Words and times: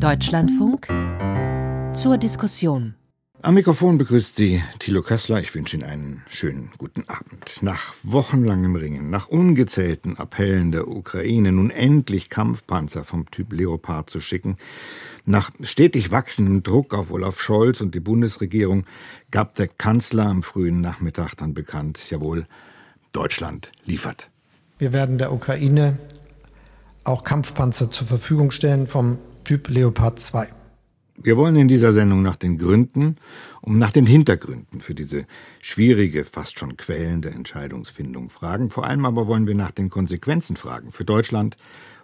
Deutschlandfunk 0.00 0.88
zur 1.94 2.18
Diskussion. 2.18 2.96
Am 3.40 3.54
Mikrofon 3.54 3.96
begrüßt 3.96 4.36
Sie 4.36 4.62
Thilo 4.78 5.00
Kössler. 5.00 5.40
Ich 5.40 5.54
wünsche 5.54 5.76
Ihnen 5.76 5.86
einen 5.86 6.22
schönen 6.28 6.70
guten 6.76 7.08
Abend. 7.08 7.62
Nach 7.62 7.94
wochenlangem 8.02 8.76
Ringen, 8.76 9.08
nach 9.08 9.28
ungezählten 9.28 10.18
Appellen 10.18 10.72
der 10.72 10.88
Ukraine, 10.88 11.52
nun 11.52 11.70
endlich 11.70 12.28
Kampfpanzer 12.28 13.04
vom 13.04 13.30
Typ 13.30 13.52
Leopard 13.52 14.10
zu 14.10 14.20
schicken, 14.20 14.56
nach 15.24 15.50
stetig 15.62 16.10
wachsendem 16.10 16.62
Druck 16.62 16.92
auf 16.92 17.10
Olaf 17.10 17.40
Scholz 17.40 17.80
und 17.80 17.94
die 17.94 18.00
Bundesregierung 18.00 18.84
gab 19.30 19.54
der 19.54 19.68
Kanzler 19.68 20.26
am 20.26 20.42
frühen 20.42 20.80
Nachmittag 20.82 21.36
dann 21.36 21.54
bekannt, 21.54 22.10
jawohl, 22.10 22.44
Deutschland 23.12 23.72
liefert. 23.84 24.30
Wir 24.78 24.92
werden 24.92 25.16
der 25.16 25.32
Ukraine 25.32 25.98
auch 27.04 27.24
Kampfpanzer 27.24 27.90
zur 27.90 28.06
Verfügung 28.06 28.50
stellen 28.50 28.86
vom 28.86 29.18
Typ 29.46 29.68
Leopard 29.68 30.18
2. 30.18 30.48
Wir 31.18 31.36
wollen 31.36 31.54
in 31.54 31.68
dieser 31.68 31.92
Sendung 31.92 32.20
nach 32.20 32.34
den 32.34 32.58
Gründen 32.58 33.14
und 33.60 33.78
nach 33.78 33.92
den 33.92 34.04
Hintergründen 34.04 34.80
für 34.80 34.96
diese 34.96 35.24
schwierige, 35.62 36.24
fast 36.24 36.58
schon 36.58 36.76
quälende 36.76 37.30
Entscheidungsfindung 37.30 38.28
fragen. 38.28 38.70
Vor 38.70 38.86
allem 38.86 39.04
aber 39.04 39.28
wollen 39.28 39.46
wir 39.46 39.54
nach 39.54 39.70
den 39.70 39.88
Konsequenzen 39.88 40.56
fragen 40.56 40.90
für 40.90 41.04
Deutschland 41.04 41.56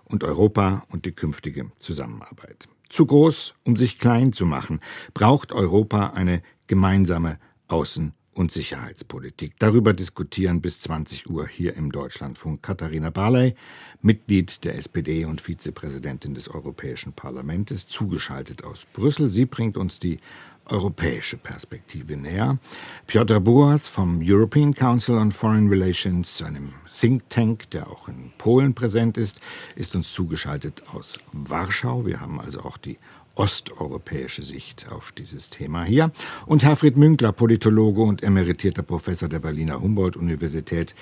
und 0.04 0.22
Europa 0.22 0.84
und 0.92 1.04
die 1.04 1.10
künftige 1.10 1.72
Zusammenarbeit. 1.80 2.68
Zu 2.88 3.06
groß, 3.06 3.54
um 3.64 3.74
sich 3.74 3.98
klein 3.98 4.32
zu 4.32 4.46
machen, 4.46 4.78
braucht 5.12 5.52
Europa 5.52 6.10
eine 6.10 6.42
gemeinsame 6.68 7.40
Außen- 7.68 8.12
und 8.34 8.52
Sicherheitspolitik. 8.52 9.54
Darüber 9.58 9.92
diskutieren 9.92 10.60
bis 10.60 10.80
20 10.80 11.28
Uhr 11.28 11.46
hier 11.46 11.74
im 11.76 11.92
Deutschlandfunk 11.92 12.62
Katharina 12.62 13.10
Barley, 13.10 13.54
Mitglied 14.00 14.64
der 14.64 14.76
SPD 14.76 15.24
und 15.24 15.40
Vizepräsidentin 15.40 16.34
des 16.34 16.48
Europäischen 16.48 17.12
Parlaments, 17.12 17.86
zugeschaltet 17.86 18.64
aus 18.64 18.86
Brüssel. 18.92 19.30
Sie 19.30 19.46
bringt 19.46 19.76
uns 19.76 19.98
die 19.98 20.18
europäische 20.66 21.36
Perspektive 21.36 22.16
näher. 22.16 22.58
Piotr 23.06 23.40
Buas 23.40 23.86
vom 23.86 24.20
European 24.22 24.74
Council 24.74 25.16
on 25.16 25.32
Foreign 25.32 25.68
Relations, 25.68 26.42
einem 26.42 26.72
Think 26.98 27.28
Tank, 27.30 27.70
der 27.70 27.90
auch 27.90 28.08
in 28.08 28.32
Polen 28.38 28.74
präsent 28.74 29.18
ist, 29.18 29.40
ist 29.74 29.96
uns 29.96 30.12
zugeschaltet 30.12 30.84
aus 30.92 31.18
Warschau. 31.32 32.06
Wir 32.06 32.20
haben 32.20 32.40
also 32.40 32.60
auch 32.60 32.76
die 32.76 32.98
osteuropäische 33.34 34.42
Sicht 34.42 34.90
auf 34.90 35.12
dieses 35.12 35.50
Thema 35.50 35.84
hier. 35.84 36.10
Und 36.46 36.64
Herfried 36.64 36.96
Münkler, 36.96 37.32
Politologe 37.32 38.02
und 38.02 38.22
emeritierter 38.22 38.82
Professor 38.82 39.28
der 39.28 39.38
Berliner 39.38 39.80
Humboldt-Universität, 39.80 40.94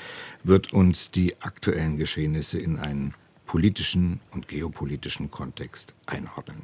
wird 0.44 0.72
uns 0.72 1.10
die 1.10 1.40
aktuellen 1.40 1.96
Geschehnisse 1.96 2.58
in 2.58 2.78
einen 2.78 3.14
politischen 3.46 4.20
und 4.30 4.48
geopolitischen 4.48 5.30
Kontext 5.30 5.94
einordnen. 6.06 6.62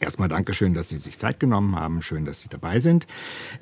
Erstmal 0.00 0.28
Dankeschön, 0.28 0.74
dass 0.74 0.88
Sie 0.88 0.96
sich 0.96 1.18
Zeit 1.18 1.40
genommen 1.40 1.74
haben. 1.74 2.02
Schön, 2.02 2.24
dass 2.24 2.40
Sie 2.40 2.48
dabei 2.48 2.78
sind. 2.78 3.06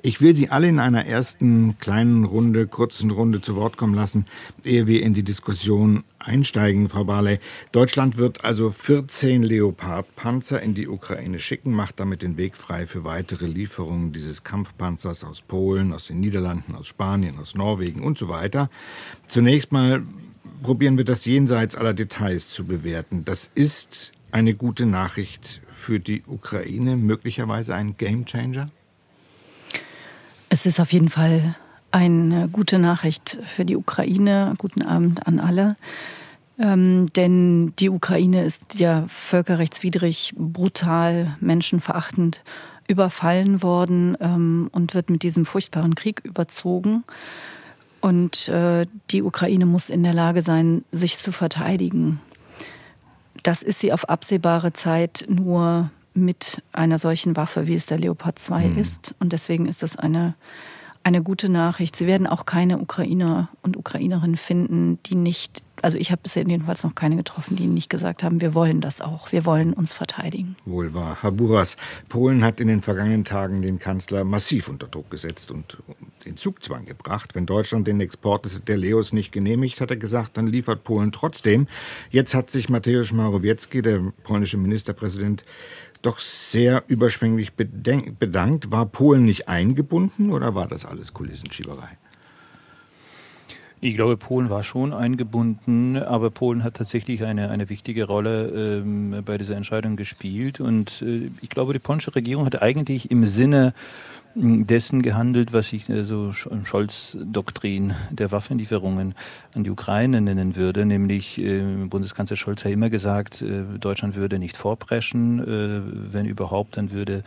Ich 0.03 0.21
will 0.21 0.35
Sie 0.35 0.51
alle 0.51 0.69
in 0.69 0.79
einer 0.79 1.07
ersten 1.07 1.79
kleinen 1.79 2.25
Runde, 2.25 2.67
kurzen 2.67 3.11
Runde 3.11 3.41
zu 3.41 3.57
Wort 3.57 3.77
kommen 3.77 3.95
lassen, 3.95 4.27
ehe 4.65 4.87
wir 4.87 5.03
in 5.03 5.15
die 5.15 5.23
Diskussion 5.23 6.05
einsteigen, 6.19 6.89
Frau 6.89 7.05
Barley. 7.05 7.39
Deutschland 7.73 8.19
wird 8.19 8.45
also 8.45 8.71
14 8.71 9.43
Leopard-Panzer 9.43 10.61
in 10.61 10.75
die 10.75 10.89
Ukraine 10.89 11.39
schicken, 11.39 11.73
macht 11.73 12.01
damit 12.01 12.23
den 12.23 12.37
Weg 12.37 12.57
frei 12.57 12.87
für 12.87 13.05
weitere 13.05 13.47
Lieferungen 13.47 14.13
dieses 14.13 14.45
Kampfpanzers 14.45 15.25
aus 15.25 15.41
Polen, 15.41 15.93
aus 15.93 16.09
den 16.09 16.21
Niederlanden, 16.21 16.75
aus 16.75 16.87
Spanien, 16.87 17.39
aus 17.39 17.55
Norwegen 17.55 18.03
und 18.03 18.19
so 18.19 18.29
weiter. 18.29 18.69
Zunächst 19.27 19.73
mal 19.73 20.03
probieren 20.63 20.97
wir 20.99 21.05
das 21.05 21.25
jenseits 21.25 21.75
aller 21.75 21.95
Details 21.95 22.51
zu 22.51 22.65
bewerten. 22.65 23.25
Das 23.25 23.51
ist 23.55 24.13
eine 24.33 24.55
gute 24.55 24.87
Nachricht 24.87 25.61
für 25.67 26.01
die 26.01 26.23
Ukraine 26.27 26.97
möglicherweise 26.97 27.75
ein 27.75 27.97
Gamechanger? 27.97 28.71
Es 30.49 30.67
ist 30.67 30.81
auf 30.81 30.93
jeden 30.93 31.09
Fall 31.09 31.57
eine 31.91 32.49
gute 32.49 32.79
Nachricht 32.79 33.39
für 33.45 33.65
die 33.65 33.77
Ukraine. 33.77 34.55
Guten 34.59 34.83
Abend 34.83 35.27
an 35.27 35.41
alle. 35.41 35.77
Ähm, 36.59 37.07
denn 37.15 37.75
die 37.79 37.91
Ukraine 37.91 38.45
ist 38.45 38.79
ja 38.79 39.05
völkerrechtswidrig, 39.09 40.33
brutal, 40.37 41.37
menschenverachtend 41.41 42.43
überfallen 42.89 43.63
worden 43.63 44.17
ähm, 44.21 44.71
und 44.73 44.95
wird 44.95 45.11
mit 45.11 45.23
diesem 45.23 45.45
furchtbaren 45.45 45.95
Krieg 45.95 46.21
überzogen. 46.25 47.05
Und 48.01 48.49
äh, 48.49 48.87
die 49.11 49.23
Ukraine 49.23 49.67
muss 49.67 49.91
in 49.91 50.03
der 50.03 50.15
Lage 50.15 50.43
sein, 50.43 50.85
sich 50.93 51.19
zu 51.19 51.33
verteidigen. 51.33 52.21
Das 53.47 53.63
ist 53.63 53.79
sie 53.79 53.93
auf 53.93 54.09
absehbare 54.09 54.73
Zeit 54.73 55.25
nur 55.29 55.91
mit 56.15 56.65
einer 56.73 56.99
solchen 56.99 57.37
Waffe, 57.37 57.69
wie 57.69 57.77
es 57.77 57.87
der 57.87 57.97
Leopard 57.97 58.41
2 58.41 58.67
mhm. 58.67 58.79
ist. 58.79 59.15
Und 59.21 59.33
deswegen 59.33 59.67
ist 59.67 59.85
das 59.85 59.95
eine, 59.97 60.35
eine 61.05 61.23
gute 61.23 61.49
Nachricht. 61.49 61.95
Sie 61.95 62.09
werden 62.09 62.27
auch 62.27 62.45
keine 62.45 62.81
Ukrainer 62.81 63.49
und 63.63 63.77
Ukrainerinnen 63.77 64.37
finden, 64.37 64.99
die 65.05 65.15
nicht 65.15 65.63
also 65.83 65.99
ich 65.99 66.11
habe 66.11 66.23
bisher 66.23 66.47
jedenfalls 66.47 66.83
noch 66.85 66.95
keine 66.95 67.17
getroffen, 67.17 67.57
die 67.57 67.67
nicht 67.67 67.91
gesagt 67.91 68.23
haben, 68.23 68.41
wir 68.41 68.55
wollen 68.55 68.81
das 68.81 69.01
auch, 69.01 69.33
wir 69.33 69.45
wollen 69.45 69.73
uns 69.73 69.93
verteidigen. 69.93 70.57
Wohl 70.65 70.95
wahr. 70.95 71.19
Herr 71.21 71.33
Buras, 71.33 71.77
Polen 72.09 72.45
hat 72.45 72.61
in 72.61 72.69
den 72.69 72.81
vergangenen 72.81 73.25
Tagen 73.25 73.63
den 73.63 73.79
Kanzler 73.79 74.25
massiv 74.25 74.69
unter 74.69 74.87
Druck 74.87 75.11
gesetzt 75.11 75.51
und 75.51 75.79
den 76.25 76.37
Zugzwang 76.37 76.85
gebracht. 76.85 77.35
Wenn 77.35 77.47
Deutschland 77.47 77.87
den 77.87 78.01
Export 78.01 78.47
der 78.69 78.77
Leos 78.77 79.13
nicht 79.13 79.33
genehmigt, 79.33 79.81
hat 79.81 79.91
er 79.91 79.97
gesagt, 79.97 80.37
dann 80.37 80.47
liefert 80.47 80.85
Polen 80.85 81.13
trotzdem. 81.13 81.67
Jetzt 82.11 82.35
hat 82.35 82.51
sich 82.51 82.69
Mateusz 82.69 83.13
Morawiecki, 83.13 83.83
der 83.83 84.01
polnische 84.25 84.57
Ministerpräsident, 84.57 85.45
doch 86.03 86.19
sehr 86.19 86.85
überschwänglich 86.87 87.55
bedankt. 87.55 88.71
War 88.71 88.87
Polen 88.87 89.25
nicht 89.25 89.49
eingebunden 89.49 90.31
oder 90.31 90.55
war 90.55 90.69
das 90.69 90.85
alles 90.85 91.15
Kulissenschieberei? 91.15 91.99
Ich 93.81 93.95
glaube, 93.95 94.17
Polen 94.17 94.49
war 94.49 94.63
schon 94.63 94.95
eingebunden, 94.95 95.97
aber 95.99 96.31
Polen 96.31 96.65
hat 96.65 96.75
tatsächlich 96.75 97.25
eine, 97.25 97.51
eine 97.51 97.69
wichtige 97.69 98.05
Rolle 98.05 98.81
ähm, 98.81 99.23
bei 99.25 99.37
dieser 99.37 99.55
Entscheidung 99.55 99.97
gespielt. 99.97 100.61
Und 100.61 101.03
äh, 101.03 101.31
ich 101.43 101.51
glaube, 101.51 101.75
die 101.75 101.79
polnische 101.79 102.15
Regierung 102.15 102.47
hat 102.47 102.63
eigentlich 102.63 103.11
im 103.11 103.27
Sinne 103.27 103.75
dessen 104.39 105.01
gehandelt, 105.01 105.55
was 105.55 105.73
ich 105.73 105.89
äh, 105.89 106.05
so 106.05 106.33
Scholz-Doktrin 106.33 107.95
der 108.11 108.31
Waffenlieferungen 108.31 109.15
an 109.55 109.65
die 109.65 109.71
Ukraine 109.71 110.21
nennen 110.21 110.57
würde, 110.57 110.85
nämlich 110.85 111.39
äh, 111.41 111.63
Bundeskanzler 111.89 112.37
Scholz 112.37 112.65
hat 112.65 112.73
immer 112.73 112.91
gesagt, 112.91 113.41
äh, 113.41 113.63
Deutschland 113.81 114.15
würde 114.15 114.39
nicht 114.39 114.57
vorpreschen, 114.57 115.41
äh, 115.41 116.13
wenn 116.13 116.27
überhaupt, 116.27 116.77
dann 116.77 116.93
würde 116.93 117.23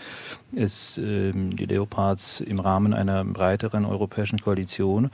es 0.56 1.00
ähm, 1.00 1.56
die 1.56 1.66
Leopards 1.66 2.42
im 2.42 2.59
Rahmen 2.59 2.94
einer 2.94 3.26
breiteren 3.26 3.86
europäischen 3.86 4.40
Koalition 4.40 5.09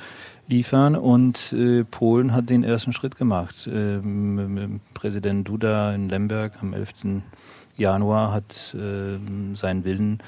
liefern 0.48 0.96
und 0.96 1.54
äh, 1.54 1.86
Polen 1.86 2.34
hat 2.34 2.50
den 2.50 2.66
ersten 2.66 2.92
Schritt 2.92 3.16
gemacht. 3.16 3.70
Ähm, 3.72 4.82
Präsident 4.94 5.48
Duda 5.48 5.94
in 5.96 6.10
Lemberg 6.10 6.54
am 6.62 6.74
11. 6.74 7.22
Januar 7.78 8.34
hat 8.34 8.76
äh, 8.76 9.18
seinen 9.56 9.86
Willen 9.86 10.20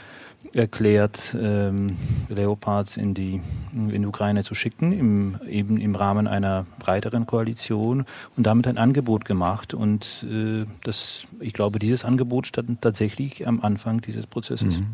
erklärt, 0.54 1.36
ähm, 1.40 1.98
Leopards 2.30 2.98
in 2.98 3.14
die, 3.14 3.42
in 3.74 4.02
die 4.02 4.06
Ukraine 4.06 4.44
zu 4.44 4.56
schicken, 4.56 4.92
im, 4.92 5.40
eben 5.48 5.78
im 5.78 5.96
Rahmen 5.96 6.28
einer 6.28 6.66
breiteren 6.80 7.26
Koalition 7.26 8.06
und 8.36 8.44
damit 8.46 8.68
ein 8.68 8.78
Angebot 8.78 9.26
gemacht. 9.26 9.74
Und 9.74 10.26
äh, 10.30 10.66
das, 10.84 11.26
ich 11.40 11.54
glaube, 11.54 11.80
dieses 11.80 12.06
Angebot 12.06 12.48
stand 12.48 12.82
tatsächlich 12.82 13.48
am 13.48 13.62
Anfang 13.62 14.02
dieses 14.02 14.28
Prozesses. 14.28 14.80
Mhm. 14.80 14.88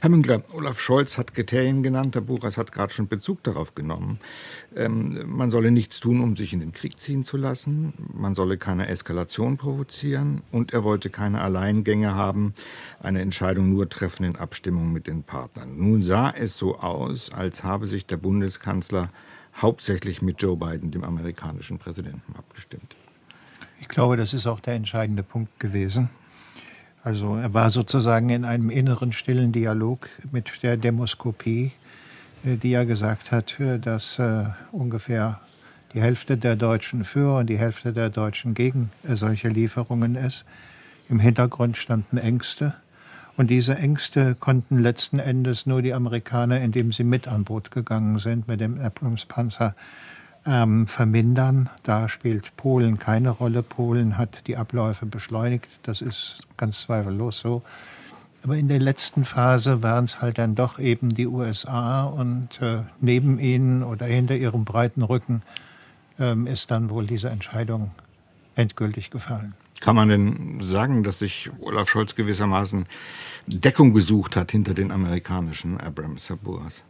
Herr 0.00 0.10
Münkler, 0.10 0.42
Olaf 0.54 0.80
Scholz 0.80 1.18
hat 1.18 1.34
Kriterien 1.34 1.82
genannt, 1.82 2.14
Herr 2.14 2.22
Buchers 2.22 2.56
hat 2.56 2.72
gerade 2.72 2.92
schon 2.92 3.08
Bezug 3.08 3.42
darauf 3.42 3.74
genommen. 3.74 4.18
Ähm, 4.76 5.24
man 5.26 5.50
solle 5.50 5.70
nichts 5.70 6.00
tun, 6.00 6.20
um 6.20 6.36
sich 6.36 6.52
in 6.52 6.60
den 6.60 6.72
Krieg 6.72 7.00
ziehen 7.00 7.24
zu 7.24 7.36
lassen, 7.36 7.92
man 8.12 8.34
solle 8.34 8.58
keine 8.58 8.88
Eskalation 8.88 9.56
provozieren 9.56 10.42
und 10.52 10.72
er 10.72 10.84
wollte 10.84 11.10
keine 11.10 11.40
Alleingänge 11.40 12.14
haben, 12.14 12.54
eine 13.00 13.20
Entscheidung 13.20 13.72
nur 13.72 13.88
treffen 13.88 14.24
in 14.24 14.36
Abstimmung 14.36 14.92
mit 14.92 14.97
mit 14.98 15.06
den 15.06 15.22
Partnern. 15.22 15.76
Nun 15.76 16.02
sah 16.02 16.30
es 16.30 16.58
so 16.58 16.80
aus, 16.80 17.32
als 17.32 17.62
habe 17.62 17.86
sich 17.86 18.04
der 18.04 18.16
Bundeskanzler 18.16 19.10
hauptsächlich 19.56 20.22
mit 20.22 20.42
Joe 20.42 20.56
Biden, 20.56 20.90
dem 20.90 21.04
amerikanischen 21.04 21.78
Präsidenten, 21.78 22.34
abgestimmt. 22.36 22.96
Ich 23.80 23.86
glaube, 23.86 24.16
das 24.16 24.34
ist 24.34 24.48
auch 24.48 24.58
der 24.58 24.74
entscheidende 24.74 25.22
Punkt 25.22 25.60
gewesen. 25.60 26.10
Also 27.04 27.36
er 27.36 27.54
war 27.54 27.70
sozusagen 27.70 28.28
in 28.30 28.44
einem 28.44 28.70
inneren 28.70 29.12
stillen 29.12 29.52
Dialog 29.52 30.08
mit 30.32 30.64
der 30.64 30.76
Demoskopie, 30.76 31.70
äh, 32.44 32.56
die 32.56 32.70
ja 32.70 32.82
gesagt 32.82 33.30
hat, 33.30 33.60
äh, 33.60 33.78
dass 33.78 34.18
äh, 34.18 34.46
ungefähr 34.72 35.40
die 35.94 36.00
Hälfte 36.00 36.36
der 36.36 36.56
Deutschen 36.56 37.04
für 37.04 37.38
und 37.38 37.46
die 37.46 37.58
Hälfte 37.58 37.92
der 37.92 38.10
Deutschen 38.10 38.54
gegen 38.54 38.90
solche 39.04 39.48
Lieferungen 39.48 40.16
ist. 40.16 40.44
Im 41.08 41.20
Hintergrund 41.20 41.76
standen 41.76 42.18
Ängste. 42.18 42.74
Und 43.38 43.50
diese 43.50 43.78
Ängste 43.78 44.34
konnten 44.34 44.80
letzten 44.80 45.20
Endes 45.20 45.64
nur 45.64 45.80
die 45.80 45.94
Amerikaner, 45.94 46.60
indem 46.60 46.90
sie 46.90 47.04
mit 47.04 47.28
an 47.28 47.44
Bord 47.44 47.70
gegangen 47.70 48.18
sind 48.18 48.48
mit 48.48 48.60
dem 48.60 48.80
Abrams-Panzer, 48.80 49.76
ähm, 50.44 50.88
vermindern. 50.88 51.70
Da 51.84 52.08
spielt 52.08 52.56
Polen 52.56 52.98
keine 52.98 53.30
Rolle. 53.30 53.62
Polen 53.62 54.18
hat 54.18 54.48
die 54.48 54.56
Abläufe 54.56 55.06
beschleunigt. 55.06 55.68
Das 55.84 56.00
ist 56.00 56.40
ganz 56.56 56.80
zweifellos 56.80 57.38
so. 57.38 57.62
Aber 58.42 58.56
in 58.56 58.66
der 58.66 58.80
letzten 58.80 59.24
Phase 59.24 59.84
waren 59.84 60.06
es 60.06 60.20
halt 60.20 60.38
dann 60.38 60.56
doch 60.56 60.80
eben 60.80 61.14
die 61.14 61.28
USA 61.28 62.06
und 62.06 62.60
äh, 62.60 62.80
neben 63.00 63.38
ihnen 63.38 63.84
oder 63.84 64.06
hinter 64.06 64.34
ihrem 64.34 64.64
breiten 64.64 65.02
Rücken 65.02 65.42
ähm, 66.18 66.48
ist 66.48 66.72
dann 66.72 66.90
wohl 66.90 67.06
diese 67.06 67.30
Entscheidung 67.30 67.92
endgültig 68.56 69.10
gefallen. 69.10 69.54
Kann 69.80 69.96
man 69.96 70.08
denn 70.08 70.60
sagen, 70.60 71.02
dass 71.02 71.20
sich 71.20 71.50
Olaf 71.60 71.88
Scholz 71.88 72.14
gewissermaßen 72.14 72.86
Deckung 73.46 73.92
gesucht 73.92 74.36
hat 74.36 74.50
hinter 74.50 74.74
den 74.74 74.90
amerikanischen 74.90 75.78
Abrams 75.78 76.26
Saburas? 76.26 76.84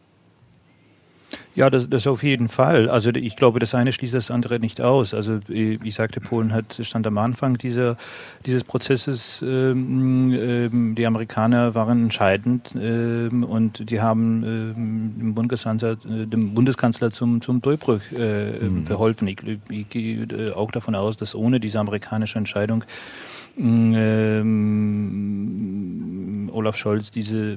Ja, 1.54 1.68
das, 1.68 1.90
das 1.90 2.06
auf 2.06 2.22
jeden 2.22 2.48
Fall. 2.48 2.88
Also 2.88 3.10
ich 3.10 3.36
glaube, 3.36 3.58
das 3.58 3.74
eine 3.74 3.92
schließt 3.92 4.14
das 4.14 4.30
andere 4.30 4.60
nicht 4.60 4.80
aus. 4.80 5.12
Also 5.12 5.40
ich 5.48 5.94
sagte, 5.94 6.20
Polen 6.20 6.54
hat 6.54 6.78
stand 6.82 7.06
am 7.06 7.18
Anfang 7.18 7.58
dieser, 7.58 7.96
dieses 8.46 8.64
Prozesses. 8.64 9.42
Ähm, 9.42 10.32
ähm, 10.32 10.94
die 10.94 11.04
Amerikaner 11.04 11.74
waren 11.74 12.04
entscheidend 12.04 12.74
ähm, 12.80 13.44
und 13.44 13.90
die 13.90 14.00
haben 14.00 14.42
ähm, 14.44 15.14
dem, 15.18 15.34
Bundeskanzler, 15.34 15.92
äh, 15.92 16.26
dem 16.26 16.54
Bundeskanzler 16.54 17.10
zum, 17.10 17.42
zum 17.42 17.60
Durchbruch 17.60 18.00
äh, 18.16 18.60
mhm. 18.60 18.86
verholfen. 18.86 19.28
Ich, 19.28 19.40
ich 19.68 19.88
gehe 19.90 20.22
äh, 20.22 20.52
auch 20.52 20.70
davon 20.70 20.94
aus, 20.94 21.16
dass 21.16 21.34
ohne 21.34 21.60
diese 21.60 21.80
amerikanische 21.80 22.38
Entscheidung 22.38 22.84
ähm, 23.58 24.48
Olaf 26.52 26.76
Scholz 26.76 27.10
diese 27.10 27.56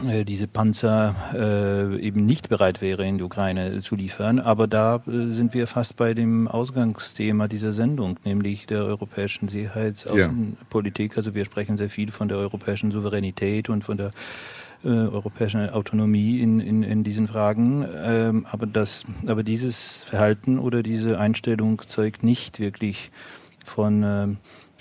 diese 0.00 0.46
Panzer 0.46 1.14
äh, 1.34 2.00
eben 2.00 2.24
nicht 2.24 2.48
bereit 2.48 2.80
wäre, 2.80 3.06
in 3.06 3.18
die 3.18 3.24
Ukraine 3.24 3.80
zu 3.80 3.96
liefern. 3.96 4.38
Aber 4.38 4.66
da 4.66 4.96
äh, 5.06 5.32
sind 5.32 5.54
wir 5.54 5.66
fast 5.66 5.96
bei 5.96 6.14
dem 6.14 6.46
Ausgangsthema 6.46 7.48
dieser 7.48 7.72
Sendung, 7.72 8.18
nämlich 8.24 8.66
der 8.66 8.84
europäischen 8.84 9.48
Sicherheitsaußenpolitik. 9.48 11.12
Ja. 11.12 11.16
Also 11.18 11.34
wir 11.34 11.44
sprechen 11.44 11.76
sehr 11.76 11.90
viel 11.90 12.12
von 12.12 12.28
der 12.28 12.38
europäischen 12.38 12.92
Souveränität 12.92 13.68
und 13.68 13.84
von 13.84 13.96
der 13.96 14.10
äh, 14.84 14.88
europäischen 14.88 15.68
Autonomie 15.70 16.40
in, 16.40 16.60
in, 16.60 16.84
in 16.84 17.02
diesen 17.02 17.26
Fragen. 17.26 17.84
Ähm, 17.96 18.46
aber, 18.50 18.66
das, 18.66 19.04
aber 19.26 19.42
dieses 19.42 19.96
Verhalten 19.96 20.60
oder 20.60 20.84
diese 20.84 21.18
Einstellung 21.18 21.82
zeugt 21.86 22.22
nicht 22.22 22.60
wirklich 22.60 23.10
von 23.64 24.02
ähm, 24.04 24.36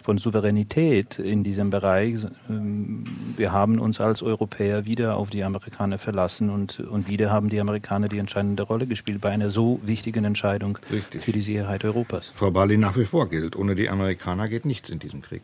von 0.08 0.20
Souveränität 0.20 1.20
in 1.20 1.44
diesem 1.44 1.70
Bereich. 1.70 2.16
Ähm, 2.50 3.04
wir 3.36 3.52
haben 3.52 3.78
uns 3.78 4.00
als 4.00 4.24
Europäer 4.24 4.86
wieder 4.86 5.18
auf 5.18 5.30
die 5.30 5.44
Amerikaner 5.44 5.98
verlassen 5.98 6.50
und, 6.50 6.80
und 6.80 7.10
wieder 7.10 7.30
haben 7.30 7.50
die 7.50 7.60
Amerikaner 7.60 8.08
die 8.08 8.18
entscheidende 8.18 8.64
Rolle 8.64 8.88
gespielt 8.88 9.20
bei 9.20 9.32
einer 9.32 9.50
so 9.50 9.82
wichtigen 9.84 10.24
Entscheidung 10.24 10.80
Richtig. 10.90 11.24
für 11.24 11.34
die 11.34 11.42
Sicherheit 11.42 11.84
Europas. 11.84 12.28
Frau 12.34 12.52
Bali 12.52 12.78
nach 12.78 12.96
wie 12.96 13.04
vor 13.04 13.28
gilt, 13.28 13.58
ohne 13.58 13.76
die 13.76 13.90
Amerikaner 13.90 14.48
geht 14.48 14.64
nichts 14.64 14.88
in 14.88 15.00
diesem 15.00 15.22
Krieg. 15.22 15.42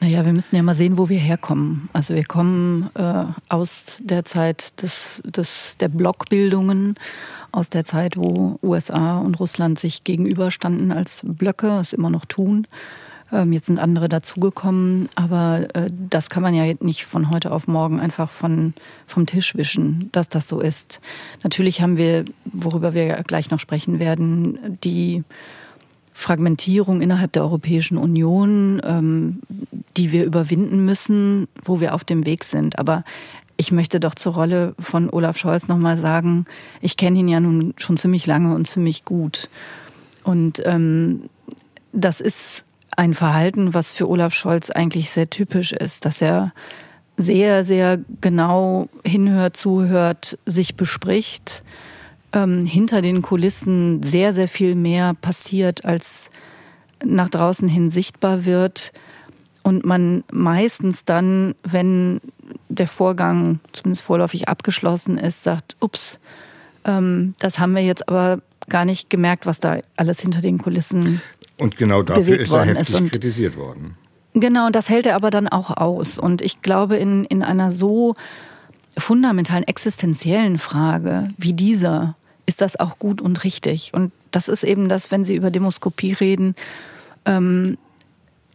Naja, 0.00 0.24
wir 0.24 0.32
müssen 0.32 0.56
ja 0.56 0.62
mal 0.62 0.74
sehen, 0.74 0.96
wo 0.96 1.10
wir 1.10 1.18
herkommen. 1.18 1.90
Also 1.92 2.14
wir 2.14 2.24
kommen 2.24 2.88
äh, 2.94 3.24
aus 3.50 4.00
der 4.02 4.24
Zeit 4.24 4.80
des, 4.80 5.20
des, 5.26 5.76
der 5.78 5.88
Blockbildungen 5.88 6.94
aus 7.52 7.70
der 7.70 7.84
Zeit, 7.84 8.16
wo 8.16 8.58
USA 8.62 9.18
und 9.18 9.38
Russland 9.40 9.78
sich 9.78 10.04
gegenüberstanden 10.04 10.92
als 10.92 11.22
Blöcke, 11.24 11.78
es 11.80 11.92
immer 11.92 12.10
noch 12.10 12.24
tun. 12.24 12.66
Ähm, 13.32 13.52
jetzt 13.52 13.66
sind 13.66 13.78
andere 13.78 14.08
dazugekommen, 14.08 15.08
aber 15.14 15.66
äh, 15.74 15.88
das 15.90 16.30
kann 16.30 16.42
man 16.42 16.54
ja 16.54 16.72
nicht 16.80 17.04
von 17.04 17.30
heute 17.30 17.52
auf 17.52 17.68
morgen 17.68 18.00
einfach 18.00 18.30
von, 18.30 18.74
vom 19.06 19.26
Tisch 19.26 19.54
wischen, 19.56 20.08
dass 20.12 20.28
das 20.28 20.48
so 20.48 20.60
ist. 20.60 21.00
Natürlich 21.42 21.80
haben 21.80 21.96
wir, 21.96 22.24
worüber 22.44 22.94
wir 22.94 23.22
gleich 23.26 23.50
noch 23.50 23.60
sprechen 23.60 23.98
werden, 23.98 24.78
die 24.82 25.22
Fragmentierung 26.12 27.00
innerhalb 27.00 27.32
der 27.32 27.42
Europäischen 27.42 27.96
Union, 27.96 28.80
ähm, 28.84 29.40
die 29.96 30.12
wir 30.12 30.24
überwinden 30.24 30.84
müssen, 30.84 31.48
wo 31.62 31.80
wir 31.80 31.94
auf 31.94 32.04
dem 32.04 32.26
Weg 32.26 32.44
sind. 32.44 32.78
Aber 32.78 33.04
ich 33.60 33.72
möchte 33.72 34.00
doch 34.00 34.14
zur 34.14 34.32
Rolle 34.32 34.74
von 34.78 35.10
Olaf 35.10 35.36
Scholz 35.36 35.68
nochmal 35.68 35.98
sagen, 35.98 36.46
ich 36.80 36.96
kenne 36.96 37.18
ihn 37.18 37.28
ja 37.28 37.40
nun 37.40 37.74
schon 37.76 37.98
ziemlich 37.98 38.26
lange 38.26 38.54
und 38.54 38.66
ziemlich 38.66 39.04
gut. 39.04 39.50
Und 40.24 40.62
ähm, 40.64 41.24
das 41.92 42.22
ist 42.22 42.64
ein 42.96 43.12
Verhalten, 43.12 43.74
was 43.74 43.92
für 43.92 44.08
Olaf 44.08 44.32
Scholz 44.32 44.70
eigentlich 44.70 45.10
sehr 45.10 45.28
typisch 45.28 45.72
ist, 45.72 46.06
dass 46.06 46.22
er 46.22 46.54
sehr, 47.18 47.62
sehr 47.62 47.98
genau 48.22 48.88
hinhört, 49.04 49.58
zuhört, 49.58 50.38
sich 50.46 50.76
bespricht, 50.76 51.62
ähm, 52.32 52.64
hinter 52.64 53.02
den 53.02 53.20
Kulissen 53.20 54.02
sehr, 54.02 54.32
sehr 54.32 54.48
viel 54.48 54.74
mehr 54.74 55.12
passiert, 55.12 55.84
als 55.84 56.30
nach 57.04 57.28
draußen 57.28 57.68
hin 57.68 57.90
sichtbar 57.90 58.46
wird. 58.46 58.94
Und 59.62 59.84
man 59.84 60.24
meistens 60.32 61.04
dann, 61.04 61.54
wenn 61.62 62.22
der 62.70 62.88
Vorgang 62.88 63.60
zumindest 63.72 64.02
vorläufig 64.02 64.48
abgeschlossen 64.48 65.18
ist, 65.18 65.42
sagt, 65.42 65.76
ups, 65.80 66.18
ähm, 66.84 67.34
das 67.38 67.58
haben 67.58 67.74
wir 67.74 67.82
jetzt 67.82 68.08
aber 68.08 68.40
gar 68.68 68.84
nicht 68.84 69.10
gemerkt, 69.10 69.44
was 69.44 69.60
da 69.60 69.78
alles 69.96 70.20
hinter 70.20 70.40
den 70.40 70.58
Kulissen 70.58 71.20
Und 71.58 71.76
genau 71.76 72.02
dafür 72.02 72.38
ist 72.38 72.52
er 72.52 72.64
heftig 72.64 73.00
ist. 73.00 73.10
kritisiert 73.10 73.56
worden. 73.56 73.96
Genau, 74.32 74.70
das 74.70 74.88
hält 74.88 75.06
er 75.06 75.16
aber 75.16 75.30
dann 75.30 75.48
auch 75.48 75.76
aus. 75.76 76.18
Und 76.18 76.40
ich 76.40 76.62
glaube, 76.62 76.96
in, 76.96 77.24
in 77.24 77.42
einer 77.42 77.72
so 77.72 78.14
fundamentalen, 78.96 79.66
existenziellen 79.66 80.58
Frage 80.58 81.28
wie 81.36 81.52
dieser 81.52 82.16
ist 82.46 82.60
das 82.60 82.78
auch 82.78 82.98
gut 82.98 83.20
und 83.20 83.44
richtig. 83.44 83.92
Und 83.92 84.12
das 84.30 84.48
ist 84.48 84.64
eben 84.64 84.88
das, 84.88 85.10
wenn 85.10 85.24
Sie 85.24 85.34
über 85.34 85.50
Demoskopie 85.50 86.12
reden, 86.12 86.54
ähm, 87.24 87.76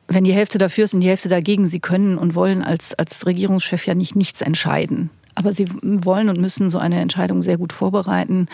wenn 0.07 0.23
die 0.23 0.33
Hälfte 0.33 0.57
dafür 0.57 0.85
ist 0.85 0.93
und 0.93 1.01
die 1.01 1.09
Hälfte 1.09 1.29
dagegen, 1.29 1.67
sie 1.67 1.79
können 1.79 2.17
und 2.17 2.35
wollen 2.35 2.63
als, 2.63 2.93
als 2.93 3.25
Regierungschef 3.25 3.85
ja 3.85 3.95
nicht 3.95 4.15
nichts 4.15 4.41
entscheiden. 4.41 5.09
Aber 5.35 5.51
sie 5.51 5.65
wollen 5.81 6.29
und 6.29 6.39
müssen 6.39 6.69
so 6.69 6.77
eine 6.77 6.99
Entscheidung 6.99 7.43
sehr 7.43 7.57
gut 7.57 7.73
vorbereiten 7.73 8.47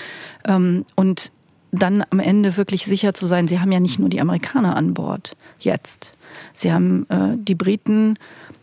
ähm, 0.46 0.86
und 0.96 1.32
dann 1.72 2.04
am 2.10 2.20
Ende 2.20 2.58
wirklich 2.58 2.86
sicher 2.86 3.14
zu 3.14 3.28
sein, 3.28 3.48
sie 3.48 3.60
haben 3.60 3.72
ja 3.72 3.80
nicht 3.80 4.00
nur 4.00 4.10
die 4.10 4.20
Amerikaner 4.20 4.76
an 4.76 4.94
Bord 4.94 5.38
jetzt. 5.60 6.14
Sie 6.54 6.72
haben 6.72 7.06
äh, 7.10 7.38
die 7.38 7.56
Briten, 7.56 8.16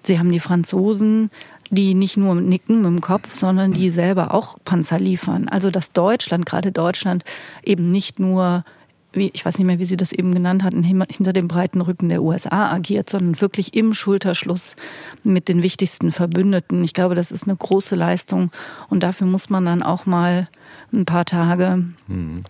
sie 0.02 0.18
haben 0.18 0.30
die 0.30 0.40
Franzosen, 0.40 1.30
die 1.70 1.94
nicht 1.94 2.16
nur 2.16 2.34
nicken 2.34 2.76
mit 2.76 2.86
dem 2.86 3.00
Kopf, 3.00 3.34
sondern 3.34 3.72
die 3.72 3.90
selber 3.90 4.34
auch 4.34 4.58
Panzer 4.64 4.98
liefern. 4.98 5.48
Also 5.48 5.70
dass 5.70 5.92
Deutschland, 5.92 6.46
gerade 6.46 6.72
Deutschland, 6.72 7.24
eben 7.62 7.90
nicht 7.90 8.18
nur 8.18 8.64
wie, 9.12 9.30
ich 9.32 9.44
weiß 9.44 9.58
nicht 9.58 9.66
mehr, 9.66 9.78
wie 9.78 9.84
Sie 9.84 9.96
das 9.96 10.12
eben 10.12 10.34
genannt 10.34 10.62
hatten, 10.62 10.82
hinter 10.82 11.32
dem 11.32 11.48
breiten 11.48 11.80
Rücken 11.80 12.08
der 12.08 12.22
USA 12.22 12.70
agiert, 12.72 13.08
sondern 13.10 13.40
wirklich 13.40 13.74
im 13.74 13.94
Schulterschluss 13.94 14.76
mit 15.24 15.48
den 15.48 15.62
wichtigsten 15.62 16.12
Verbündeten. 16.12 16.84
Ich 16.84 16.94
glaube, 16.94 17.14
das 17.14 17.32
ist 17.32 17.44
eine 17.44 17.56
große 17.56 17.94
Leistung 17.94 18.50
und 18.88 19.02
dafür 19.02 19.26
muss 19.26 19.50
man 19.50 19.64
dann 19.64 19.82
auch 19.82 20.06
mal 20.06 20.48
ein 20.92 21.04
paar 21.04 21.24
Tage 21.24 21.84
mhm 22.06 22.44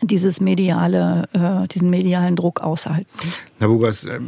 dieses 0.00 0.40
mediale, 0.40 1.28
äh, 1.32 1.68
diesen 1.68 1.90
medialen 1.90 2.36
Druck 2.36 2.60
aushalten. 2.60 3.06
Herr 3.58 3.68
Bugas, 3.68 4.04
äh, 4.04 4.20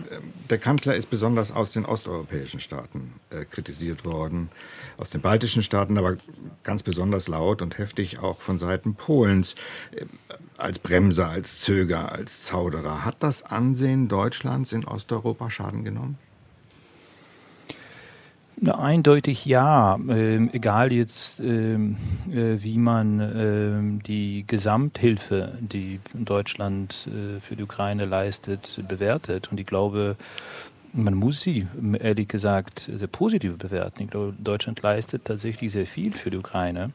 der 0.50 0.59
Kanzler 0.59 0.95
ist 0.95 1.11
besonders 1.11 1.52
aus 1.52 1.71
den 1.71 1.85
osteuropäischen 1.85 2.61
Staaten 2.61 3.14
äh, 3.31 3.45
kritisiert 3.45 4.05
worden, 4.05 4.50
aus 4.99 5.11
den 5.11 5.21
baltischen 5.21 5.62
Staaten, 5.62 5.99
aber 5.99 6.14
ganz 6.62 6.83
besonders 6.83 7.28
laut 7.28 7.62
und 7.62 7.78
heftig 7.78 8.19
auch 8.19 8.40
von 8.40 8.59
Seiten 8.59 8.95
Polens 8.95 9.55
äh, 9.93 10.05
als 10.58 10.78
Bremser, 10.78 11.28
als 11.28 11.58
Zöger, 11.58 12.12
als 12.12 12.42
Zauderer. 12.42 13.04
Hat 13.04 13.16
das 13.20 13.42
Ansehen 13.42 14.08
Deutschlands 14.08 14.72
in 14.72 14.84
Osteuropa 14.84 15.50
Schaden 15.50 15.84
genommen? 15.84 16.18
Eindeutig 18.64 19.44
ja. 19.44 19.98
Ähm, 20.08 20.48
egal 20.52 20.90
jetzt, 20.92 21.40
ähm, 21.40 21.98
äh, 22.32 22.56
wie 22.62 22.78
man 22.78 23.20
ähm, 23.20 24.02
die 24.02 24.44
Gesamthilfe, 24.46 25.58
die 25.60 26.00
Deutschland 26.14 27.06
äh, 27.06 27.40
für 27.40 27.54
die 27.54 27.62
Ukraine 27.62 28.06
leistet, 28.06 28.80
bewertet. 28.88 29.52
Und 29.52 29.60
ich 29.60 29.66
glaube, 29.66 30.16
man 30.94 31.14
muss 31.14 31.42
sie, 31.42 31.66
ehrlich 32.00 32.28
gesagt, 32.28 32.90
sehr 32.92 33.08
positiv 33.08 33.58
bewerten. 33.58 34.04
Ich 34.04 34.10
glaube, 34.10 34.32
Deutschland 34.38 34.80
leistet 34.80 35.26
tatsächlich 35.26 35.72
sehr 35.72 35.86
viel 35.86 36.12
für 36.12 36.30
die 36.30 36.38
Ukraine. 36.38 36.92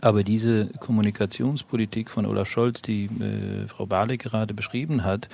Aber 0.00 0.22
diese 0.22 0.66
Kommunikationspolitik 0.78 2.10
von 2.10 2.26
Olaf 2.26 2.48
Scholz, 2.48 2.80
die 2.82 3.06
äh, 3.06 3.66
Frau 3.66 3.86
Barley 3.86 4.18
gerade 4.18 4.54
beschrieben 4.54 5.04
hat, 5.04 5.28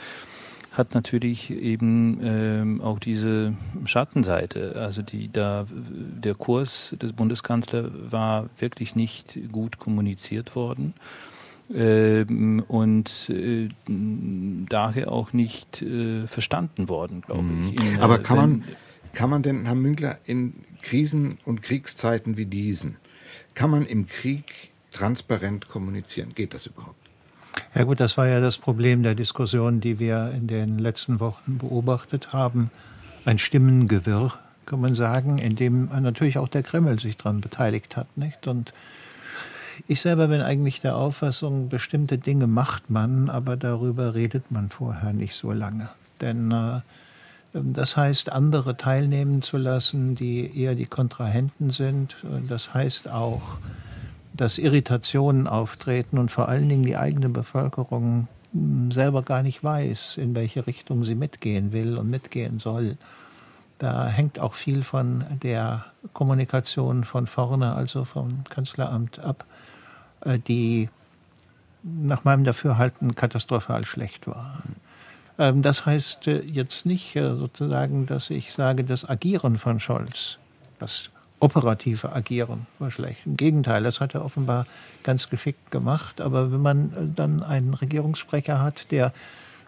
hat 0.72 0.94
natürlich 0.94 1.50
eben 1.50 2.20
ähm, 2.22 2.80
auch 2.82 2.98
diese 2.98 3.54
Schattenseite. 3.86 4.76
Also 4.76 5.02
die, 5.02 5.30
da, 5.32 5.66
der 5.70 6.34
Kurs 6.34 6.94
des 7.00 7.12
Bundeskanzlers 7.12 7.90
war 8.10 8.50
wirklich 8.58 8.94
nicht 8.94 9.38
gut 9.50 9.78
kommuniziert 9.78 10.54
worden. 10.54 10.94
Ähm, 11.74 12.62
und 12.68 13.30
äh, 13.30 13.68
daher 14.68 15.10
auch 15.10 15.32
nicht 15.32 15.82
äh, 15.82 16.26
verstanden 16.26 16.88
worden, 16.88 17.22
glaube 17.22 17.42
mhm. 17.42 17.72
ich. 17.72 17.94
In, 17.94 18.00
Aber 18.00 18.18
kann 18.18 18.36
man, 18.36 18.64
kann 19.14 19.30
man 19.30 19.42
denn, 19.42 19.64
Herr 19.64 19.74
Münkler, 19.74 20.18
in 20.26 20.54
Krisen 20.82 21.38
und 21.44 21.62
Kriegszeiten 21.62 22.36
wie 22.38 22.46
diesen, 22.46 22.96
kann 23.56 23.70
man 23.70 23.84
im 23.86 24.06
Krieg 24.06 24.70
transparent 24.92 25.66
kommunizieren. 25.66 26.32
Geht 26.34 26.54
das 26.54 26.66
überhaupt? 26.66 26.94
Ja 27.74 27.84
gut, 27.84 27.98
das 27.98 28.16
war 28.16 28.28
ja 28.28 28.40
das 28.40 28.58
Problem 28.58 29.02
der 29.02 29.14
Diskussion, 29.14 29.80
die 29.80 29.98
wir 29.98 30.30
in 30.30 30.46
den 30.46 30.78
letzten 30.78 31.18
Wochen 31.18 31.58
beobachtet 31.58 32.32
haben. 32.32 32.70
Ein 33.24 33.38
Stimmengewirr, 33.38 34.38
kann 34.66 34.80
man 34.80 34.94
sagen, 34.94 35.38
in 35.38 35.56
dem 35.56 35.88
natürlich 36.00 36.38
auch 36.38 36.48
der 36.48 36.62
Kreml 36.62 37.00
sich 37.00 37.16
daran 37.16 37.40
beteiligt 37.40 37.96
hat. 37.96 38.16
Nicht? 38.16 38.46
Und 38.46 38.72
ich 39.88 40.00
selber 40.00 40.28
bin 40.28 40.42
eigentlich 40.42 40.80
der 40.80 40.96
Auffassung, 40.96 41.68
bestimmte 41.68 42.18
Dinge 42.18 42.46
macht 42.46 42.90
man, 42.90 43.30
aber 43.30 43.56
darüber 43.56 44.14
redet 44.14 44.50
man 44.50 44.68
vorher 44.68 45.12
nicht 45.12 45.34
so 45.34 45.52
lange. 45.52 45.88
Denn 46.20 46.50
äh, 46.50 46.80
das 47.62 47.96
heißt, 47.96 48.32
andere 48.32 48.76
teilnehmen 48.76 49.42
zu 49.42 49.56
lassen, 49.56 50.14
die 50.14 50.58
eher 50.60 50.74
die 50.74 50.86
Kontrahenten 50.86 51.70
sind. 51.70 52.16
Das 52.48 52.74
heißt 52.74 53.08
auch, 53.08 53.58
dass 54.34 54.58
Irritationen 54.58 55.46
auftreten 55.46 56.18
und 56.18 56.30
vor 56.30 56.48
allen 56.48 56.68
Dingen 56.68 56.84
die 56.84 56.96
eigene 56.96 57.28
Bevölkerung 57.28 58.28
hm, 58.52 58.90
selber 58.92 59.22
gar 59.22 59.42
nicht 59.42 59.64
weiß, 59.64 60.18
in 60.18 60.34
welche 60.34 60.66
Richtung 60.66 61.04
sie 61.04 61.14
mitgehen 61.14 61.72
will 61.72 61.96
und 61.98 62.10
mitgehen 62.10 62.60
soll. 62.60 62.96
Da 63.78 64.06
hängt 64.06 64.38
auch 64.38 64.54
viel 64.54 64.82
von 64.82 65.24
der 65.42 65.86
Kommunikation 66.12 67.04
von 67.04 67.26
vorne, 67.26 67.74
also 67.74 68.04
vom 68.04 68.44
Kanzleramt 68.48 69.18
ab, 69.18 69.44
äh, 70.20 70.38
die 70.38 70.88
nach 71.82 72.24
meinem 72.24 72.44
Dafürhalten 72.44 73.14
katastrophal 73.14 73.84
schlecht 73.84 74.26
war. 74.26 74.62
Ähm, 75.38 75.62
das 75.62 75.86
heißt 75.86 76.26
äh, 76.28 76.40
jetzt 76.40 76.86
nicht 76.86 77.16
äh, 77.16 77.34
sozusagen, 77.36 78.06
dass 78.06 78.30
ich 78.30 78.52
sage, 78.52 78.84
das 78.84 79.08
Agieren 79.08 79.58
von 79.58 79.80
Scholz, 79.80 80.38
das 80.78 81.10
operative 81.40 82.12
Agieren 82.12 82.66
war 82.78 82.90
schlecht. 82.90 83.26
Im 83.26 83.36
Gegenteil, 83.36 83.82
das 83.82 84.00
hat 84.00 84.14
er 84.14 84.24
offenbar 84.24 84.66
ganz 85.02 85.28
geschickt 85.28 85.70
gemacht. 85.70 86.20
Aber 86.20 86.50
wenn 86.50 86.62
man 86.62 87.12
dann 87.14 87.42
einen 87.42 87.74
Regierungssprecher 87.74 88.60
hat, 88.60 88.90
der 88.90 89.12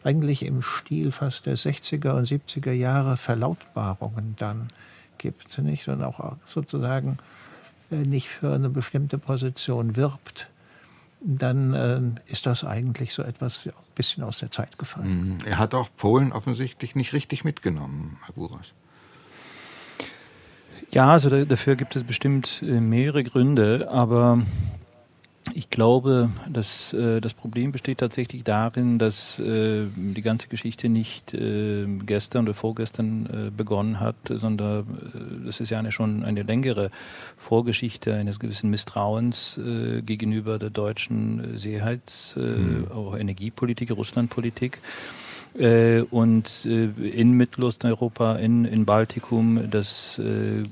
eigentlich 0.05 0.45
im 0.45 0.63
Stil 0.63 1.13
fast 1.13 1.47
der 1.47 1.57
60er 1.57 2.13
und 2.13 2.27
70er 2.27 2.73
Jahre 2.73 3.17
Verlautbarungen 3.17 4.35
dann 4.39 4.69
gibt, 5.19 5.59
nicht? 5.59 5.89
Und 5.89 6.03
auch 6.03 6.37
sozusagen 6.47 7.19
äh, 7.91 7.97
nicht 7.97 8.29
für 8.29 8.55
eine 8.55 8.71
bestimmte 8.71 9.19
Position 9.19 9.97
wirbt, 9.97 10.49
dann 11.21 11.75
äh, 11.75 12.33
ist 12.33 12.47
das 12.47 12.65
eigentlich 12.65 13.13
so 13.13 13.23
etwas 13.23 13.67
ein 13.67 13.73
bisschen 13.95 14.23
aus 14.23 14.39
der 14.39 14.51
Zeit 14.51 14.79
gefallen. 14.79 15.39
Mhm. 15.41 15.47
Er 15.47 15.59
hat 15.59 15.75
auch 15.75 15.89
Polen 15.97 16.33
offensichtlich 16.33 16.95
nicht 16.95 17.13
richtig 17.13 17.45
mitgenommen, 17.45 18.19
Herr 18.25 18.35
Buras. 18.35 18.73
Ja, 20.91 21.13
also 21.13 21.45
dafür 21.45 21.77
gibt 21.77 21.97
es 21.97 22.05
bestimmt 22.05 22.63
äh, 22.63 22.81
mehrere 22.81 23.23
Gründe, 23.25 23.89
aber 23.91 24.43
ich 25.55 25.71
glaube, 25.71 26.31
dass 26.49 26.93
äh, 26.93 27.21
das 27.21 27.35
Problem 27.35 27.73
besteht 27.73 27.99
tatsächlich 27.99 28.45
darin, 28.45 28.99
dass 28.99 29.39
äh, 29.39 29.87
die 29.97 30.23
ganze 30.23 30.49
Geschichte 30.49 30.89
nicht 30.89 31.35
äh, 31.35 31.87
gestern 32.05 32.45
oder 32.45 32.55
vorgestern 32.55 33.27
äh, 33.27 33.51
begonnen 33.51 34.01
hat, 34.01 34.17
sondern 34.29 34.81
äh, 34.81 35.47
das 35.47 35.61
ist 35.61 35.71
ja 35.71 35.79
eine, 35.79 35.93
schon 35.93 36.25
eine 36.25 36.43
längere 36.43 36.91
Vorgeschichte 37.37 38.15
eines 38.15 38.39
gewissen 38.39 38.71
Misstrauens 38.71 39.59
äh, 39.59 40.03
gegenüber 40.03 40.59
der 40.59 40.71
deutschen 40.71 41.57
Sicherheits-, 41.59 42.37
mhm. 42.37 42.89
auch 42.95 43.17
Energiepolitik, 43.17 43.91
Russlandpolitik. 43.91 44.79
Äh, 45.55 46.03
und 46.11 46.67
äh, 46.67 46.89
in 47.09 47.33
Mittelosteuropa, 47.33 48.37
in, 48.37 48.65
in 48.65 48.85
Baltikum, 48.85 49.71
das 49.71 50.19
äh, 50.19 50.61
äh, 50.61 50.65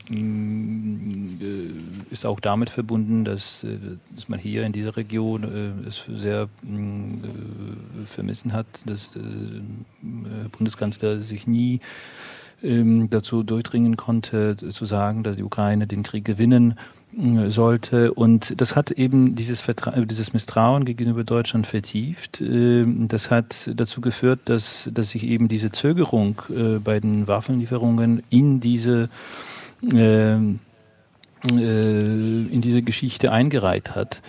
ist 2.10 2.26
auch 2.26 2.40
damit 2.40 2.70
verbunden, 2.70 3.24
dass, 3.24 3.64
äh, 3.64 3.78
dass 4.14 4.28
man 4.28 4.38
hier 4.38 4.64
in 4.64 4.72
dieser 4.72 4.96
Region 4.96 5.84
es 5.88 6.04
sehr 6.14 6.48
vermissen 8.04 8.52
hat, 8.52 8.66
dass 8.84 9.12
der 9.12 9.20
Bundeskanzler 10.52 11.18
sich 11.20 11.46
nie 11.46 11.80
ähm, 12.62 13.10
dazu 13.10 13.42
durchdringen 13.42 13.96
konnte, 13.96 14.56
zu 14.56 14.84
sagen, 14.84 15.22
dass 15.22 15.36
die 15.36 15.42
Ukraine 15.42 15.86
den 15.86 16.02
Krieg 16.02 16.24
gewinnen 16.24 16.78
sollte. 17.48 18.12
Und 18.12 18.60
das 18.60 18.76
hat 18.76 18.90
eben 18.90 19.34
dieses, 19.34 19.60
Vertra 19.60 19.92
dieses 20.02 20.32
Misstrauen 20.32 20.84
gegenüber 20.84 21.24
Deutschland 21.24 21.66
vertieft. 21.66 22.40
Ähm, 22.40 23.08
das 23.08 23.30
hat 23.30 23.70
dazu 23.74 24.00
geführt, 24.00 24.40
dass, 24.44 24.90
dass 24.92 25.10
sich 25.10 25.24
eben 25.24 25.48
diese 25.48 25.72
Zögerung 25.72 26.42
äh, 26.50 26.78
bei 26.78 27.00
den 27.00 27.26
Waffenlieferungen 27.26 28.22
in 28.28 28.60
diese 28.60 29.08
ähm, 29.82 30.60
äh, 31.44 31.58
in 31.58 32.60
diese 32.60 32.82
Geschichte 32.82 33.30
eingereiht 33.30 33.94
hat. 33.94 34.20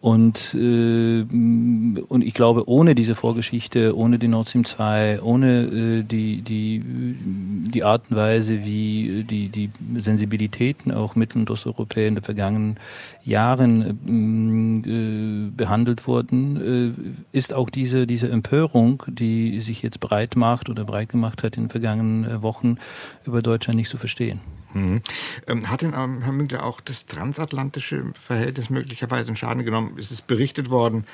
Und, 0.00 0.54
äh, 0.54 1.22
und 1.22 2.24
ich 2.24 2.34
glaube, 2.34 2.68
ohne 2.68 2.96
diese 2.96 3.14
Vorgeschichte, 3.14 3.96
ohne 3.96 4.18
die 4.18 4.26
Nord 4.26 4.48
Stream 4.48 4.64
2, 4.64 5.22
ohne 5.22 5.62
äh, 5.62 6.02
die, 6.02 6.42
die, 6.42 6.82
die 6.84 7.84
Art 7.84 8.10
und 8.10 8.16
Weise, 8.16 8.64
wie 8.64 9.22
die, 9.22 9.48
die 9.48 9.70
Sensibilitäten 10.00 10.90
auch 10.90 11.14
Mittel- 11.14 11.38
und 11.38 11.50
Osteuropäer 11.50 12.08
in 12.08 12.16
den 12.16 12.24
vergangenen 12.24 12.76
Jahren 13.22 14.82
äh, 14.84 15.50
behandelt 15.56 16.08
wurden, 16.08 16.96
äh, 17.32 17.36
ist 17.36 17.54
auch 17.54 17.70
diese, 17.70 18.08
diese 18.08 18.28
Empörung, 18.30 19.04
die 19.06 19.60
sich 19.60 19.82
jetzt 19.82 20.00
breit 20.00 20.34
macht 20.34 20.68
oder 20.68 20.84
breit 20.84 21.10
gemacht 21.10 21.44
hat 21.44 21.56
in 21.56 21.64
den 21.64 21.70
vergangenen 21.70 22.42
Wochen 22.42 22.78
über 23.24 23.42
Deutschland 23.42 23.76
nicht 23.76 23.90
zu 23.90 23.96
verstehen. 23.96 24.40
Mhm. 24.74 25.00
Ähm, 25.46 25.70
hat 25.70 25.82
denn 25.82 25.94
ähm, 25.96 26.22
Herr 26.22 26.32
Münkler 26.32 26.64
auch 26.64 26.80
das 26.80 27.06
transatlantische 27.06 28.12
Verhältnis 28.14 28.70
möglicherweise 28.70 29.30
in 29.30 29.36
Schaden 29.36 29.64
genommen? 29.68 29.96
Es 29.98 30.10
ist 30.10 30.26
berichtet 30.26 30.70
worden 30.70 31.04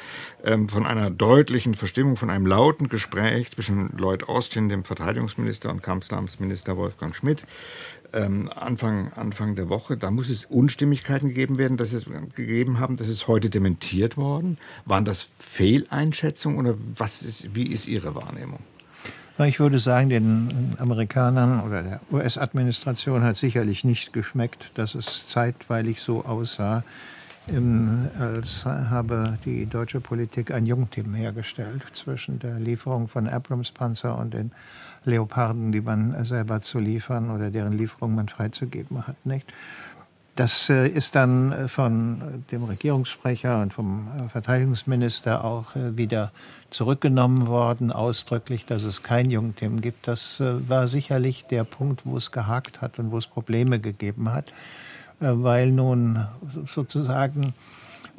ähm, 0.44 0.68
von 0.68 0.86
einer 0.86 1.10
deutlichen 1.10 1.74
Verstimmung, 1.74 2.16
von 2.16 2.30
einem 2.30 2.46
lauten 2.46 2.88
Gespräch 2.88 3.50
zwischen 3.50 3.90
Lloyd 3.96 4.28
Austin, 4.28 4.68
dem 4.68 4.84
Verteidigungsminister, 4.84 5.70
und 5.70 5.82
Kanzleramtsminister 5.82 6.76
Wolfgang 6.76 7.14
Schmidt. 7.14 7.44
Ähm, 8.12 8.48
Anfang, 8.54 9.12
Anfang 9.14 9.56
der 9.56 9.68
Woche. 9.68 9.96
Da 9.96 10.10
muss 10.10 10.30
es 10.30 10.44
Unstimmigkeiten 10.44 11.28
gegeben 11.28 11.58
werden, 11.58 11.76
dass 11.76 11.92
es 11.92 12.06
gegeben 12.34 12.78
haben. 12.78 12.96
Das 12.96 13.08
ist 13.08 13.26
heute 13.26 13.50
dementiert 13.50 14.16
worden. 14.16 14.58
Waren 14.84 15.04
das 15.04 15.28
Fehleinschätzungen 15.38 16.58
oder 16.58 16.76
was 16.96 17.22
ist, 17.22 17.54
wie 17.54 17.66
ist 17.66 17.88
Ihre 17.88 18.14
Wahrnehmung? 18.14 18.60
Ich 19.38 19.58
würde 19.58 19.80
sagen, 19.80 20.10
den 20.10 20.76
Amerikanern 20.78 21.66
oder 21.66 21.82
der 21.82 22.00
US-Administration 22.12 23.24
hat 23.24 23.36
sicherlich 23.36 23.82
nicht 23.82 24.12
geschmeckt, 24.12 24.70
dass 24.74 24.94
es 24.94 25.26
zeitweilig 25.26 26.00
so 26.00 26.24
aussah, 26.24 26.84
als 28.18 28.64
habe 28.64 29.38
die 29.44 29.66
deutsche 29.66 30.00
Politik 30.00 30.50
ein 30.50 30.64
Jungteam 30.64 31.14
hergestellt 31.14 31.82
zwischen 31.92 32.38
der 32.38 32.58
Lieferung 32.58 33.06
von 33.06 33.28
Abrams-Panzer 33.28 34.18
und 34.18 34.32
den 34.32 34.52
Leoparden, 35.04 35.70
die 35.70 35.82
man 35.82 36.24
selber 36.24 36.60
zu 36.60 36.78
liefern 36.78 37.30
oder 37.30 37.50
deren 37.50 37.76
Lieferung 37.76 38.14
man 38.14 38.28
freizugeben 38.28 39.06
hat. 39.06 39.16
Nicht? 39.26 39.52
Das 40.36 40.68
äh, 40.68 40.88
ist 40.88 41.14
dann 41.14 41.52
äh, 41.52 41.68
von 41.68 42.44
dem 42.50 42.64
Regierungssprecher 42.64 43.62
und 43.62 43.72
vom 43.72 44.08
äh, 44.18 44.28
Verteidigungsminister 44.28 45.44
auch 45.44 45.66
wieder 45.74 46.32
zurückgenommen 46.70 47.46
worden, 47.46 47.92
ausdrücklich, 47.92 48.66
dass 48.66 48.82
es 48.82 49.04
kein 49.04 49.30
Jungteam 49.30 49.80
gibt. 49.80 50.08
Das 50.08 50.40
war 50.40 50.88
sicherlich 50.88 51.44
der 51.44 51.62
Punkt, 51.62 52.04
wo 52.04 52.16
es 52.16 52.32
gehakt 52.32 52.80
hat 52.80 52.98
und 52.98 53.12
wo 53.12 53.18
es 53.18 53.28
Probleme 53.28 53.78
gegeben 53.78 54.32
hat, 54.32 54.52
weil 55.26 55.70
nun 55.70 56.26
sozusagen 56.66 57.54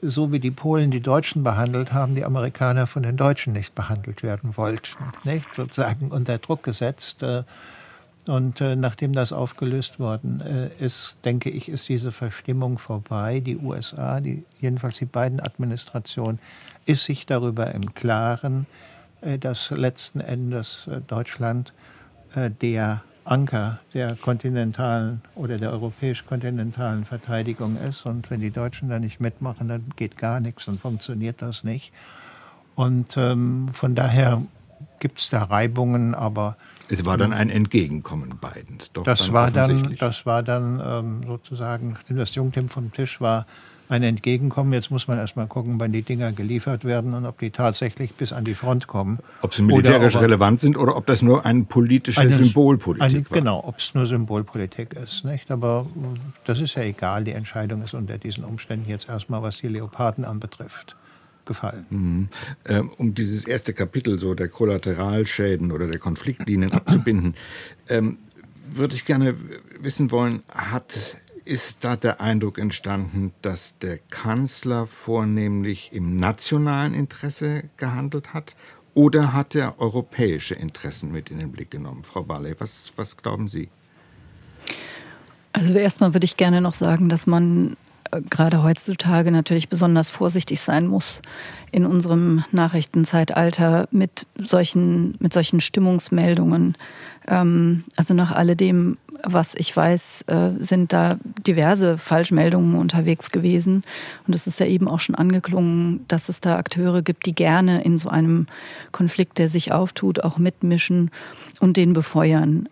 so 0.01 0.31
wie 0.31 0.39
die 0.39 0.51
Polen 0.51 0.91
die 0.91 1.01
Deutschen 1.01 1.43
behandelt 1.43 1.93
haben, 1.93 2.15
die 2.15 2.25
Amerikaner 2.25 2.85
von 2.85 3.03
den 3.03 3.17
Deutschen 3.17 3.53
nicht 3.53 3.75
behandelt 3.75 4.24
werden 4.24 4.57
wollten, 4.57 4.97
nicht 5.24 5.53
sozusagen 5.55 6.09
unter 6.09 6.38
Druck 6.38 6.63
gesetzt. 6.63 7.24
Und 8.27 8.59
äh, 8.59 8.75
nachdem 8.75 9.13
das 9.13 9.31
aufgelöst 9.31 10.00
worden 10.00 10.41
äh, 10.41 10.83
ist, 10.83 11.17
denke 11.25 11.50
ich, 11.51 11.69
ist 11.69 11.88
diese 11.89 12.12
Verstimmung 12.12 12.79
vorbei. 12.79 13.39
Die 13.39 13.57
USA, 13.57 14.19
die, 14.19 14.43
jedenfalls 14.59 14.97
die 14.97 15.05
beiden 15.05 15.39
Administrationen, 15.39 16.39
ist 16.85 17.03
sich 17.03 17.27
darüber 17.27 17.71
im 17.74 17.93
Klaren, 17.93 18.65
äh, 19.21 19.38
dass 19.38 19.69
letzten 19.69 20.21
Endes 20.21 20.88
äh, 20.88 21.01
Deutschland 21.01 21.74
äh, 22.33 22.50
der 22.50 23.03
Anker 23.25 23.79
der 23.94 24.15
kontinentalen 24.15 25.22
oder 25.36 25.58
der 25.58 25.72
europäisch-kontinentalen 25.72 27.05
Verteidigung 27.05 27.77
ist. 27.77 28.05
Und 28.05 28.29
wenn 28.29 28.39
die 28.39 28.51
Deutschen 28.51 28.89
da 28.89 29.00
nicht 29.00 29.20
mitmachen, 29.20 29.67
dann 29.67 29.84
geht 29.96 30.17
gar 30.17 30.39
nichts 30.39 30.67
und 30.67 30.79
funktioniert 30.79 31.41
das 31.41 31.63
nicht. 31.63 31.91
Und 32.75 33.17
ähm, 33.17 33.70
von 33.74 33.96
daher 33.96 34.41
gibt 35.00 35.20
es 35.20 35.29
da 35.29 35.44
Reibungen, 35.44 36.13
aber 36.13 36.58
es 36.89 37.05
war 37.05 37.17
dann 37.17 37.34
ein 37.34 37.50
Entgegenkommen 37.50 38.38
beiden. 38.39 38.77
Doch 38.94 39.03
das, 39.03 39.34
war 39.34 39.50
dann, 39.50 39.96
das 40.00 40.25
war 40.25 40.44
dann 40.44 40.82
ähm, 40.86 41.24
sozusagen, 41.25 41.94
nachdem 41.94 42.17
das 42.17 42.36
Jungteam 42.36 42.70
vom 42.70 42.91
Tisch 42.91 43.20
war, 43.22 43.48
ein 43.89 44.03
Entgegenkommen. 44.03 44.73
Jetzt 44.73 44.91
muss 44.91 45.07
man 45.07 45.17
erstmal 45.17 45.47
gucken, 45.47 45.79
wann 45.79 45.91
die 45.91 46.01
Dinger 46.01 46.31
geliefert 46.31 46.85
werden 46.85 47.13
und 47.13 47.25
ob 47.25 47.39
die 47.39 47.51
tatsächlich 47.51 48.13
bis 48.13 48.33
an 48.33 48.45
die 48.45 48.55
Front 48.55 48.87
kommen. 48.87 49.19
Ob 49.41 49.53
sie 49.53 49.61
militärisch 49.61 50.15
ob, 50.15 50.21
relevant 50.21 50.59
sind 50.59 50.77
oder 50.77 50.95
ob 50.95 51.05
das 51.05 51.21
nur 51.21 51.45
eine 51.45 51.63
politische 51.63 52.21
eine, 52.21 52.31
Symbolpolitik 52.31 53.05
eine, 53.05 53.29
war. 53.29 53.37
Genau, 53.37 53.63
ob 53.65 53.79
es 53.79 53.93
nur 53.93 54.07
Symbolpolitik 54.07 54.93
ist. 54.93 55.25
Nicht? 55.25 55.51
Aber 55.51 55.85
das 56.45 56.59
ist 56.59 56.75
ja 56.75 56.83
egal. 56.83 57.23
Die 57.23 57.31
Entscheidung 57.31 57.83
ist 57.83 57.93
unter 57.93 58.17
diesen 58.17 58.43
Umständen 58.43 58.89
jetzt 58.89 59.09
erstmal, 59.09 59.41
was 59.41 59.57
die 59.57 59.67
Leoparden 59.67 60.25
anbetrifft 60.25 60.95
gefallen. 61.45 61.85
Mhm. 61.89 62.27
Ähm, 62.67 62.89
um 62.97 63.13
dieses 63.13 63.45
erste 63.45 63.73
Kapitel 63.73 64.19
so 64.19 64.33
der 64.33 64.47
Kollateralschäden 64.47 65.71
oder 65.71 65.87
der 65.87 65.99
Konfliktlinien 65.99 66.71
abzubinden, 66.71 67.35
ähm, 67.89 68.17
würde 68.73 68.95
ich 68.95 69.05
gerne 69.05 69.35
wissen 69.79 70.11
wollen, 70.11 70.43
hat 70.49 71.17
ist 71.45 71.83
da 71.83 71.95
der 71.95 72.19
Eindruck 72.21 72.57
entstanden, 72.57 73.31
dass 73.41 73.77
der 73.79 73.99
Kanzler 74.09 74.87
vornehmlich 74.87 75.91
im 75.93 76.17
nationalen 76.17 76.93
Interesse 76.93 77.63
gehandelt 77.77 78.33
hat 78.33 78.55
oder 78.95 79.33
hat 79.33 79.55
er 79.55 79.79
europäische 79.79 80.55
Interessen 80.55 81.11
mit 81.11 81.29
in 81.29 81.39
den 81.39 81.51
Blick 81.51 81.69
genommen? 81.69 82.03
Frau 82.03 82.23
Barley, 82.23 82.55
was, 82.59 82.93
was 82.95 83.15
glauben 83.15 83.47
Sie? 83.47 83.69
Also 85.53 85.73
erstmal 85.73 86.13
würde 86.13 86.25
ich 86.25 86.37
gerne 86.37 86.61
noch 86.61 86.73
sagen, 86.73 87.07
dass 87.07 87.27
man 87.27 87.77
gerade 88.22 88.63
heutzutage 88.63 89.31
natürlich 89.31 89.69
besonders 89.69 90.10
vorsichtig 90.10 90.62
sein 90.62 90.88
muss 90.88 91.22
in 91.72 91.86
unserem 91.86 92.43
Nachrichtenzeitalter 92.51 93.88
mit 93.91 94.27
solchen, 94.41 95.15
mit 95.19 95.34
solchen 95.34 95.60
Stimmungsmeldungen. 95.60 96.75
Ähm, 97.27 97.84
also 97.95 98.13
nach 98.13 98.31
alledem, 98.31 98.98
was 99.24 99.55
ich 99.55 99.75
weiß, 99.75 100.24
äh, 100.27 100.51
sind 100.60 100.93
da 100.93 101.17
diverse 101.45 101.98
Falschmeldungen 101.98 102.75
unterwegs 102.75 103.31
gewesen. 103.31 103.84
Und 104.25 104.36
es 104.36 104.48
ist 104.48 104.60
ja 104.60 104.67
eben 104.67 104.88
auch 104.88 105.00
schon 105.00 105.15
angeklungen, 105.15 106.05
dass 106.07 106.29
es 106.29 106.39
da 106.39 106.57
Akteure 106.57 107.01
gibt, 107.01 107.25
die 107.25 107.36
gerne 107.36 107.84
in 107.84 107.98
so 107.98 108.10
einem 108.10 108.48
Konflikt, 108.91 109.38
der 109.38 109.50
sich 109.50 109.72
auftut, 109.72 110.24
auch 110.24 110.38
mitmischen 110.38 111.12
und 111.60 111.77
den 111.77 111.93
befeuern. 111.93 112.69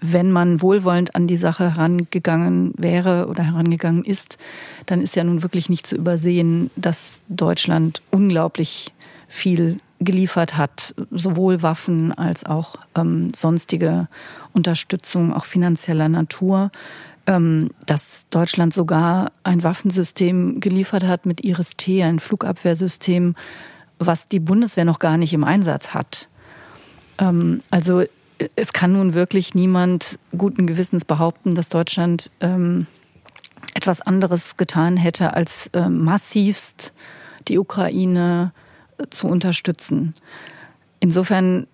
Wenn 0.00 0.30
man 0.30 0.62
wohlwollend 0.62 1.14
an 1.14 1.26
die 1.26 1.36
Sache 1.36 1.74
herangegangen 1.74 2.72
wäre 2.76 3.26
oder 3.26 3.42
herangegangen 3.42 4.04
ist, 4.04 4.38
dann 4.86 5.02
ist 5.02 5.14
ja 5.14 5.24
nun 5.24 5.42
wirklich 5.42 5.68
nicht 5.68 5.86
zu 5.86 5.96
übersehen, 5.96 6.70
dass 6.76 7.20
Deutschland 7.28 8.02
unglaublich 8.10 8.92
viel 9.28 9.78
geliefert 10.00 10.56
hat, 10.56 10.94
sowohl 11.10 11.62
Waffen 11.62 12.12
als 12.12 12.44
auch 12.44 12.76
ähm, 12.96 13.32
sonstige 13.34 14.08
Unterstützung, 14.54 15.32
auch 15.32 15.44
finanzieller 15.44 16.08
Natur. 16.08 16.70
Ähm, 17.26 17.68
dass 17.84 18.26
Deutschland 18.30 18.72
sogar 18.72 19.30
ein 19.44 19.62
Waffensystem 19.62 20.58
geliefert 20.60 21.04
hat 21.04 21.26
mit 21.26 21.44
Iris-T, 21.44 22.02
ein 22.02 22.18
Flugabwehrsystem, 22.18 23.34
was 23.98 24.26
die 24.28 24.40
Bundeswehr 24.40 24.86
noch 24.86 24.98
gar 24.98 25.18
nicht 25.18 25.34
im 25.34 25.44
Einsatz 25.44 25.92
hat. 25.92 26.28
Ähm, 27.18 27.60
also 27.70 28.02
es 28.56 28.72
kann 28.72 28.92
nun 28.92 29.14
wirklich 29.14 29.54
niemand 29.54 30.18
guten 30.36 30.66
Gewissens 30.66 31.04
behaupten, 31.04 31.54
dass 31.54 31.68
Deutschland 31.68 32.30
ähm, 32.40 32.86
etwas 33.74 34.00
anderes 34.00 34.56
getan 34.56 34.96
hätte, 34.96 35.34
als 35.34 35.68
äh, 35.68 35.88
massivst 35.88 36.92
die 37.48 37.58
Ukraine 37.58 38.52
äh, 38.98 39.04
zu 39.10 39.26
unterstützen. 39.26 40.14
Insofern 41.00 41.66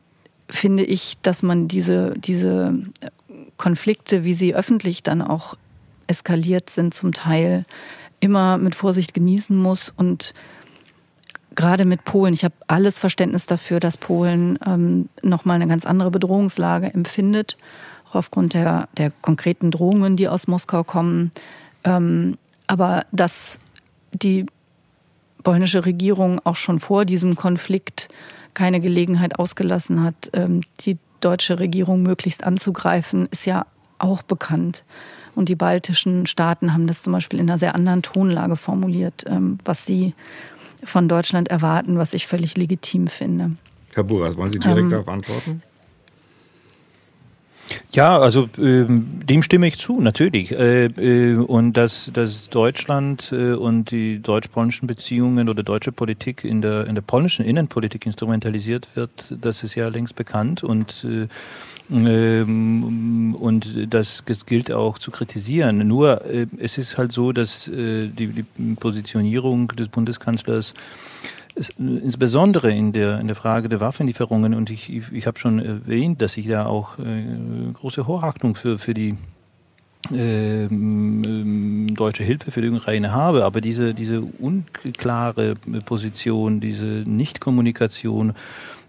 finde 0.48 0.84
ich, 0.84 1.18
dass 1.22 1.42
man 1.42 1.68
diese, 1.68 2.14
diese 2.16 2.74
Konflikte, 3.56 4.24
wie 4.24 4.34
sie 4.34 4.54
öffentlich 4.54 5.02
dann 5.02 5.22
auch 5.22 5.56
eskaliert 6.06 6.70
sind, 6.70 6.94
zum 6.94 7.12
Teil 7.12 7.64
immer 8.20 8.58
mit 8.58 8.74
Vorsicht 8.74 9.14
genießen 9.14 9.56
muss 9.56 9.92
und 9.96 10.34
gerade 11.56 11.84
mit 11.84 12.04
Polen, 12.04 12.34
ich 12.34 12.44
habe 12.44 12.54
alles 12.68 12.98
Verständnis 12.98 13.46
dafür, 13.46 13.80
dass 13.80 13.96
Polen 13.96 14.58
ähm, 14.64 15.08
nochmal 15.22 15.56
eine 15.56 15.66
ganz 15.66 15.86
andere 15.86 16.10
Bedrohungslage 16.10 16.92
empfindet, 16.92 17.56
auch 18.08 18.16
aufgrund 18.16 18.54
der, 18.54 18.88
der 18.96 19.10
konkreten 19.22 19.70
Drohungen, 19.70 20.16
die 20.16 20.28
aus 20.28 20.46
Moskau 20.46 20.84
kommen. 20.84 21.32
Ähm, 21.84 22.36
aber 22.66 23.04
dass 23.10 23.58
die 24.12 24.46
polnische 25.42 25.84
Regierung 25.84 26.40
auch 26.44 26.56
schon 26.56 26.78
vor 26.78 27.04
diesem 27.04 27.36
Konflikt 27.36 28.08
keine 28.54 28.80
Gelegenheit 28.80 29.38
ausgelassen 29.38 30.02
hat, 30.02 30.30
ähm, 30.32 30.62
die 30.80 30.98
deutsche 31.20 31.58
Regierung 31.58 32.02
möglichst 32.02 32.44
anzugreifen, 32.44 33.26
ist 33.30 33.46
ja 33.46 33.66
auch 33.98 34.22
bekannt. 34.22 34.84
Und 35.34 35.48
die 35.48 35.54
baltischen 35.54 36.26
Staaten 36.26 36.72
haben 36.72 36.86
das 36.86 37.02
zum 37.02 37.12
Beispiel 37.12 37.38
in 37.38 37.48
einer 37.48 37.58
sehr 37.58 37.74
anderen 37.74 38.02
Tonlage 38.02 38.56
formuliert, 38.56 39.24
ähm, 39.26 39.58
was 39.64 39.84
sie 39.84 40.14
von 40.88 41.08
Deutschland 41.08 41.48
erwarten, 41.48 41.98
was 41.98 42.14
ich 42.14 42.26
völlig 42.26 42.56
legitim 42.56 43.08
finde. 43.08 43.52
Herr 43.94 44.04
Buras, 44.04 44.36
wollen 44.36 44.50
Sie 44.50 44.58
direkt 44.58 44.80
ähm, 44.80 44.88
darauf 44.90 45.08
antworten? 45.08 45.62
Ja, 47.92 48.18
also 48.18 48.48
ähm, 48.58 49.20
dem 49.24 49.42
stimme 49.42 49.66
ich 49.66 49.78
zu, 49.78 50.00
natürlich. 50.00 50.52
Äh, 50.52 50.86
äh, 50.86 51.36
und 51.36 51.72
dass, 51.76 52.10
dass 52.12 52.48
Deutschland 52.48 53.32
äh, 53.32 53.54
und 53.54 53.90
die 53.90 54.20
deutsch-polnischen 54.20 54.86
Beziehungen 54.86 55.48
oder 55.48 55.62
deutsche 55.62 55.92
Politik 55.92 56.44
in 56.44 56.62
der, 56.62 56.86
in 56.86 56.94
der 56.94 57.02
polnischen 57.02 57.44
Innenpolitik 57.44 58.06
instrumentalisiert 58.06 58.88
wird, 58.94 59.34
das 59.40 59.62
ist 59.64 59.74
ja 59.74 59.88
längst 59.88 60.14
bekannt. 60.14 60.62
Und 60.62 61.04
äh, 61.04 61.26
und 61.88 63.86
das, 63.88 64.24
gilt 64.46 64.72
auch 64.72 64.98
zu 64.98 65.10
kritisieren. 65.10 65.86
Nur 65.86 66.24
äh, 66.24 66.46
es 66.58 66.78
ist 66.78 66.98
halt 66.98 67.12
so, 67.12 67.32
dass 67.32 67.68
äh, 67.68 68.08
die, 68.08 68.44
Positionierung 68.78 69.68
des 69.68 69.88
Bundeskanzlers 69.88 70.74
insbesondere 71.78 72.70
in 72.70 72.92
der, 72.92 73.20
in 73.20 73.28
der 73.28 73.36
Frage 73.36 73.68
der 73.68 73.80
Waffenlieferungen, 73.80 74.54
und 74.54 74.68
ich, 74.68 74.90
ich, 74.90 75.26
habe 75.26 75.38
schon 75.38 75.58
erwähnt, 75.58 76.20
dass 76.20 76.36
ich 76.36 76.48
da 76.48 76.66
auch 76.66 76.98
äh, 76.98 77.72
große 77.72 78.06
Hochachtung 78.06 78.56
für, 78.56 78.78
für 78.78 78.92
die 78.92 79.16
äh, 80.12 80.68
deutsche 81.94 82.24
Hilfe 82.24 82.50
für 82.50 82.60
die 82.60 82.68
Ukraine 82.68 83.12
habe, 83.12 83.44
aber 83.44 83.60
diese, 83.60 83.94
diese 83.94 84.20
unklare 84.20 85.54
Position, 85.84 86.60
diese 86.60 86.84
Nichtkommunikation 86.84 88.34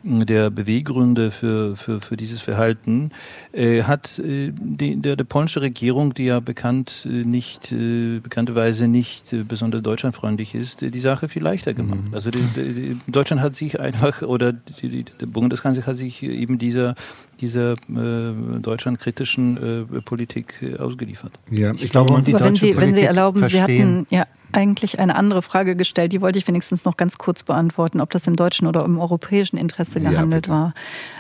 der 0.03 0.49
Beweggründe 0.49 1.31
für, 1.31 1.75
für, 1.75 2.01
für 2.01 2.17
dieses 2.17 2.41
Verhalten, 2.41 3.11
äh, 3.51 3.83
hat 3.83 4.19
äh, 4.19 4.51
die, 4.53 4.95
der, 4.95 5.15
der 5.15 5.23
polnische 5.23 5.61
Regierung, 5.61 6.13
die 6.13 6.25
ja 6.25 6.39
bekannt 6.39 7.05
äh, 7.05 7.23
nicht, 7.23 7.71
äh, 7.71 8.19
bekannterweise 8.19 8.87
nicht 8.87 9.33
äh, 9.33 9.43
besonders 9.43 9.81
deutschlandfreundlich 9.81 10.55
ist, 10.55 10.81
die 10.81 10.99
Sache 10.99 11.27
viel 11.29 11.43
leichter 11.43 11.73
gemacht. 11.73 11.99
Mhm. 12.07 12.13
Also 12.13 12.29
die, 12.31 12.39
die, 12.55 12.97
Deutschland 13.07 13.41
hat 13.41 13.55
sich 13.55 13.79
einfach, 13.79 14.21
oder 14.21 14.53
die, 14.53 15.03
der 15.03 15.27
Bundeskanzler 15.27 15.85
hat 15.85 15.97
sich 15.97 16.23
eben 16.23 16.57
dieser, 16.57 16.95
dieser 17.41 17.73
äh, 17.73 18.59
deutschlandkritischen 18.61 20.03
Politik 20.05 20.55
ausgeliefert. 20.79 21.33
Ja, 21.49 21.73
ich, 21.73 21.85
ich 21.85 21.89
glaube, 21.89 22.21
die 22.21 22.33
wenn 22.33 22.55
Sie, 22.55 22.75
wenn 22.75 22.95
Sie 22.95 23.01
erlauben, 23.01 23.39
verstehen. 23.39 23.65
Sie 23.67 23.81
hatten 23.81 24.07
ja 24.09 24.25
eigentlich 24.51 24.99
eine 24.99 25.15
andere 25.15 25.41
Frage 25.41 25.75
gestellt, 25.75 26.13
die 26.13 26.21
wollte 26.21 26.39
ich 26.39 26.47
wenigstens 26.47 26.85
noch 26.85 26.97
ganz 26.97 27.17
kurz 27.17 27.43
beantworten, 27.43 28.01
ob 28.01 28.09
das 28.11 28.27
im 28.27 28.35
deutschen 28.35 28.67
oder 28.67 28.83
im 28.85 28.99
europäischen 28.99 29.57
Interesse 29.57 29.99
gehandelt 29.99 30.47
ja, 30.47 30.53
war. 30.53 30.73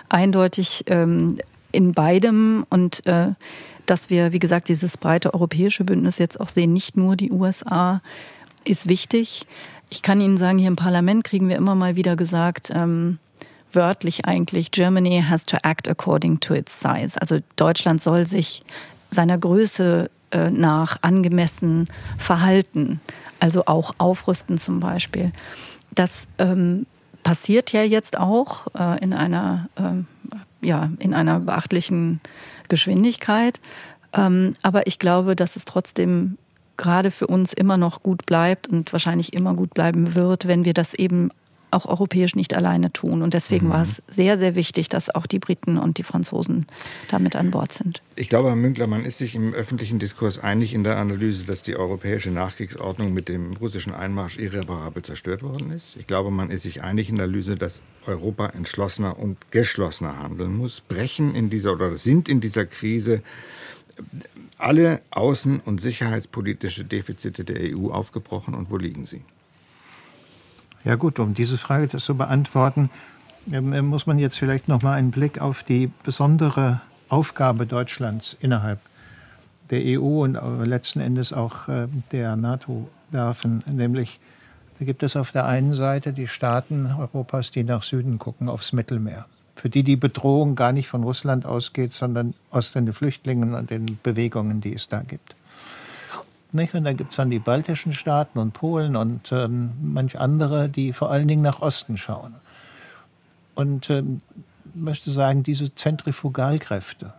Eindeutig 0.09 0.85
ähm, 0.87 1.37
in 1.71 1.91
beidem 1.91 2.65
und 2.69 3.05
äh, 3.05 3.31
dass 3.85 4.09
wir, 4.09 4.33
wie 4.33 4.39
gesagt, 4.39 4.69
dieses 4.69 4.97
breite 4.97 5.33
europäische 5.33 5.83
Bündnis 5.83 6.17
jetzt 6.17 6.39
auch 6.39 6.49
sehen, 6.49 6.73
nicht 6.73 6.97
nur 6.97 7.15
die 7.15 7.31
USA, 7.31 8.01
ist 8.65 8.89
wichtig. 8.89 9.45
Ich 9.89 10.01
kann 10.01 10.19
Ihnen 10.19 10.37
sagen, 10.37 10.57
hier 10.57 10.67
im 10.67 10.75
Parlament 10.75 11.23
kriegen 11.23 11.47
wir 11.47 11.55
immer 11.55 11.75
mal 11.75 11.95
wieder 11.95 12.15
gesagt, 12.15 12.71
ähm, 12.73 13.19
wörtlich 13.73 14.25
eigentlich, 14.25 14.71
Germany 14.71 15.23
has 15.27 15.45
to 15.45 15.57
act 15.63 15.89
according 15.89 16.39
to 16.39 16.53
its 16.53 16.79
size. 16.79 17.19
Also 17.19 17.39
Deutschland 17.55 18.01
soll 18.01 18.25
sich 18.25 18.63
seiner 19.11 19.37
Größe 19.37 20.09
äh, 20.31 20.49
nach 20.49 20.97
angemessen 21.01 21.87
verhalten, 22.17 22.99
also 23.39 23.65
auch 23.65 23.93
aufrüsten 23.97 24.57
zum 24.57 24.79
Beispiel. 24.79 25.31
Das 25.91 26.27
ähm, 26.37 26.85
passiert 27.23 27.71
ja 27.71 27.83
jetzt 27.83 28.17
auch 28.17 28.67
äh, 28.77 29.01
in 29.03 29.13
einer 29.13 29.69
äh, 29.75 30.65
ja 30.65 30.89
in 30.99 31.13
einer 31.13 31.39
beachtlichen 31.39 32.19
Geschwindigkeit. 32.67 33.59
Ähm, 34.13 34.53
aber 34.61 34.87
ich 34.87 34.99
glaube, 34.99 35.35
dass 35.35 35.55
es 35.55 35.65
trotzdem 35.65 36.37
gerade 36.77 37.11
für 37.11 37.27
uns 37.27 37.53
immer 37.53 37.77
noch 37.77 38.03
gut 38.03 38.25
bleibt 38.25 38.67
und 38.67 38.93
wahrscheinlich 38.93 39.33
immer 39.33 39.53
gut 39.55 39.73
bleiben 39.73 40.15
wird, 40.15 40.47
wenn 40.47 40.63
wir 40.63 40.73
das 40.73 40.93
eben 40.93 41.31
auch 41.71 41.85
europäisch 41.85 42.35
nicht 42.35 42.53
alleine 42.53 42.91
tun. 42.91 43.21
Und 43.21 43.33
deswegen 43.33 43.67
mhm. 43.67 43.71
war 43.71 43.81
es 43.81 44.01
sehr, 44.07 44.37
sehr 44.37 44.55
wichtig, 44.55 44.89
dass 44.89 45.13
auch 45.13 45.25
die 45.25 45.39
Briten 45.39 45.77
und 45.77 45.97
die 45.97 46.03
Franzosen 46.03 46.65
damit 47.09 47.35
an 47.35 47.51
Bord 47.51 47.73
sind. 47.73 48.01
Ich 48.15 48.29
glaube, 48.29 48.49
Herr 48.49 48.55
Münkler, 48.55 48.87
man 48.87 49.05
ist 49.05 49.17
sich 49.17 49.35
im 49.35 49.53
öffentlichen 49.53 49.99
Diskurs 49.99 50.39
einig 50.39 50.73
in 50.73 50.83
der 50.83 50.97
Analyse, 50.97 51.45
dass 51.45 51.63
die 51.63 51.75
europäische 51.75 52.31
Nachkriegsordnung 52.31 53.13
mit 53.13 53.27
dem 53.27 53.53
russischen 53.53 53.93
Einmarsch 53.93 54.37
irreparabel 54.37 55.03
zerstört 55.03 55.43
worden 55.43 55.71
ist. 55.71 55.95
Ich 55.97 56.07
glaube, 56.07 56.31
man 56.31 56.49
ist 56.49 56.63
sich 56.63 56.83
einig 56.83 57.09
in 57.09 57.15
der 57.15 57.25
Analyse, 57.25 57.57
dass 57.57 57.81
Europa 58.05 58.47
entschlossener 58.47 59.19
und 59.19 59.37
geschlossener 59.51 60.19
handeln 60.19 60.55
muss. 60.55 60.81
Brechen 60.81 61.35
in 61.35 61.49
dieser 61.49 61.73
oder 61.73 61.97
sind 61.97 62.29
in 62.29 62.39
dieser 62.39 62.65
Krise 62.65 63.21
alle 64.57 65.01
außen- 65.11 65.61
und 65.63 65.81
sicherheitspolitische 65.81 66.83
Defizite 66.83 67.43
der 67.43 67.77
EU 67.77 67.89
aufgebrochen 67.91 68.53
und 68.53 68.69
wo 68.69 68.77
liegen 68.77 69.05
sie? 69.05 69.21
Ja 70.87 70.95
gut, 70.95 71.19
um 71.19 71.33
diese 71.33 71.57
Frage 71.57 71.89
zu 71.89 72.15
beantworten, 72.15 72.89
ähm, 73.51 73.87
muss 73.87 74.07
man 74.07 74.19
jetzt 74.19 74.39
vielleicht 74.39 74.69
noch 74.69 74.83
mal 74.83 74.93
einen 74.93 75.11
Blick 75.11 75.41
auf 75.41 75.63
die 75.63 75.91
besondere 76.03 76.79
Aufgabe 77.09 77.65
Deutschlands 77.65 78.37
innerhalb 78.39 78.79
der 79.69 79.81
EU 79.99 80.23
und 80.23 80.39
letzten 80.65 81.01
Endes 81.01 81.33
auch 81.33 81.67
äh, 81.67 81.89
der 82.13 82.37
NATO 82.37 82.87
werfen, 83.11 83.65
nämlich 83.69 84.21
da 84.79 84.85
gibt 84.85 85.03
es 85.03 85.17
auf 85.17 85.31
der 85.31 85.45
einen 85.45 85.73
Seite 85.73 86.13
die 86.13 86.29
Staaten 86.29 86.85
Europas, 86.97 87.51
die 87.51 87.65
nach 87.65 87.83
Süden 87.83 88.17
gucken, 88.17 88.47
aufs 88.47 88.71
Mittelmeer, 88.71 89.25
für 89.57 89.69
die 89.69 89.83
die 89.83 89.97
Bedrohung 89.97 90.55
gar 90.55 90.71
nicht 90.71 90.87
von 90.87 91.03
Russland 91.03 91.45
ausgeht, 91.45 91.91
sondern 91.91 92.33
aus 92.49 92.71
den 92.71 92.93
Flüchtlingen 92.93 93.55
und 93.55 93.71
den 93.71 93.99
Bewegungen, 94.03 94.61
die 94.61 94.73
es 94.73 94.87
da 94.87 95.01
gibt. 95.01 95.35
Nicht? 96.53 96.73
Und 96.73 96.85
dann 96.85 96.95
gibt 96.95 97.11
es 97.11 97.17
dann 97.17 97.29
die 97.29 97.39
baltischen 97.39 97.93
Staaten 97.93 98.39
und 98.39 98.53
Polen 98.53 98.95
und 98.95 99.31
ähm, 99.31 99.71
manch 99.81 100.19
andere, 100.19 100.69
die 100.69 100.93
vor 100.93 101.11
allen 101.11 101.27
Dingen 101.27 101.41
nach 101.41 101.61
Osten 101.61 101.97
schauen. 101.97 102.35
Und 103.55 103.89
ähm, 103.89 104.21
möchte 104.73 105.11
sagen, 105.11 105.43
diese 105.43 105.73
Zentrifugalkräfte, 105.73 107.13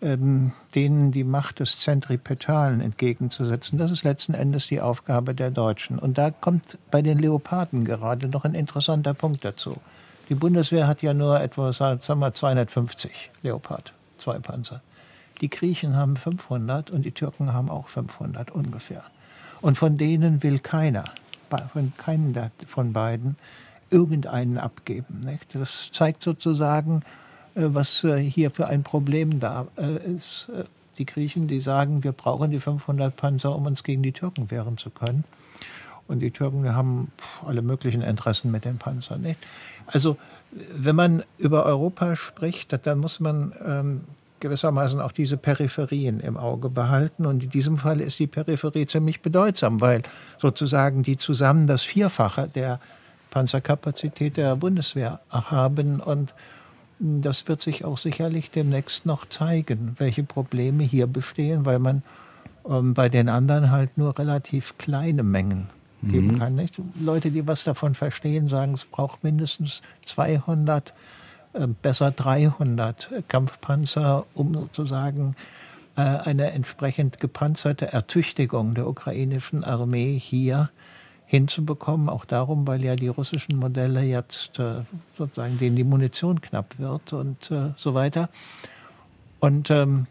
ähm, 0.00 0.52
denen 0.74 1.10
die 1.10 1.24
Macht 1.24 1.60
des 1.60 1.78
Zentripetalen 1.78 2.80
entgegenzusetzen, 2.80 3.78
das 3.78 3.90
ist 3.90 4.04
letzten 4.04 4.34
Endes 4.34 4.66
die 4.66 4.80
Aufgabe 4.80 5.34
der 5.34 5.50
Deutschen. 5.50 5.98
Und 5.98 6.18
da 6.18 6.30
kommt 6.30 6.78
bei 6.90 7.02
den 7.02 7.18
Leoparden 7.18 7.84
gerade 7.84 8.28
noch 8.28 8.44
ein 8.44 8.54
interessanter 8.54 9.14
Punkt 9.14 9.44
dazu. 9.44 9.76
Die 10.28 10.34
Bundeswehr 10.34 10.86
hat 10.86 11.00
ja 11.00 11.14
nur 11.14 11.40
etwa, 11.40 11.72
sagen 11.72 12.20
wir, 12.20 12.34
250 12.34 13.30
Leopard, 13.42 13.94
zwei 14.18 14.38
Panzer. 14.38 14.82
Die 15.40 15.50
Griechen 15.50 15.96
haben 15.96 16.16
500 16.16 16.90
und 16.90 17.02
die 17.04 17.12
Türken 17.12 17.52
haben 17.52 17.70
auch 17.70 17.88
500 17.88 18.50
ungefähr. 18.50 19.02
Und 19.60 19.76
von 19.76 19.96
denen 19.96 20.42
will 20.42 20.58
keiner, 20.58 21.04
von 21.72 21.92
keinem 21.96 22.34
von 22.66 22.92
beiden, 22.92 23.36
irgendeinen 23.90 24.58
abgeben. 24.58 25.20
Nicht? 25.24 25.54
Das 25.54 25.90
zeigt 25.92 26.22
sozusagen, 26.22 27.02
äh, 27.54 27.62
was 27.68 28.04
äh, 28.04 28.18
hier 28.18 28.50
für 28.50 28.66
ein 28.66 28.82
Problem 28.82 29.40
da 29.40 29.66
äh, 29.76 29.96
ist. 30.14 30.48
Die 30.98 31.06
Griechen, 31.06 31.46
die 31.46 31.60
sagen, 31.60 32.02
wir 32.02 32.12
brauchen 32.12 32.50
die 32.50 32.58
500 32.58 33.16
Panzer, 33.16 33.54
um 33.54 33.66
uns 33.66 33.84
gegen 33.84 34.02
die 34.02 34.12
Türken 34.12 34.50
wehren 34.50 34.78
zu 34.78 34.90
können. 34.90 35.24
Und 36.08 36.20
die 36.20 36.30
Türken 36.30 36.74
haben 36.74 37.12
alle 37.46 37.62
möglichen 37.62 38.02
Interessen 38.02 38.50
mit 38.50 38.64
den 38.64 38.78
Panzern. 38.78 39.20
Nicht? 39.20 39.38
Also 39.86 40.16
wenn 40.50 40.96
man 40.96 41.22
über 41.36 41.66
Europa 41.66 42.16
spricht, 42.16 42.74
dann 42.86 42.98
muss 42.98 43.20
man 43.20 43.52
ähm, 43.64 44.00
gewissermaßen 44.40 45.00
auch 45.00 45.12
diese 45.12 45.36
Peripherien 45.36 46.20
im 46.20 46.36
Auge 46.36 46.68
behalten. 46.68 47.26
Und 47.26 47.42
in 47.44 47.50
diesem 47.50 47.78
Fall 47.78 48.00
ist 48.00 48.18
die 48.18 48.26
Peripherie 48.26 48.86
ziemlich 48.86 49.22
bedeutsam, 49.22 49.80
weil 49.80 50.02
sozusagen 50.40 51.02
die 51.02 51.16
zusammen 51.16 51.66
das 51.66 51.82
Vierfache 51.82 52.48
der 52.54 52.80
Panzerkapazität 53.30 54.36
der 54.36 54.56
Bundeswehr 54.56 55.20
haben. 55.30 56.00
Und 56.00 56.34
das 56.98 57.46
wird 57.48 57.62
sich 57.62 57.84
auch 57.84 57.98
sicherlich 57.98 58.50
demnächst 58.50 59.06
noch 59.06 59.26
zeigen, 59.28 59.94
welche 59.98 60.22
Probleme 60.22 60.82
hier 60.84 61.06
bestehen, 61.06 61.64
weil 61.64 61.78
man 61.78 62.02
ähm, 62.68 62.94
bei 62.94 63.08
den 63.08 63.28
anderen 63.28 63.70
halt 63.70 63.98
nur 63.98 64.18
relativ 64.18 64.76
kleine 64.78 65.22
Mengen 65.22 65.68
geben 66.02 66.28
mhm. 66.28 66.38
kann. 66.38 66.54
Nicht? 66.54 66.80
Leute, 67.00 67.30
die 67.30 67.46
was 67.46 67.64
davon 67.64 67.94
verstehen, 67.94 68.48
sagen, 68.48 68.74
es 68.74 68.84
braucht 68.84 69.24
mindestens 69.24 69.82
200 70.06 70.88
äh, 70.88 70.92
besser 71.66 72.10
300 72.10 73.10
Kampfpanzer, 73.28 74.24
um 74.34 74.54
sozusagen 74.54 75.34
äh, 75.96 76.00
eine 76.02 76.52
entsprechend 76.52 77.20
gepanzerte 77.20 77.92
Ertüchtigung 77.92 78.74
der 78.74 78.86
ukrainischen 78.86 79.64
Armee 79.64 80.18
hier 80.18 80.70
hinzubekommen. 81.26 82.08
Auch 82.08 82.24
darum, 82.24 82.66
weil 82.66 82.84
ja 82.84 82.96
die 82.96 83.08
russischen 83.08 83.56
Modelle 83.58 84.02
jetzt 84.02 84.58
äh, 84.58 84.82
sozusagen 85.16 85.58
denen 85.58 85.76
die 85.76 85.84
Munition 85.84 86.40
knapp 86.40 86.78
wird 86.78 87.12
und 87.12 87.50
so 87.76 87.94
weiter. 87.94 88.28
Und 89.40 89.70
ähm, 89.70 90.06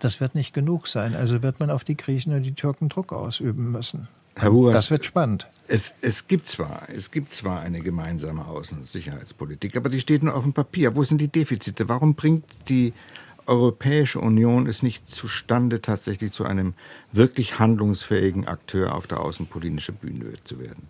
das 0.00 0.20
wird 0.20 0.34
nicht 0.34 0.52
genug 0.52 0.88
sein. 0.88 1.14
Also 1.14 1.42
wird 1.42 1.60
man 1.60 1.70
auf 1.70 1.84
die 1.84 1.96
Griechen 1.96 2.32
und 2.32 2.42
die 2.42 2.54
Türken 2.54 2.88
Druck 2.88 3.12
ausüben 3.12 3.70
müssen. 3.72 4.08
Herr 4.38 4.50
Buras, 4.50 4.74
das 4.74 4.90
wird 4.90 5.04
spannend. 5.04 5.46
Es, 5.66 5.94
es, 6.00 6.28
gibt 6.28 6.48
zwar, 6.48 6.82
es 6.94 7.10
gibt 7.10 7.32
zwar 7.32 7.60
eine 7.60 7.80
gemeinsame 7.80 8.42
Außen- 8.42 8.78
und 8.78 8.86
Sicherheitspolitik, 8.86 9.76
aber 9.76 9.88
die 9.88 10.00
steht 10.00 10.22
nur 10.22 10.34
auf 10.34 10.44
dem 10.44 10.52
Papier. 10.52 10.96
Wo 10.96 11.02
sind 11.02 11.20
die 11.20 11.28
Defizite? 11.28 11.88
Warum 11.88 12.14
bringt 12.14 12.44
die 12.68 12.92
Europäische 13.46 14.20
Union 14.20 14.66
es 14.66 14.82
nicht 14.82 15.08
zustande, 15.10 15.80
tatsächlich 15.80 16.32
zu 16.32 16.44
einem 16.44 16.74
wirklich 17.12 17.58
handlungsfähigen 17.58 18.46
Akteur 18.46 18.94
auf 18.94 19.06
der 19.06 19.20
außenpolitischen 19.20 19.96
Bühne 19.96 20.32
zu 20.44 20.60
werden? 20.60 20.88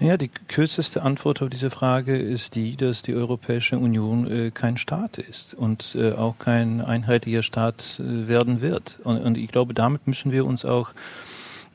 Naja, 0.00 0.16
die 0.16 0.28
kürzeste 0.28 1.02
Antwort 1.02 1.40
auf 1.40 1.50
diese 1.50 1.70
Frage 1.70 2.16
ist 2.16 2.56
die, 2.56 2.76
dass 2.76 3.02
die 3.02 3.14
Europäische 3.14 3.78
Union 3.78 4.26
äh, 4.30 4.50
kein 4.50 4.76
Staat 4.76 5.18
ist 5.18 5.54
und 5.54 5.96
äh, 5.98 6.12
auch 6.12 6.36
kein 6.38 6.80
einheitlicher 6.80 7.44
Staat 7.44 8.00
äh, 8.00 8.26
werden 8.26 8.60
wird. 8.60 8.98
Und, 9.04 9.18
und, 9.18 9.38
ich 9.38 9.48
glaube, 9.48 9.72
damit 9.72 10.08
müssen 10.08 10.32
wir 10.32 10.46
uns 10.46 10.64
auch 10.64 10.90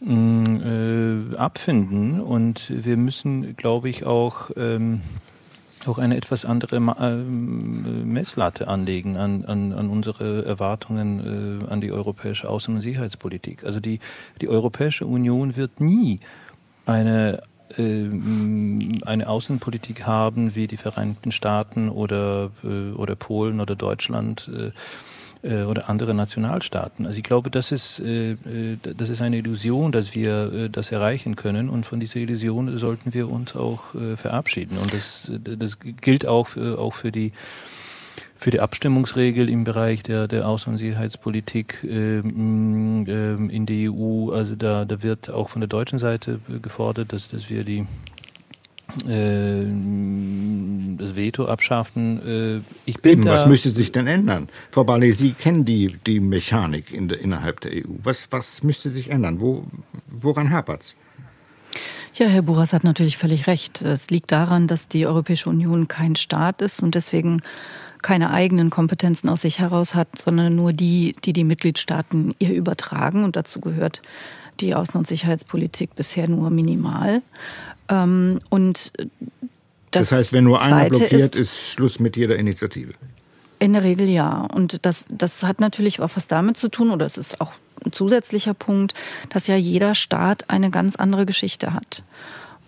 äh, 0.02 1.36
abfinden 1.36 2.22
und 2.22 2.72
wir 2.86 2.98
müssen, 2.98 3.56
glaube 3.56 3.90
ich, 3.90 4.06
auch 4.06 4.52
ähm, 4.56 5.02
auch 5.88 5.98
eine 5.98 6.18
etwas 6.18 6.46
andere 6.46 6.76
äh, 6.76 7.16
Messlatte 7.16 8.68
anlegen 8.68 9.18
an, 9.18 9.46
an, 9.46 9.72
an 9.72 9.90
unsere 9.90 10.46
Erwartungen 10.46 11.62
äh, 11.64 11.72
an 11.72 11.82
die 11.82 11.92
europäische 11.92 12.50
Außen- 12.50 12.76
und 12.76 12.82
Sicherheitspolitik. 12.82 13.64
Also 13.64 13.80
die, 13.80 14.00
die 14.42 14.50
Europäische 14.50 15.06
Union 15.06 15.56
wird 15.56 15.80
nie 15.80 16.20
eine 16.86 17.42
äh, 17.78 18.10
eine 19.06 19.30
Außenpolitik 19.30 20.06
haben 20.06 20.56
wie 20.56 20.68
die 20.68 20.78
Vereinigten 20.78 21.32
Staaten 21.32 21.90
oder, 21.90 22.52
äh, 22.64 22.92
oder 22.94 23.16
Polen 23.16 23.60
oder 23.60 23.76
Deutschland 23.76 24.50
äh, 24.54 24.72
oder 25.42 25.90
andere 25.90 26.14
Nationalstaaten. 26.14 27.06
Also 27.06 27.18
ich 27.18 27.24
glaube, 27.24 27.50
das 27.50 27.72
ist, 27.72 28.00
äh, 28.00 28.32
äh, 28.32 28.78
das 28.98 29.10
ist 29.10 29.22
eine 29.22 29.38
Illusion, 29.38 29.92
dass 29.92 30.14
wir 30.14 30.52
äh, 30.54 30.70
das 30.70 30.92
erreichen 30.92 31.36
können 31.36 31.70
und 31.70 31.86
von 31.86 32.00
dieser 32.00 32.18
Illusion 32.18 32.78
sollten 32.78 33.14
wir 33.14 33.30
uns 33.30 33.56
auch 33.56 33.96
äh, 33.96 34.18
verabschieden. 34.18 34.78
Und 34.78 34.94
das, 34.94 35.32
das 35.32 35.78
gilt 35.80 36.26
auch 36.26 36.58
auch 36.58 36.94
für 36.94 37.12
die 37.12 37.32
für 38.40 38.52
die 38.52 38.62
Abstimmungsregel 38.62 39.50
im 39.50 39.66
Bereich 39.66 40.02
der, 40.02 40.30
der 40.30 40.46
Außen- 40.46 40.70
und 40.70 40.78
Sicherheitspolitik 40.78 41.84
ähm, 41.84 43.06
ähm, 43.08 43.50
in 43.50 43.66
der 43.66 43.92
EU. 43.92 44.32
Also 44.32 44.56
da, 44.56 44.86
da 44.86 45.04
wird 45.04 45.30
auch 45.30 45.50
von 45.50 45.60
der 45.60 45.68
deutschen 45.68 46.00
Seite 46.00 46.40
gefordert, 46.62 47.12
dass, 47.12 47.28
dass 47.28 47.50
wir 47.50 47.66
die 47.66 47.80
äh, 47.80 47.86
das 51.00 51.16
Veto 51.16 51.46
abschaffen. 51.46 52.22
Äh, 52.26 52.62
ich 52.86 53.02
bin 53.02 53.12
Eben, 53.12 53.26
was 53.26 53.46
müsste 53.46 53.70
sich 53.70 53.92
denn 53.92 54.08
ändern? 54.08 54.50
Frau 54.72 54.84
Barley, 54.84 55.12
Sie 55.12 55.32
kennen 55.32 55.66
die, 55.66 55.96
die 56.06 56.20
Mechanik 56.20 56.92
in 56.92 57.08
der, 57.08 57.20
innerhalb 57.20 57.62
der 57.62 57.72
EU. 57.74 57.96
Was, 58.04 58.32
was 58.32 58.64
müsste 58.64 58.90
sich 58.90 59.10
ändern? 59.10 59.40
Wo, 59.40 59.66
woran 60.08 60.50
hapert's? 60.50 60.96
Ja, 62.16 62.28
Herr 62.28 62.42
Buras 62.42 62.74
hat 62.74 62.84
natürlich 62.84 63.18
völlig 63.18 63.48
recht. 63.48 63.82
Es 63.82 64.10
liegt 64.10 64.32
daran, 64.32 64.68
dass 64.68 64.88
die 64.88 65.06
Europäische 65.06 65.50
Union 65.50 65.88
kein 65.88 66.16
Staat 66.16 66.62
ist 66.62 66.82
und 66.82 66.96
deswegen 66.96 67.42
keine 68.02 68.32
eigenen 68.32 68.70
Kompetenzen 68.70 69.30
aus 69.30 69.42
sich 69.42 69.60
heraus 69.60 69.94
hat, 69.94 70.18
sondern 70.18 70.56
nur 70.56 70.74
die, 70.74 71.16
die 71.24 71.34
die 71.34 71.44
Mitgliedstaaten 71.44 72.34
ihr 72.40 72.54
übertragen. 72.54 73.24
Und 73.24 73.36
dazu 73.36 73.60
gehört 73.62 74.02
die 74.62 74.76
Außen- 74.76 74.98
und 74.98 75.08
Sicherheitspolitik 75.08 75.96
bisher 75.96 76.28
nur 76.28 76.50
minimal. 76.50 77.22
Ähm, 77.90 78.40
und 78.50 78.92
das, 79.92 80.10
das, 80.10 80.12
heißt, 80.12 80.34
wenn 80.34 80.44
nur 80.44 80.62
einer 80.62 80.90
blockiert, 80.90 81.36
ist, 81.36 81.36
ist 81.36 81.72
Schluss 81.72 82.00
mit 82.00 82.16
jeder 82.16 82.38
Initiative. 82.38 82.94
In 83.60 83.74
der 83.74 83.84
Regel 83.84 84.08
ja. 84.08 84.48
Und 84.54 84.86
das, 84.86 85.06
das 85.10 85.44
hat 85.44 85.60
natürlich 85.60 86.00
auch 86.00 86.12
was 86.16 86.28
damit 86.28 86.58
zu 86.58 86.70
tun, 86.70 86.92
oder 86.92 87.06
es 87.06 87.18
ist 87.18 87.42
auch 87.42 87.52
ein 87.86 87.92
zusätzlicher 87.92 88.54
Punkt, 88.54 88.94
dass 89.30 89.48
ja 89.48 89.56
jeder 89.56 89.96
Staat 89.96 90.50
eine 90.50 90.70
ganz 90.70 90.96
andere 90.96 91.26
Geschichte 91.26 91.74
hat. 91.74 92.04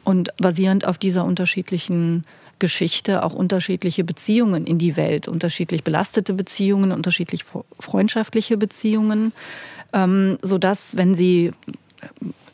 Und 0.03 0.35
basierend 0.37 0.85
auf 0.85 0.97
dieser 0.97 1.25
unterschiedlichen 1.25 2.25
Geschichte 2.61 3.23
auch 3.23 3.33
unterschiedliche 3.33 4.05
Beziehungen 4.05 4.65
in 4.65 4.77
die 4.77 4.95
Welt, 4.95 5.27
unterschiedlich 5.27 5.83
belastete 5.83 6.33
Beziehungen, 6.33 6.93
unterschiedlich 6.93 7.43
freundschaftliche 7.79 8.55
Beziehungen, 8.55 9.33
ähm, 9.91 10.37
sodass, 10.41 10.95
wenn 10.95 11.15
sie 11.15 11.51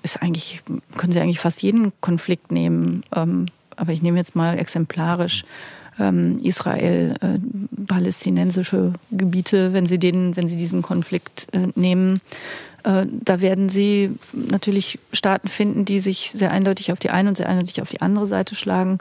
ist 0.01 0.21
eigentlich, 0.21 0.63
können 0.95 1.11
Sie 1.11 1.19
eigentlich 1.19 1.39
fast 1.39 1.61
jeden 1.61 1.91
Konflikt 2.01 2.51
nehmen. 2.51 3.03
Ähm, 3.13 3.47
aber 3.75 3.91
ich 3.91 4.01
nehme 4.01 4.17
jetzt 4.17 4.35
mal 4.35 4.57
exemplarisch 4.57 5.43
ähm, 5.99 6.37
Israel, 6.41 7.15
äh, 7.21 7.39
palästinensische 7.85 8.93
Gebiete, 9.11 9.73
wenn 9.73 9.85
Sie 9.85 9.99
den, 9.99 10.35
wenn 10.35 10.47
Sie 10.47 10.55
diesen 10.55 10.81
Konflikt 10.81 11.47
äh, 11.51 11.67
nehmen. 11.75 12.19
Äh, 12.83 13.05
da 13.09 13.41
werden 13.41 13.69
Sie 13.69 14.11
natürlich 14.33 14.99
Staaten 15.11 15.49
finden, 15.49 15.83
die 15.83 15.99
sich 15.99 16.31
sehr 16.31 16.51
eindeutig 16.51 16.91
auf 16.91 16.99
die 16.99 17.09
eine 17.09 17.29
und 17.29 17.37
sehr 17.37 17.49
eindeutig 17.49 17.81
auf 17.81 17.89
die 17.89 18.01
andere 18.01 18.27
Seite 18.27 18.55
schlagen, 18.55 18.99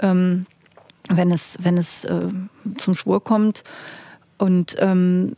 ähm, 0.00 0.46
wenn 1.08 1.30
es, 1.30 1.58
wenn 1.60 1.76
es 1.78 2.04
äh, 2.04 2.28
zum 2.78 2.94
Schwur 2.94 3.22
kommt. 3.22 3.64
Und 4.38 4.76
ähm, 4.78 5.32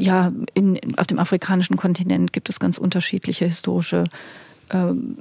ja, 0.00 0.32
in, 0.52 0.78
auf 0.98 1.06
dem 1.06 1.18
afrikanischen 1.18 1.76
Kontinent 1.76 2.32
gibt 2.32 2.48
es 2.48 2.60
ganz 2.60 2.78
unterschiedliche 2.78 3.46
historische 3.46 4.04
ähm, 4.70 5.18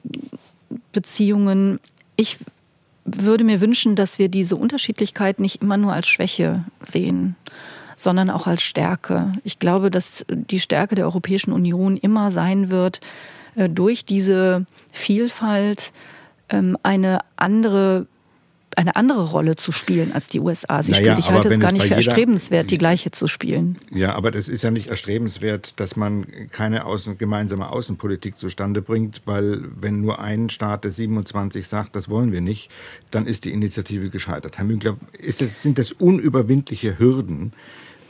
Beziehungen. 0.91 1.79
Ich 2.15 2.39
würde 3.05 3.43
mir 3.43 3.61
wünschen, 3.61 3.95
dass 3.95 4.19
wir 4.19 4.29
diese 4.29 4.55
Unterschiedlichkeit 4.55 5.39
nicht 5.39 5.61
immer 5.61 5.77
nur 5.77 5.93
als 5.93 6.07
Schwäche 6.07 6.63
sehen, 6.81 7.35
sondern 7.95 8.29
auch 8.29 8.47
als 8.47 8.63
Stärke. 8.63 9.31
Ich 9.43 9.59
glaube, 9.59 9.91
dass 9.91 10.25
die 10.29 10.59
Stärke 10.59 10.95
der 10.95 11.05
Europäischen 11.05 11.51
Union 11.51 11.97
immer 11.97 12.31
sein 12.31 12.69
wird, 12.69 13.01
äh, 13.55 13.69
durch 13.69 14.05
diese 14.05 14.65
Vielfalt 14.91 15.91
ähm, 16.49 16.77
eine 16.83 17.19
andere 17.35 18.07
eine 18.77 18.95
andere 18.95 19.29
Rolle 19.29 19.55
zu 19.55 19.71
spielen, 19.71 20.11
als 20.13 20.27
die 20.29 20.39
USA 20.39 20.83
sie 20.83 20.91
naja, 20.91 21.13
spielt. 21.13 21.19
Ich 21.19 21.29
halte 21.31 21.49
es 21.49 21.59
gar 21.59 21.71
nicht 21.71 21.85
für 21.85 21.95
erstrebenswert, 21.95 22.71
die 22.71 22.77
gleiche 22.77 23.11
zu 23.11 23.27
spielen. 23.27 23.77
Ja, 23.91 24.15
aber 24.15 24.31
das 24.31 24.47
ist 24.47 24.63
ja 24.63 24.71
nicht 24.71 24.87
erstrebenswert, 24.87 25.79
dass 25.79 25.95
man 25.95 26.25
keine 26.51 26.85
außen, 26.85 27.17
gemeinsame 27.17 27.69
Außenpolitik 27.69 28.37
zustande 28.37 28.81
bringt, 28.81 29.21
weil 29.25 29.63
wenn 29.79 30.01
nur 30.01 30.19
ein 30.19 30.49
Staat 30.49 30.83
der 30.83 30.91
27 30.91 31.67
sagt, 31.67 31.95
das 31.95 32.09
wollen 32.09 32.31
wir 32.31 32.41
nicht, 32.41 32.69
dann 33.11 33.25
ist 33.25 33.45
die 33.45 33.51
Initiative 33.51 34.09
gescheitert. 34.09 34.57
Herr 34.57 34.65
Münkler, 34.65 34.97
das, 35.25 35.61
sind 35.61 35.77
das 35.77 35.91
unüberwindliche 35.91 36.99
Hürden, 36.99 37.53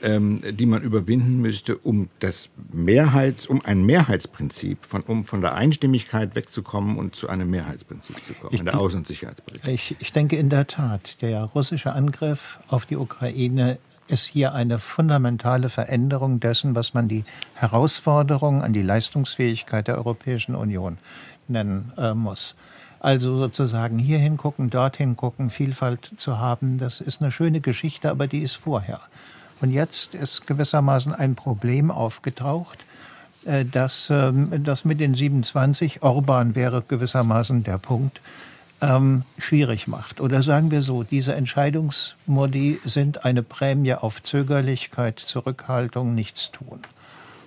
ähm, 0.04 0.42
die 0.52 0.66
man 0.66 0.82
überwinden 0.82 1.42
müsste, 1.42 1.78
um 1.78 2.10
das 2.20 2.50
Mehrheits, 2.72 3.48
um 3.48 3.63
ein 3.66 3.86
Mehrheitsprinzip, 3.86 4.86
von, 4.86 5.02
um 5.04 5.26
von 5.26 5.42
der 5.42 5.56
Einstimmigkeit 5.56 6.36
wegzukommen 6.36 6.98
und 6.98 7.16
zu 7.16 7.30
einem 7.30 7.50
Mehrheitsprinzip 7.50 8.24
zu 8.24 8.34
kommen, 8.34 8.54
ich, 8.54 8.60
in 8.60 8.66
der 8.66 8.76
Außen- 8.76 8.98
und 8.98 9.08
Sicherheitspolitik. 9.08 9.68
Ich, 9.68 9.96
ich 10.00 10.12
denke 10.12 10.36
in 10.36 10.50
der 10.50 10.68
Tat, 10.68 11.22
der 11.22 11.44
russische 11.44 11.94
Angriff 11.94 12.60
auf 12.68 12.86
die 12.86 12.98
Ukraine 12.98 13.80
ist 14.08 14.26
hier 14.26 14.54
eine 14.54 14.80
fundamentale 14.80 15.70
Veränderung 15.70 16.39
dessen, 16.39 16.76
was 16.76 16.94
man 16.94 17.08
die 17.08 17.24
Herausforderung 17.56 18.62
an 18.62 18.74
die 18.74 18.82
Leistungsfähigkeit 18.82 19.88
der 19.88 19.96
Europäischen 19.96 20.56
Union 20.56 20.98
nennen 21.48 21.94
äh, 21.98 22.13
muss. 22.13 22.56
Also 23.00 23.38
sozusagen 23.38 24.00
hier 24.00 24.18
hingucken, 24.18 24.70
dorthin 24.70 25.18
gucken, 25.18 25.50
Vielfalt 25.50 26.10
zu 26.18 26.39
haben, 26.39 26.78
das 26.78 27.02
ist 27.02 27.22
eine 27.22 27.32
schöne 27.32 27.60
Geschichte, 27.60 28.10
aber 28.10 28.28
die 28.28 28.39
ist 28.39 28.56
vorher. 28.56 29.02
Und 29.63 29.71
jetzt 29.71 30.13
ist 30.13 30.45
gewissermaßen 30.45 31.15
ein 31.15 31.36
Problem 31.36 31.89
aufgetaucht, 31.89 32.80
äh, 33.45 33.63
dass 33.63 34.10
ähm, 34.10 34.52
das 34.62 34.84
mit 34.84 34.99
den 34.99 35.15
27, 35.15 36.04
Orban 36.04 36.54
wäre 36.54 36.84
gewissermaßen 36.86 37.63
der 37.63 37.78
Punkt, 37.78 38.19
ähm, 38.82 39.23
schwierig 39.38 39.88
macht. 39.88 40.19
Oder 40.19 40.43
sagen 40.43 40.69
wir 40.69 40.82
so, 40.82 41.04
diese 41.04 41.36
Entscheidungsmodi 41.36 42.82
sind 42.84 43.23
eine 43.23 43.41
Prämie 43.41 43.93
auf 43.93 44.21
Zögerlichkeit, 44.21 45.19
Zurückhaltung, 45.19 46.13
Nichtstun. 46.13 46.80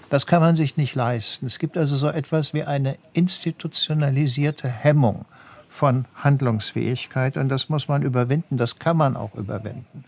Das 0.08 0.26
kann 0.26 0.40
man 0.40 0.56
sich 0.56 0.78
nicht 0.78 0.94
leisten. 0.94 1.44
Es 1.44 1.58
gibt 1.58 1.76
also 1.76 1.96
so 1.96 2.08
etwas 2.08 2.54
wie 2.54 2.62
eine 2.62 2.96
institutionalisierte 3.12 4.68
Hemmung 4.68 5.26
von 5.68 6.06
Handlungsfähigkeit 6.14 7.36
und 7.36 7.50
das 7.50 7.68
muss 7.68 7.88
man 7.88 8.00
überwinden, 8.00 8.56
das 8.56 8.78
kann 8.78 8.96
man 8.96 9.18
auch 9.18 9.34
überwinden. 9.34 10.04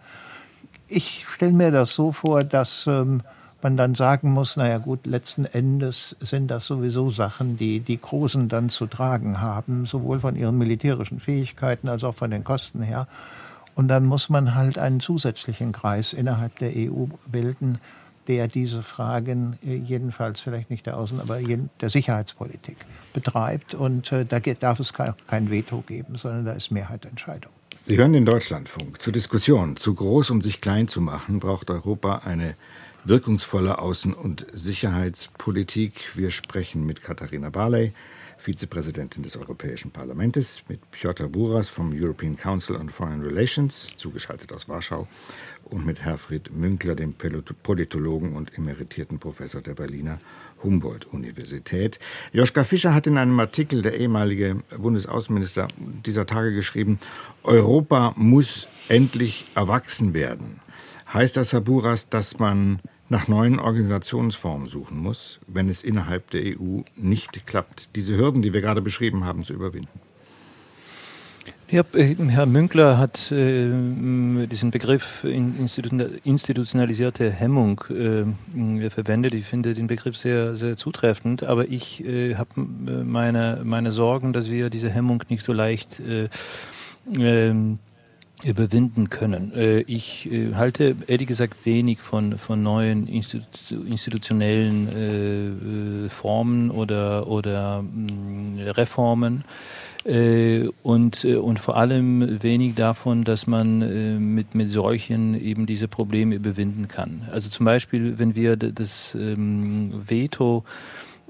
Ich 0.89 1.27
stelle 1.29 1.53
mir 1.53 1.71
das 1.71 1.95
so 1.95 2.13
vor, 2.13 2.45
dass 2.45 2.87
ähm, 2.87 3.23
man 3.63 3.77
dann 3.77 3.95
sagen 3.95 4.31
muss, 4.33 4.57
naja 4.57 4.79
gut, 4.79 5.07
letzten 5.07 5.45
Endes 5.45 6.17
sind 6.21 6.49
das 6.49 6.67
sowieso 6.67 7.11
Sachen, 7.11 7.59
die 7.59 7.81
die 7.81 8.01
Großen 8.01 8.49
dann 8.49 8.71
zu 8.71 8.87
tragen 8.87 9.41
haben, 9.41 9.87
sowohl 9.87 10.21
von 10.21 10.37
ihren 10.37 10.57
militärischen 10.57 11.21
Fähigkeiten 11.21 11.89
als 11.89 12.05
auch 12.05 12.15
von 12.15 12.31
den 12.31 12.45
Kosten 12.45 12.83
her. 12.83 13.07
Und 13.75 13.89
dann 13.89 14.07
muss 14.07 14.29
man 14.29 14.55
halt 14.55 14.79
einen 14.79 15.01
zusätzlichen 15.01 15.73
Kreis 15.73 16.13
innerhalb 16.13 16.59
der 16.59 16.73
EU 16.75 17.07
bilden, 17.27 17.79
der 18.27 18.49
diese 18.49 18.83
Fragen 18.83 19.59
äh, 19.65 19.75
jedenfalls 19.75 20.41
vielleicht 20.41 20.71
nicht 20.71 20.87
der 20.87 20.97
Außen-, 20.97 21.21
aber 21.21 21.39
der 21.81 21.91
Sicherheitspolitik 21.91 22.77
betreibt. 23.13 23.75
Und 23.75 24.13
äh, 24.13 24.25
da 24.25 24.39
darf 24.39 24.81
es 24.81 24.93
kein 24.93 25.51
Veto 25.51 25.83
geben, 25.83 26.17
sondern 26.17 26.45
da 26.45 26.53
ist 26.53 26.71
Mehrheitsentscheidung. 26.71 27.53
Sie 27.89 27.97
hören 27.97 28.13
den 28.13 28.27
Deutschlandfunk. 28.27 29.01
Zur 29.01 29.15
Diskussion, 29.15 29.79
zu 29.79 29.95
groß, 29.95 30.29
um 30.29 30.43
sich 30.43 30.61
klein 30.61 30.89
zu 30.89 31.01
machen, 31.01 31.41
braucht 31.41 31.71
Europa 31.71 32.19
eine 32.19 32.55
wirkungsvolle 33.05 33.79
Außen- 33.79 34.13
und 34.13 34.47
Sicherheitspolitik. 34.53 36.15
Wir 36.15 36.31
sprechen 36.31 36.85
mit 36.85 37.03
Katharina 37.03 37.49
Barley, 37.49 37.95
Vizepräsidentin 38.37 39.23
des 39.23 39.39
Europäischen 39.39 39.91
Parlaments, 39.91 40.65
mit 40.69 40.91
Piotr 40.91 41.29
Buras 41.29 41.71
vom 41.71 41.95
European 41.95 42.37
Council 42.37 42.77
on 42.77 42.91
Foreign 42.91 43.23
Relations, 43.23 43.89
zugeschaltet 43.97 44.53
aus 44.53 44.69
Warschau, 44.69 45.09
und 45.65 45.87
mit 45.87 46.03
Herfried 46.03 46.55
Münkler, 46.55 46.95
dem 46.95 47.15
Politologen 47.15 48.37
und 48.37 48.59
emeritierten 48.59 49.19
Professor 49.19 49.63
der 49.63 49.73
Berliner 49.73 50.19
Humboldt-Universität. 50.63 51.99
Joschka 52.33 52.65
Fischer 52.65 52.95
hat 52.95 53.07
in 53.07 53.19
einem 53.19 53.39
Artikel, 53.41 53.83
der 53.83 53.99
ehemalige 53.99 54.57
Bundesaußenminister 54.77 55.69
dieser 56.07 56.27
Tage 56.27 56.55
geschrieben, 56.55 56.99
Europa 57.43 58.15
muss 58.17 58.69
endlich 58.89 59.47
erwachsen 59.55 60.15
werden. 60.15 60.61
Heißt 61.13 61.37
das, 61.37 61.53
Herr 61.53 61.61
Buras, 61.61 62.09
dass 62.09 62.39
man 62.39 62.81
nach 63.09 63.29
neuen 63.29 63.59
Organisationsformen 63.59 64.69
suchen 64.69 64.99
muss, 64.99 65.41
wenn 65.47 65.69
es 65.69 65.83
innerhalb 65.83 66.31
der 66.31 66.43
EU 66.43 66.83
nicht 66.97 67.47
klappt, 67.47 67.97
diese 67.97 68.17
Hürden, 68.17 68.43
die 68.43 68.53
wir 68.53 68.61
gerade 68.61 68.83
beschrieben 68.83 69.25
haben, 69.25 69.45
zu 69.45 69.55
überwinden? 69.55 69.89
Ja, 71.71 71.83
äh, 71.93 72.17
Herr 72.29 72.47
Münkler 72.47 72.97
hat 72.97 73.31
äh, 73.31 73.69
diesen 74.47 74.71
Begriff 74.71 75.23
institutionalisierte 75.25 77.31
Hemmung 77.31 77.85
äh, 77.91 78.25
verwendet. 78.89 79.35
Ich 79.35 79.45
finde 79.45 79.75
den 79.75 79.87
Begriff 79.87 80.17
sehr, 80.17 80.57
sehr 80.57 80.79
zutreffend, 80.79 81.45
aber 81.45 81.69
ich 81.69 82.03
äh, 82.05 82.37
habe 82.37 82.49
äh, 82.57 83.05
meine, 83.05 83.61
meine 83.65 83.93
Sorgen, 83.93 84.33
dass 84.33 84.51
wir 84.51 84.71
diese 84.71 84.89
Hemmung 84.89 85.23
nicht 85.29 85.45
so 85.45 85.53
leicht 85.53 86.01
äh, 86.01 86.31
ähm, 87.15 87.81
überwinden 88.45 89.11
können. 89.11 89.51
Ich 89.89 90.31
halte 90.55 90.95
ehrlich 91.09 91.27
gesagt 91.27 91.67
wenig 91.67 91.99
von, 91.99 92.39
von 92.39 92.63
neuen 92.63 93.09
institutionellen 93.09 96.09
Formen 96.09 96.71
oder, 96.71 97.27
oder 97.27 97.83
Reformen. 98.59 99.43
Äh, 100.09 100.71
und, 100.83 101.23
äh, 101.25 101.37
und 101.37 101.61
vor 101.61 101.77
allem 101.77 102.43
wenig 102.43 102.75
davon, 102.75 103.25
dass 103.25 103.47
man 103.47 103.83
äh, 103.83 104.19
mit, 104.19 104.55
mit 104.55 104.71
solchen 104.71 105.39
eben 105.39 105.67
diese 105.67 105.87
Probleme 105.87 106.35
überwinden 106.35 106.89
kann. 106.89 107.29
Also 107.31 107.51
zum 107.51 107.67
Beispiel, 107.67 108.19
wenn 108.19 108.35
wir 108.35 108.57
das 108.57 109.15
ähm, 109.15 109.93
Veto 110.09 110.65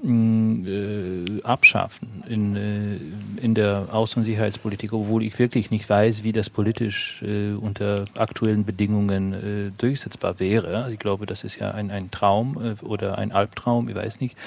äh, 0.01 1.41
abschaffen 1.43 2.21
in, 2.29 2.55
äh, 2.55 3.43
in 3.43 3.53
der 3.53 3.89
Außen- 3.91 4.19
und 4.19 4.23
Sicherheitspolitik, 4.23 4.93
obwohl 4.93 5.23
ich 5.23 5.37
wirklich 5.39 5.71
nicht 5.71 5.89
weiß, 5.89 6.23
wie 6.23 6.31
das 6.31 6.49
politisch 6.49 7.21
äh, 7.21 7.51
unter 7.51 8.05
aktuellen 8.17 8.63
Bedingungen 8.63 9.73
durchsetzbar 9.77 10.39
wäre. 10.39 10.89
Ich 10.93 10.99
glaube, 10.99 11.25
das 11.25 11.43
ist 11.43 11.59
ja 11.59 11.71
ein, 11.71 11.91
ein 11.91 12.11
Traum 12.11 12.77
oder 12.81 13.17
ein 13.17 13.33
Albtraum, 13.33 13.89
ich 13.89 13.95
weiß 13.95 14.21
nicht, 14.21 14.37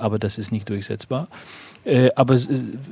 aber 0.00 0.18
das 0.18 0.38
ist 0.38 0.50
nicht 0.50 0.68
durchsetzbar. 0.68 1.28
Äh, 1.84 2.10
aber 2.16 2.38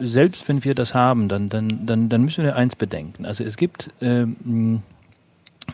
selbst 0.00 0.48
wenn 0.48 0.64
wir 0.64 0.74
das 0.74 0.94
haben, 0.94 1.28
dann, 1.28 1.48
dann, 1.48 1.86
dann, 1.86 2.08
dann 2.08 2.22
müssen 2.22 2.44
wir 2.44 2.56
eins 2.56 2.76
bedenken. 2.76 3.24
Also 3.24 3.44
es 3.44 3.56
gibt 3.56 3.90
ähm, 4.00 4.82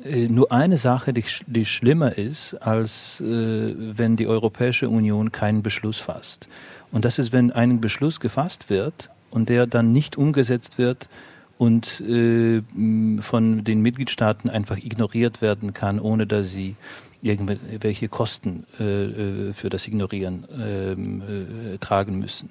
äh, 0.04 0.28
nur 0.28 0.52
eine 0.52 0.78
Sache, 0.78 1.12
die, 1.12 1.24
die 1.46 1.64
schlimmer 1.64 2.16
ist, 2.16 2.54
als 2.54 3.20
äh, 3.20 3.24
wenn 3.26 4.16
die 4.16 4.26
Europäische 4.26 4.88
Union 4.88 5.32
keinen 5.32 5.62
Beschluss 5.62 5.98
fasst. 5.98 6.48
Und 6.92 7.04
das 7.04 7.18
ist, 7.18 7.32
wenn 7.32 7.50
ein 7.50 7.80
Beschluss 7.80 8.20
gefasst 8.20 8.70
wird 8.70 9.10
und 9.30 9.48
der 9.48 9.66
dann 9.66 9.92
nicht 9.92 10.16
umgesetzt 10.16 10.78
wird 10.78 11.08
und 11.58 12.00
äh, 12.00 12.62
von 13.20 13.64
den 13.64 13.82
Mitgliedstaaten 13.82 14.48
einfach 14.48 14.76
ignoriert 14.76 15.42
werden 15.42 15.74
kann, 15.74 15.98
ohne 15.98 16.26
dass 16.26 16.50
sie 16.50 16.76
irgendwelche 17.22 18.08
Kosten 18.08 18.64
äh, 18.78 18.84
äh, 18.84 19.52
für 19.52 19.70
das 19.70 19.88
Ignorieren 19.88 20.46
ähm, 20.56 21.22
äh, 21.22 21.78
tragen 21.78 22.18
müssen. 22.18 22.50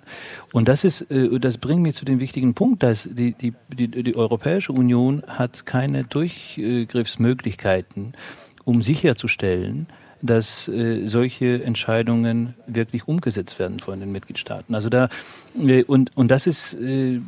Und 0.52 0.68
das 0.68 0.84
ist, 0.84 1.10
äh, 1.10 1.40
das 1.40 1.58
bringt 1.58 1.82
mich 1.82 1.96
zu 1.96 2.04
dem 2.06 2.20
wichtigen 2.20 2.54
Punkt, 2.54 2.84
dass 2.84 3.10
die, 3.10 3.32
die, 3.34 3.54
die, 3.70 3.88
die 3.88 4.16
Europäische 4.16 4.74
Union 4.74 5.24
hat 5.28 5.66
keine 5.66 6.04
Durchgriffsmöglichkeiten, 6.04 8.14
um 8.66 8.82
sicherzustellen, 8.82 9.88
dass 10.22 10.68
äh, 10.68 11.08
solche 11.08 11.64
Entscheidungen 11.64 12.56
wirklich 12.66 13.08
umgesetzt 13.08 13.60
werden 13.60 13.80
von 13.80 14.00
den 14.00 14.12
Mitgliedstaaten. 14.12 14.74
Also 14.74 14.90
da 14.90 15.10
äh, 15.58 15.84
und 15.84 16.16
und 16.18 16.30
das 16.30 16.48
ist 16.48 16.74
äh, 16.74 17.20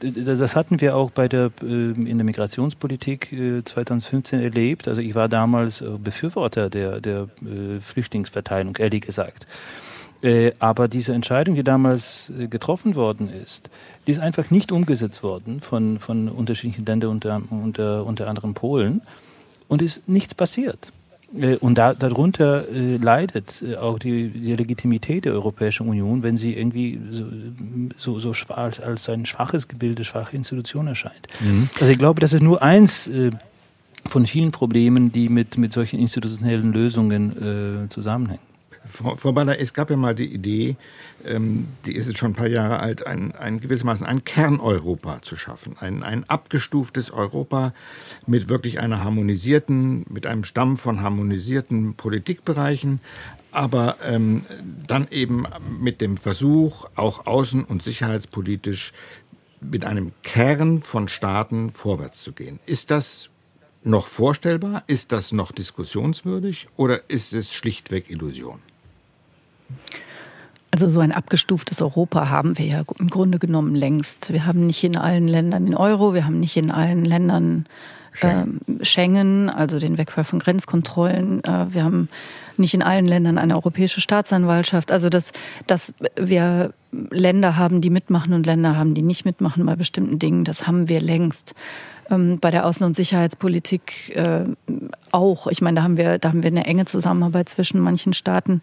das 0.00 0.56
hatten 0.56 0.80
wir 0.80 0.96
auch 0.96 1.10
bei 1.10 1.28
der 1.28 1.50
äh, 1.62 1.66
in 1.66 2.18
der 2.18 2.24
Migrationspolitik 2.24 3.34
2015 3.64 4.40
äh, 4.40 4.44
erlebt. 4.44 4.88
Also 4.88 5.00
ich 5.00 5.14
war 5.14 5.28
damals 5.28 5.80
äh, 5.80 5.86
Befürworter 6.02 6.68
der 6.68 7.00
der 7.00 7.28
Flüchtlingsverteilung, 7.80 8.76
ehrlich 8.76 9.02
gesagt. 9.02 9.46
Aber 10.60 10.86
diese 10.86 11.14
Entscheidung, 11.14 11.56
die 11.56 11.64
damals 11.64 12.30
getroffen 12.48 12.94
worden 12.94 13.28
ist, 13.28 13.70
die 14.06 14.12
ist 14.12 14.20
einfach 14.20 14.52
nicht 14.52 14.70
umgesetzt 14.70 15.24
worden 15.24 15.60
von, 15.60 15.98
von 15.98 16.28
unterschiedlichen 16.28 16.86
Ländern, 16.86 17.10
unter, 17.10 17.42
unter, 17.50 18.06
unter 18.06 18.28
anderem 18.28 18.54
Polen. 18.54 19.02
Und 19.66 19.82
ist 19.82 20.08
nichts 20.08 20.32
passiert. 20.34 20.92
Äh, 21.38 21.56
und 21.56 21.76
da, 21.76 21.94
darunter 21.94 22.68
äh, 22.68 22.96
leidet 22.96 23.62
äh, 23.62 23.76
auch 23.76 23.98
die, 23.98 24.28
die, 24.28 24.54
Legitimität 24.54 25.24
der 25.24 25.32
Europäischen 25.32 25.88
Union, 25.88 26.22
wenn 26.22 26.36
sie 26.36 26.54
irgendwie 26.54 27.00
so, 27.10 27.24
so, 27.96 28.20
so 28.20 28.34
schwach, 28.34 28.80
als 28.80 29.08
ein 29.08 29.26
schwaches 29.26 29.68
Gebilde, 29.68 30.04
schwache 30.04 30.36
Institution 30.36 30.86
erscheint. 30.86 31.28
Mhm. 31.40 31.68
Also 31.80 31.92
ich 31.92 31.98
glaube, 31.98 32.20
das 32.20 32.32
ist 32.32 32.42
nur 32.42 32.62
eins 32.62 33.06
äh, 33.06 33.30
von 34.06 34.26
vielen 34.26 34.50
Problemen, 34.50 35.12
die 35.12 35.28
mit, 35.28 35.58
mit 35.58 35.72
solchen 35.72 35.98
institutionellen 35.98 36.72
Lösungen 36.72 37.84
äh, 37.84 37.88
zusammenhängen. 37.88 38.51
Frau, 38.84 39.16
Frau 39.16 39.32
Baller, 39.32 39.58
es 39.60 39.74
gab 39.74 39.90
ja 39.90 39.96
mal 39.96 40.14
die 40.14 40.32
Idee, 40.32 40.76
ähm, 41.24 41.68
die 41.86 41.94
ist 41.94 42.06
jetzt 42.08 42.18
schon 42.18 42.32
ein 42.32 42.36
paar 42.36 42.48
Jahre 42.48 42.80
alt, 42.80 43.06
ein, 43.06 43.32
ein 43.32 43.60
gewissermaßen 43.60 44.06
ein 44.06 44.24
Kerneuropa 44.24 45.22
zu 45.22 45.36
schaffen. 45.36 45.76
Ein, 45.78 46.02
ein 46.02 46.28
abgestuftes 46.28 47.10
Europa 47.10 47.72
mit 48.26 48.48
wirklich 48.48 48.80
einer 48.80 49.04
harmonisierten, 49.04 50.04
mit 50.08 50.26
einem 50.26 50.44
Stamm 50.44 50.76
von 50.76 51.02
harmonisierten 51.02 51.94
Politikbereichen, 51.94 53.00
aber 53.52 53.98
ähm, 54.02 54.42
dann 54.86 55.06
eben 55.10 55.44
mit 55.80 56.00
dem 56.00 56.16
Versuch, 56.16 56.86
auch 56.96 57.26
außen- 57.26 57.64
und 57.64 57.82
sicherheitspolitisch 57.82 58.92
mit 59.60 59.84
einem 59.84 60.12
Kern 60.22 60.80
von 60.80 61.08
Staaten 61.08 61.70
vorwärts 61.70 62.22
zu 62.22 62.32
gehen. 62.32 62.58
Ist 62.66 62.90
das 62.90 63.30
noch 63.84 64.06
vorstellbar? 64.06 64.82
Ist 64.86 65.12
das 65.12 65.32
noch 65.32 65.52
diskussionswürdig 65.52 66.66
oder 66.76 67.08
ist 67.10 67.32
es 67.32 67.52
schlichtweg 67.52 68.10
Illusion? 68.10 68.60
Also 70.70 70.88
so 70.88 71.00
ein 71.00 71.12
abgestuftes 71.12 71.82
Europa 71.82 72.30
haben 72.30 72.56
wir 72.56 72.64
ja 72.64 72.82
im 72.98 73.08
Grunde 73.08 73.38
genommen 73.38 73.74
längst. 73.74 74.32
Wir 74.32 74.46
haben 74.46 74.66
nicht 74.66 74.82
in 74.84 74.96
allen 74.96 75.28
Ländern 75.28 75.66
den 75.66 75.74
Euro, 75.74 76.14
wir 76.14 76.24
haben 76.24 76.40
nicht 76.40 76.56
in 76.56 76.70
allen 76.70 77.04
Ländern 77.04 77.66
Schengen, 78.12 78.60
äh, 78.80 78.84
Schengen 78.84 79.50
also 79.50 79.78
den 79.78 79.98
Wegfall 79.98 80.24
von 80.24 80.38
Grenzkontrollen. 80.38 81.44
Äh, 81.44 81.74
wir 81.74 81.84
haben 81.84 82.08
nicht 82.56 82.74
in 82.74 82.82
allen 82.82 83.06
Ländern 83.06 83.38
eine 83.38 83.54
europäische 83.54 84.00
Staatsanwaltschaft. 84.00 84.90
Also 84.90 85.08
dass, 85.08 85.32
dass 85.66 85.92
wir 86.16 86.72
Länder 86.92 87.56
haben, 87.56 87.80
die 87.80 87.90
mitmachen 87.90 88.34
und 88.34 88.46
Länder 88.46 88.76
haben, 88.76 88.94
die 88.94 89.02
nicht 89.02 89.24
mitmachen 89.24 89.64
bei 89.64 89.76
bestimmten 89.76 90.18
Dingen, 90.18 90.44
das 90.44 90.66
haben 90.66 90.88
wir 90.88 91.00
längst 91.00 91.54
ähm, 92.10 92.38
bei 92.38 92.50
der 92.50 92.66
Außen- 92.66 92.84
und 92.84 92.94
Sicherheitspolitik 92.94 94.14
äh, 94.14 94.44
auch. 95.10 95.46
Ich 95.46 95.62
meine, 95.62 95.76
da 95.76 95.82
haben 95.82 95.96
wir, 95.96 96.18
da 96.18 96.28
haben 96.28 96.42
wir 96.42 96.50
eine 96.50 96.66
enge 96.66 96.84
Zusammenarbeit 96.84 97.48
zwischen 97.48 97.80
manchen 97.80 98.12
Staaten. 98.12 98.62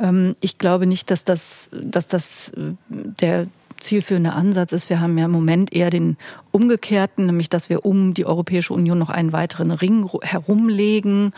Ähm, 0.00 0.36
ich 0.40 0.58
glaube 0.58 0.86
nicht, 0.86 1.10
dass 1.10 1.24
das, 1.24 1.68
dass 1.72 2.06
das 2.06 2.48
äh, 2.50 2.72
der 2.88 3.46
zielführende 3.80 4.32
Ansatz 4.32 4.72
ist. 4.72 4.88
Wir 4.88 5.00
haben 5.00 5.18
ja 5.18 5.26
im 5.26 5.30
Moment 5.30 5.72
eher 5.72 5.90
den 5.90 6.16
umgekehrten, 6.50 7.26
nämlich 7.26 7.50
dass 7.50 7.68
wir 7.68 7.84
um 7.84 8.14
die 8.14 8.24
Europäische 8.24 8.72
Union 8.72 8.98
noch 8.98 9.10
einen 9.10 9.32
weiteren 9.32 9.70
Ring 9.70 10.08
herumlegen, 10.22 11.32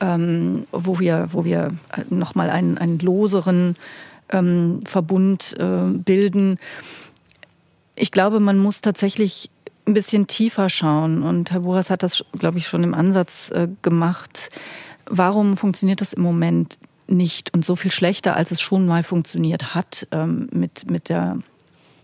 ähm, 0.00 0.66
wo 0.72 0.98
wir, 0.98 1.28
wo 1.30 1.44
wir 1.44 1.70
nochmal 2.10 2.50
einen, 2.50 2.76
einen 2.76 2.98
loseren 2.98 3.76
ähm, 4.30 4.80
Verbund 4.84 5.54
äh, 5.58 5.88
bilden. 5.88 6.58
Ich 7.94 8.10
glaube, 8.10 8.40
man 8.40 8.58
muss 8.58 8.80
tatsächlich 8.80 9.50
ein 9.86 9.94
bisschen 9.94 10.26
tiefer 10.26 10.68
schauen. 10.68 11.22
Und 11.22 11.50
Herr 11.50 11.60
Boras 11.60 11.90
hat 11.90 12.02
das, 12.02 12.24
glaube 12.38 12.58
ich, 12.58 12.66
schon 12.66 12.82
im 12.82 12.94
Ansatz 12.94 13.50
äh, 13.50 13.68
gemacht. 13.82 14.50
Warum 15.08 15.56
funktioniert 15.56 16.00
das 16.00 16.12
im 16.12 16.22
Moment 16.22 16.78
nicht 17.08 17.54
und 17.54 17.64
so 17.64 17.76
viel 17.76 17.92
schlechter, 17.92 18.36
als 18.36 18.50
es 18.50 18.60
schon 18.60 18.86
mal 18.86 19.04
funktioniert 19.04 19.74
hat 19.74 20.08
ähm, 20.10 20.48
mit, 20.50 20.90
mit 20.90 21.08
der 21.08 21.38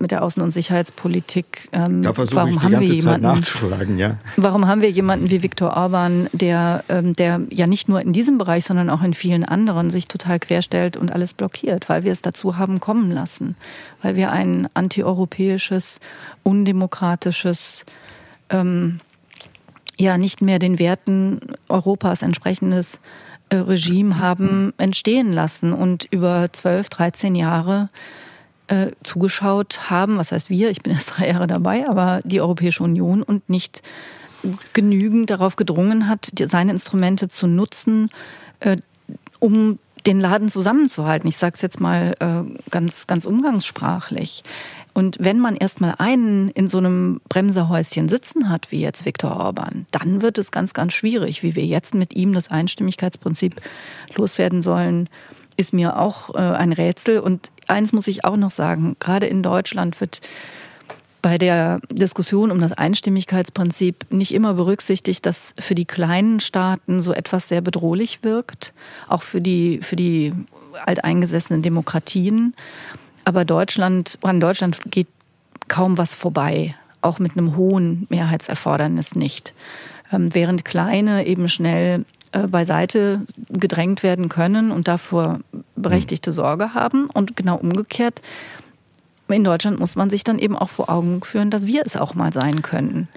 mit 0.03 0.11
der 0.11 0.23
Außen- 0.23 0.43
und 0.43 0.51
Sicherheitspolitik. 0.51 1.71
Ähm, 1.73 2.03
da 2.03 2.13
versuche 2.13 2.37
warum 2.37 2.51
ich 2.51 2.59
die 2.59 2.65
haben 2.65 2.73
ganze 2.73 2.89
wir 2.89 2.95
jemanden, 2.97 3.25
Zeit 3.25 3.37
nachzufragen, 3.37 3.99
ja. 3.99 4.17
Warum 4.37 4.67
haben 4.67 4.83
wir 4.83 4.91
jemanden 4.91 5.31
wie 5.31 5.43
Viktor 5.43 5.75
Orban, 5.75 6.29
der, 6.33 6.85
ähm, 6.91 7.15
der 7.15 7.41
ja 7.49 7.67
nicht 7.67 7.89
nur 7.89 8.03
in 8.03 8.13
diesem 8.13 8.37
Bereich, 8.37 8.67
sondern 8.67 8.91
auch 8.91 9.03
in 9.03 9.15
vielen 9.15 9.45
anderen 9.45 9.89
sich 9.89 10.09
total 10.09 10.39
querstellt 10.39 10.99
und 10.99 11.11
alles 11.11 11.33
blockiert, 11.33 11.89
weil 11.89 12.05
wir 12.05 12.13
es 12.13 12.21
dazu 12.21 12.59
haben 12.59 12.81
kommen 12.81 13.11
lassen, 13.11 13.57
weil 14.03 14.17
wir 14.17 14.31
ein 14.31 14.69
antieuropäisches, 14.75 16.01
undemokratisches, 16.43 17.87
ähm, 18.51 19.01
ja 19.99 20.19
nicht 20.19 20.43
mehr 20.43 20.59
den 20.59 20.79
Werten 20.79 21.41
Europas 21.69 22.23
entsprechendes 22.23 23.01
äh, 23.49 23.57
Regime 23.57 24.19
haben 24.19 24.73
entstehen 24.79 25.33
lassen 25.33 25.73
und 25.73 26.09
über 26.11 26.49
12, 26.53 26.89
13 26.89 27.35
Jahre 27.35 27.89
äh, 28.73 28.91
zugeschaut 29.03 29.91
haben, 29.91 30.17
was 30.17 30.33
heißt 30.33 30.49
wir, 30.49 30.71
ich 30.71 30.83
bin 30.83 30.95
erst 30.95 31.13
drei 31.17 31.29
Jahre 31.29 31.47
dabei, 31.47 31.87
aber 31.89 32.23
die 32.25 32.41
Europäische 32.41 32.83
Union 32.83 33.23
und 33.23 33.49
nicht 33.51 33.83
genügend 34.73 35.31
darauf 35.31 35.57
gedrungen 35.57 36.09
hat, 36.09 36.31
seine 36.47 36.73
Instrumente 36.73 37.29
zu 37.29 37.47
nutzen, 37.47 38.11
äh, 38.61 38.79
um 39.39 39.79
den 40.07 40.19
Laden 40.19 40.49
zusammenzuhalten. 40.49 41.29
Ich 41.29 41.37
sage 41.37 41.55
es 41.55 41.63
jetzt 41.63 41.81
mal 41.81 42.15
äh, 42.19 42.71
ganz, 42.71 43.07
ganz 43.07 43.25
umgangssprachlich. 43.25 44.43
Und 44.95 45.19
wenn 45.21 45.39
man 45.39 45.55
erstmal 45.57 45.95
einen 45.99 46.49
in 46.49 46.67
so 46.67 46.79
einem 46.79 47.21
Bremserhäuschen 47.29 48.09
sitzen 48.09 48.49
hat, 48.49 48.73
wie 48.73 48.81
jetzt 48.81 49.05
Viktor 49.05 49.37
Orban, 49.37 49.87
dann 49.91 50.23
wird 50.23 50.39
es 50.39 50.51
ganz, 50.51 50.75
ganz 50.75 50.93
schwierig, 50.93 51.43
wie 51.43 51.55
wir 51.55 51.65
jetzt 51.65 51.95
mit 51.95 52.15
ihm 52.15 52.33
das 52.33 52.51
Einstimmigkeitsprinzip 52.51 53.61
loswerden 54.17 54.63
sollen 54.63 55.09
ist 55.57 55.73
mir 55.73 55.99
auch 55.99 56.35
äh, 56.35 56.39
ein 56.39 56.73
Rätsel. 56.73 57.21
Und 57.21 57.52
eins 57.69 57.93
muss 57.93 58.07
ich 58.07 58.25
auch 58.25 58.37
noch 58.37 58.51
sagen, 58.51 58.97
gerade 58.99 59.27
in 59.27 59.43
Deutschland 59.43 60.01
wird 60.01 60.21
bei 61.23 61.39
der 61.39 61.81
Diskussion 61.89 62.51
um 62.51 62.61
das 62.61 62.73
Einstimmigkeitsprinzip 62.73 64.07
nicht 64.11 64.35
immer 64.35 64.55
berücksichtigt, 64.55 65.25
dass 65.25 65.55
für 65.59 65.77
die 65.77 65.85
kleinen 65.85 66.41
Staaten 66.41 67.01
so 67.01 67.13
etwas 67.13 67.49
sehr 67.49 67.61
bedrohlich 67.61 68.25
wirkt, 68.25 68.75
auch 69.09 69.23
für 69.23 69.41
die, 69.41 69.79
für 69.83 69.95
die 69.95 70.33
alteingesessenen 70.85 71.63
Demokratien. 71.63 72.55
Aber 73.25 73.45
Deutschland, 73.45 74.19
an 74.23 74.41
Deutschland 74.41 74.81
geht 74.91 75.07
kaum 75.69 75.97
was 75.97 76.17
vorbei, 76.17 76.75
auch 77.03 77.21
mit 77.21 77.37
einem 77.37 77.57
hohen 77.57 78.07
Mehrheitserfordernis 78.11 79.15
nicht. 79.15 79.55
Ähm, 80.13 80.35
während 80.35 80.65
kleine 80.65 81.25
eben 81.27 81.49
schnell 81.49 82.05
beiseite 82.51 83.23
gedrängt 83.51 84.03
werden 84.03 84.29
können 84.29 84.71
und 84.71 84.89
davor 84.89 85.41
berechtigte 85.77 86.31
hm. 86.31 86.35
Sorge 86.35 86.75
haben. 86.75 87.07
Und 87.07 87.37
genau 87.37 87.57
umgekehrt, 87.57 88.23
in 89.29 89.45
Deutschland 89.45 89.79
muss 89.79 89.97
man 89.97 90.11
sich 90.11 90.25
dann 90.25 90.39
eben 90.39 90.57
auch 90.57 90.71
vor 90.71 90.91
Augen 90.91 91.23
führen, 91.23 91.51
dass 91.51 91.67
wir 91.67 91.83
es 91.85 91.97
auch 91.97 92.15
mal 92.15 92.33
sein 92.33 92.63
können, 92.63 93.09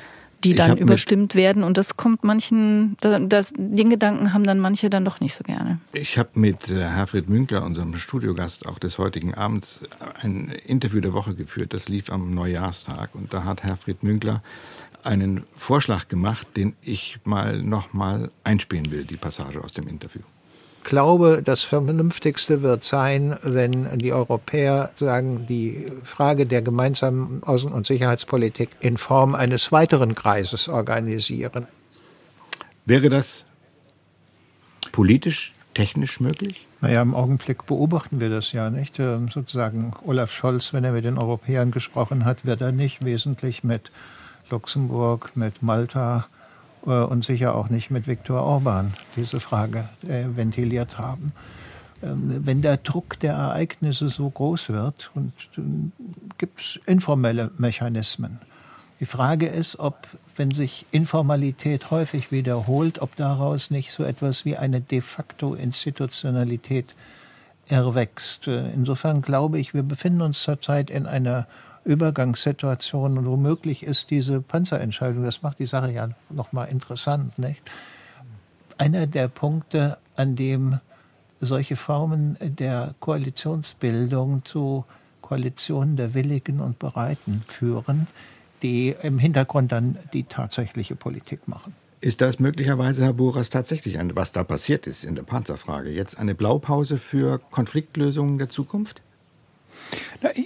die 0.44 0.54
dann 0.54 0.78
überstimmt 0.78 1.36
werden. 1.36 1.64
Und 1.64 1.78
das 1.78 1.98
kommt 1.98 2.24
manchen, 2.24 2.98
das, 3.00 3.54
den 3.58 3.90
Gedanken 3.90 4.34
haben 4.34 4.44
dann 4.44 4.60
manche 4.60 4.90
dann 4.90 5.06
doch 5.06 5.20
nicht 5.20 5.34
so 5.34 5.44
gerne. 5.44 5.80
Ich 5.94 6.18
habe 6.18 6.30
mit 6.36 6.70
äh, 6.70 6.82
Herfried 6.82 7.30
Münkler, 7.30 7.64
unserem 7.64 7.98
Studiogast 7.98 8.68
auch 8.68 8.80
des 8.80 8.98
heutigen 8.98 9.34
Abends, 9.34 9.82
ein 10.22 10.50
Interview 10.66 11.02
der 11.02 11.14
Woche 11.14 11.36
geführt. 11.36 11.74
Das 11.74 11.90
lief 11.90 12.12
am 12.12 12.34
Neujahrstag. 12.34 13.16
Und 13.16 13.34
da 13.34 13.44
hat 13.44 13.64
Herfried 13.64 14.04
Münkler 14.04 14.44
einen 15.04 15.44
Vorschlag 15.54 16.08
gemacht, 16.08 16.48
den 16.58 16.76
ich 16.82 17.20
mal 17.24 17.62
noch 17.62 17.94
mal 17.94 18.32
einspielen 18.44 18.92
will, 18.92 19.06
die 19.06 19.18
Passage 19.18 19.64
aus 19.64 19.72
dem 19.72 19.88
Interview. 19.88 20.22
Ich 20.86 20.90
glaube, 20.92 21.42
das 21.44 21.64
Vernünftigste 21.64 22.62
wird 22.62 22.84
sein, 22.84 23.40
wenn 23.42 23.98
die 23.98 24.14
Europäer 24.14 24.92
sagen, 24.96 25.48
die 25.48 25.88
Frage 26.04 26.46
der 26.46 26.62
gemeinsamen 26.62 27.42
Außen- 27.42 27.72
und 27.72 27.88
Sicherheitspolitik 27.88 28.70
in 28.82 28.98
Form 28.98 29.34
eines 29.34 29.72
weiteren 29.72 30.14
Kreises 30.14 30.70
organisieren. 30.70 31.66
Wäre 32.86 33.10
das 33.10 33.46
politisch, 34.92 35.56
technisch 35.74 36.20
möglich? 36.20 36.68
Naja, 36.82 37.02
im 37.02 37.16
Augenblick 37.16 37.66
beobachten 37.66 38.20
wir 38.20 38.30
das 38.30 38.52
ja 38.52 38.70
nicht. 38.70 39.00
Ähm, 39.00 39.30
sozusagen 39.30 39.92
Olaf 40.06 40.32
Scholz, 40.32 40.72
wenn 40.72 40.84
er 40.84 40.92
mit 40.92 41.04
den 41.04 41.18
Europäern 41.18 41.72
gesprochen 41.72 42.26
hat, 42.26 42.46
wird 42.46 42.62
er 42.62 42.72
nicht 42.72 43.04
wesentlich 43.04 43.64
mit 43.64 43.90
Luxemburg, 44.52 45.32
mit 45.36 45.64
Malta 45.64 46.28
äh, 46.30 46.35
und 46.86 47.26
sicher 47.26 47.56
auch 47.56 47.70
nicht 47.70 47.90
mit 47.92 48.08
Viktor 48.08 48.42
Orban 48.44 48.94
diese 49.16 49.40
Frage 49.40 49.90
äh, 50.08 50.26
ventiliert 50.36 50.98
haben. 50.98 51.34
Ähm, 52.04 52.42
wenn 52.46 52.62
der 52.62 52.78
Druck 52.78 53.20
der 53.20 53.34
Ereignisse 53.34 54.10
so 54.10 54.30
groß 54.30 54.70
wird, 54.70 55.12
äh, 55.16 55.62
gibt 56.38 56.62
es 56.62 56.80
informelle 56.86 57.52
Mechanismen. 57.58 58.40
Die 59.00 59.06
Frage 59.06 59.48
ist, 59.48 59.80
ob, 59.80 60.08
wenn 60.38 60.52
sich 60.52 60.86
Informalität 60.92 61.92
häufig 61.92 62.32
wiederholt, 62.32 63.02
ob 63.02 63.16
daraus 63.18 63.70
nicht 63.70 63.92
so 63.92 64.04
etwas 64.04 64.46
wie 64.46 64.56
eine 64.56 64.80
de 64.80 65.02
facto 65.02 65.54
Institutionalität 65.54 66.96
erwächst. 67.68 68.48
Insofern 68.48 69.22
glaube 69.22 69.60
ich, 69.60 69.74
wir 69.74 69.84
befinden 69.84 70.22
uns 70.22 70.44
zurzeit 70.44 70.90
in 70.90 71.08
einer 71.08 71.46
Übergangssituation 71.86 73.18
und 73.18 73.26
womöglich 73.26 73.84
ist 73.84 74.10
diese 74.10 74.42
Panzerentscheidung, 74.42 75.24
das 75.24 75.44
macht 75.44 75.60
die 75.60 75.66
Sache 75.66 75.92
ja 75.92 76.10
nochmal 76.30 76.70
interessant, 76.70 77.38
nicht? 77.40 77.62
Einer 78.78 79.08
der 79.08 79.30
Punkte, 79.30 79.98
an 80.16 80.36
dem 80.36 80.80
solche 81.40 81.76
Formen 81.76 82.38
der 82.42 82.96
Koalitionsbildung 83.00 84.44
zu 84.44 84.84
Koalitionen 85.22 85.96
der 85.96 86.14
Willigen 86.14 86.60
und 86.60 86.80
Bereiten 86.80 87.44
führen, 87.48 88.08
die 88.62 88.96
im 89.02 89.20
Hintergrund 89.20 89.72
dann 89.72 89.98
die 90.14 90.24
tatsächliche 90.24 90.96
Politik 90.96 91.48
machen. 91.48 91.74
Ist 92.02 92.22
das 92.22 92.40
möglicherweise, 92.40 93.04
Herr 93.04 93.14
Boras, 93.14 93.50
tatsächlich, 93.50 93.98
ein, 93.98 94.16
was 94.16 94.32
da 94.32 94.44
passiert 94.44 94.86
ist 94.86 95.04
in 95.04 95.16
der 95.16 95.24
Panzerfrage, 95.24 95.90
jetzt 95.90 96.18
eine 96.18 96.36
Blaupause 96.36 96.98
für 96.98 97.40
Konfliktlösungen 97.50 98.38
der 98.38 98.50
Zukunft? 98.50 99.02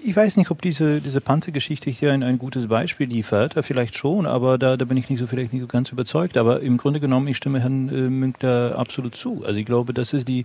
Ich 0.04 0.16
weiß 0.16 0.38
nicht, 0.38 0.52
ob 0.52 0.62
diese, 0.62 1.00
diese 1.00 1.22
Panzergeschichte 1.22 1.90
hier 1.90 2.12
ein, 2.12 2.24
ein 2.24 2.38
gutes 2.38 2.68
Beispiel 2.68 3.08
liefert. 3.08 3.54
Vielleicht 3.62 3.96
schon, 3.96 4.26
aber 4.26 4.58
da, 4.58 4.76
da 4.76 4.86
bin 4.86 4.98
ich 4.98 5.10
nicht 5.10 5.20
so 5.20 5.28
vielleicht 5.28 5.54
nicht 5.54 5.62
so 5.62 5.68
ganz 5.68 5.92
überzeugt. 5.92 6.38
Aber 6.38 6.62
im 6.62 6.78
Grunde 6.78 7.00
genommen, 7.00 7.28
ich 7.28 7.38
stimme 7.38 7.62
Herrn 7.62 7.90
äh, 7.90 8.10
Münkler 8.10 8.76
absolut 8.78 9.16
zu. 9.16 9.44
Also 9.46 9.58
ich 9.58 9.66
glaube, 9.66 9.94
das 9.94 10.14
ist 10.14 10.28
die 10.28 10.44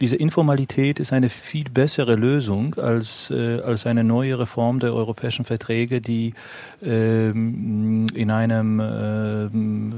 diese 0.00 0.16
Informalität 0.16 1.00
ist 1.00 1.12
eine 1.12 1.28
viel 1.28 1.70
bessere 1.70 2.16
Lösung 2.16 2.74
als, 2.74 3.30
äh, 3.30 3.60
als 3.60 3.86
eine 3.86 4.04
neue 4.04 4.38
Reform 4.38 4.78
der 4.78 4.92
europäischen 4.92 5.44
Verträge, 5.44 6.00
die 6.00 6.34
ähm, 6.82 8.06
in 8.14 8.30
einem 8.30 8.80
ähm, 8.80 9.94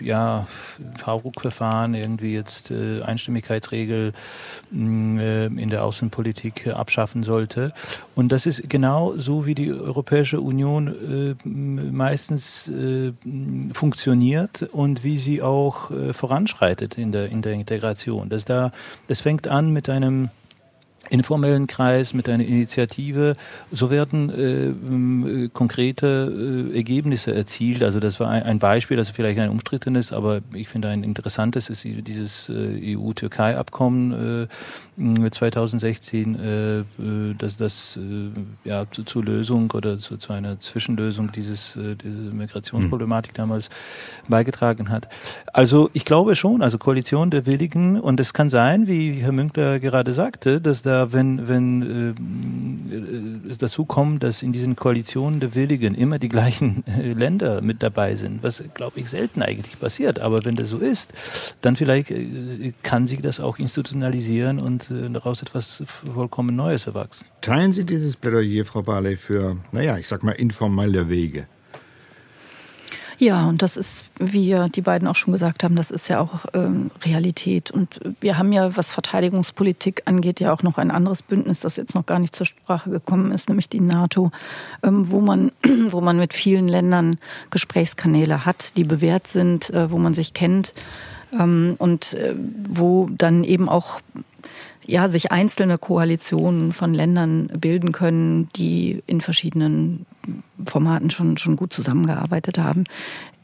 ja, 0.00 0.46
Hauruck-Verfahren 1.04 1.94
irgendwie 1.94 2.34
jetzt 2.34 2.70
äh, 2.70 3.02
Einstimmigkeitsregel 3.02 4.12
äh, 4.72 5.46
in 5.46 5.68
der 5.70 5.84
Außenpolitik 5.84 6.68
abschaffen 6.68 7.24
sollte. 7.24 7.72
Und 8.14 8.30
das 8.30 8.46
ist 8.46 8.68
genau 8.70 9.14
so, 9.16 9.46
wie 9.46 9.54
die 9.54 9.72
Europäische 9.72 10.40
Union 10.40 11.36
äh, 11.44 11.48
meistens 11.48 12.68
äh, 12.68 13.12
funktioniert 13.72 14.62
und 14.72 15.02
wie 15.02 15.18
sie 15.18 15.42
auch 15.42 15.90
äh, 15.90 16.12
voranschreitet 16.12 16.96
in 16.96 17.12
der, 17.12 17.28
in 17.28 17.42
der 17.42 17.54
Integration. 17.54 18.28
Dass 18.28 18.44
da 18.44 18.72
es 19.08 19.20
fängt 19.20 19.48
an 19.48 19.72
mit 19.72 19.88
einem 19.88 20.30
informellen 21.10 21.66
Kreis, 21.66 22.14
mit 22.14 22.28
einer 22.28 22.44
Initiative. 22.44 23.36
So 23.70 23.90
werden 23.90 24.30
äh, 24.30 25.48
konkrete 25.52 26.70
äh, 26.72 26.76
Ergebnisse 26.76 27.34
erzielt. 27.34 27.82
Also 27.82 28.00
das 28.00 28.20
war 28.20 28.30
ein, 28.30 28.42
ein, 28.42 28.58
Beispiel, 28.58 28.96
das 28.96 29.10
vielleicht 29.10 29.38
ein 29.38 29.50
umstrittenes, 29.50 30.12
aber 30.12 30.40
ich 30.52 30.68
finde 30.68 30.88
ein 30.88 31.04
interessantes 31.04 31.70
ist 31.70 31.84
dieses 31.84 32.48
äh, 32.48 32.96
EU-Türkei-Abkommen 32.96 34.48
2016, 34.96 36.38
äh, 36.38 36.78
äh, 36.78 36.84
dass 37.36 37.56
das 37.56 37.96
äh, 37.96 38.68
ja 38.68 38.84
zu, 38.90 39.04
zur 39.04 39.24
Lösung 39.24 39.70
oder 39.72 39.98
zu, 39.98 40.16
zu 40.16 40.32
einer 40.32 40.60
Zwischenlösung 40.60 41.32
dieses 41.32 41.74
diese 41.74 42.32
Migrationsproblematik 42.32 43.32
mhm. 43.32 43.36
damals 43.36 43.70
beigetragen 44.28 44.90
hat. 44.90 45.08
Also 45.52 45.90
ich 45.92 46.04
glaube 46.04 46.36
schon, 46.36 46.62
also 46.62 46.78
Koalition 46.78 47.30
der 47.30 47.46
Willigen 47.46 48.00
und 48.00 48.20
es 48.20 48.32
kann 48.32 48.50
sein, 48.50 48.86
wie 48.86 49.12
Herr 49.12 49.32
Münkler 49.32 49.80
gerade 49.80 50.14
sagte, 50.14 50.60
dass 50.60 50.82
da 50.82 51.12
wenn, 51.12 51.48
wenn 51.48 52.14
äh, 53.46 53.50
es 53.50 53.58
dazu 53.58 53.84
kommt, 53.84 54.22
dass 54.22 54.42
in 54.42 54.52
diesen 54.52 54.76
Koalitionen 54.76 55.40
der 55.40 55.54
Willigen 55.54 55.94
immer 55.94 56.18
die 56.18 56.28
gleichen 56.28 56.84
äh, 56.86 57.12
Länder 57.12 57.60
mit 57.60 57.82
dabei 57.82 58.16
sind, 58.16 58.42
was, 58.42 58.62
glaube 58.74 59.00
ich, 59.00 59.10
selten 59.10 59.42
eigentlich 59.42 59.78
passiert. 59.78 60.18
Aber 60.18 60.44
wenn 60.44 60.54
das 60.54 60.68
so 60.68 60.78
ist, 60.78 61.12
dann 61.60 61.76
vielleicht 61.76 62.10
äh, 62.10 62.72
kann 62.82 63.06
sich 63.06 63.20
das 63.22 63.40
auch 63.40 63.58
institutionalisieren 63.58 64.58
und 64.58 64.83
äh, 64.90 65.08
daraus 65.10 65.42
etwas 65.42 65.82
vollkommen 66.14 66.56
Neues 66.56 66.86
erwachsen. 66.86 67.26
Teilen 67.40 67.72
Sie 67.72 67.84
dieses 67.84 68.16
Plädoyer, 68.16 68.64
Frau 68.64 68.82
Barley, 68.82 69.16
für, 69.16 69.56
naja, 69.72 69.98
ich 69.98 70.08
sag 70.08 70.22
mal, 70.22 70.32
informelle 70.32 71.08
Wege? 71.08 71.46
Ja, 73.18 73.46
und 73.46 73.62
das 73.62 73.76
ist, 73.76 74.10
wie 74.18 74.56
die 74.74 74.80
beiden 74.80 75.06
auch 75.06 75.14
schon 75.14 75.32
gesagt 75.32 75.62
haben, 75.62 75.76
das 75.76 75.90
ist 75.90 76.08
ja 76.08 76.20
auch 76.20 76.46
ähm, 76.52 76.90
Realität. 77.04 77.70
Und 77.70 78.00
wir 78.20 78.38
haben 78.38 78.52
ja, 78.52 78.76
was 78.76 78.92
Verteidigungspolitik 78.92 80.02
angeht, 80.06 80.40
ja 80.40 80.52
auch 80.52 80.62
noch 80.62 80.78
ein 80.78 80.90
anderes 80.90 81.22
Bündnis, 81.22 81.60
das 81.60 81.76
jetzt 81.76 81.94
noch 81.94 82.06
gar 82.06 82.18
nicht 82.18 82.34
zur 82.34 82.46
Sprache 82.46 82.90
gekommen 82.90 83.30
ist, 83.32 83.48
nämlich 83.48 83.68
die 83.68 83.80
NATO, 83.80 84.30
ähm, 84.82 85.10
wo, 85.10 85.20
man, 85.20 85.52
wo 85.90 86.00
man 86.00 86.18
mit 86.18 86.34
vielen 86.34 86.68
Ländern 86.68 87.18
Gesprächskanäle 87.50 88.44
hat, 88.44 88.76
die 88.76 88.84
bewährt 88.84 89.26
sind, 89.26 89.70
äh, 89.70 89.90
wo 89.90 89.98
man 89.98 90.14
sich 90.14 90.34
kennt 90.34 90.74
ähm, 91.32 91.76
und 91.78 92.14
äh, 92.14 92.34
wo 92.68 93.08
dann 93.10 93.44
eben 93.44 93.68
auch 93.68 94.00
ja, 94.86 95.08
sich 95.08 95.32
einzelne 95.32 95.78
Koalitionen 95.78 96.72
von 96.72 96.94
Ländern 96.94 97.48
bilden 97.48 97.92
können, 97.92 98.48
die 98.56 99.02
in 99.06 99.20
verschiedenen 99.20 100.06
Formaten 100.66 101.10
schon, 101.10 101.36
schon 101.38 101.56
gut 101.56 101.72
zusammengearbeitet 101.72 102.58
haben. 102.58 102.84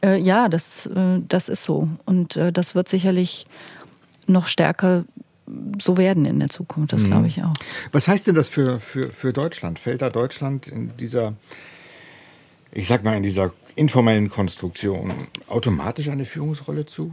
Äh, 0.03 0.18
ja, 0.18 0.49
das, 0.49 0.86
äh, 0.86 1.20
das 1.26 1.49
ist 1.49 1.64
so. 1.64 1.88
Und 2.05 2.36
äh, 2.36 2.53
das 2.53 2.74
wird 2.74 2.88
sicherlich 2.88 3.47
noch 4.26 4.47
stärker 4.47 5.05
so 5.80 5.97
werden 5.97 6.26
in 6.26 6.38
der 6.38 6.49
Zukunft. 6.49 6.93
Das 6.93 7.03
mhm. 7.03 7.09
glaube 7.09 7.26
ich 7.26 7.43
auch. 7.43 7.55
Was 7.93 8.07
heißt 8.09 8.26
denn 8.26 8.34
das 8.34 8.49
für, 8.49 8.78
für, 8.78 9.11
für 9.11 9.32
Deutschland? 9.32 9.78
Fällt 9.78 10.03
da 10.03 10.11
Deutschland 10.11 10.68
in 10.68 10.97
dieser, 10.97 11.34
ich 12.72 12.86
sag 12.86 13.03
mal, 13.03 13.16
in 13.16 13.22
dieser 13.22 13.53
informellen 13.74 14.30
Konstruktion 14.30 15.12
automatisch 15.49 16.09
eine 16.09 16.24
Führungsrolle 16.24 16.86
zu? 16.86 17.11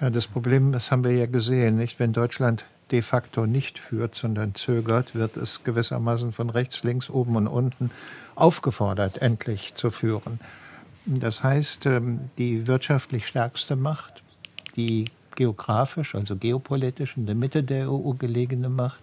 Ja, 0.00 0.10
das 0.10 0.26
Problem, 0.26 0.72
das 0.72 0.90
haben 0.90 1.04
wir 1.04 1.12
ja 1.12 1.26
gesehen, 1.26 1.76
nicht? 1.76 1.98
Wenn 1.98 2.12
Deutschland 2.12 2.64
de 2.90 3.02
facto 3.02 3.46
nicht 3.46 3.78
führt, 3.78 4.14
sondern 4.14 4.54
zögert, 4.54 5.14
wird 5.14 5.36
es 5.36 5.64
gewissermaßen 5.64 6.32
von 6.32 6.50
rechts, 6.50 6.84
links, 6.84 7.10
oben 7.10 7.36
und 7.36 7.46
unten 7.46 7.90
aufgefordert, 8.34 9.22
endlich 9.22 9.74
zu 9.74 9.90
führen. 9.90 10.40
Das 11.06 11.42
heißt, 11.42 11.86
ähm, 11.86 12.30
die 12.38 12.66
wirtschaftlich 12.66 13.26
stärkste 13.26 13.76
Macht, 13.76 14.22
die 14.76 15.06
geografisch, 15.36 16.14
also 16.14 16.36
geopolitisch 16.36 17.16
in 17.16 17.26
der 17.26 17.34
Mitte 17.34 17.62
der 17.62 17.90
EU 17.90 18.12
gelegene 18.12 18.68
Macht, 18.68 19.00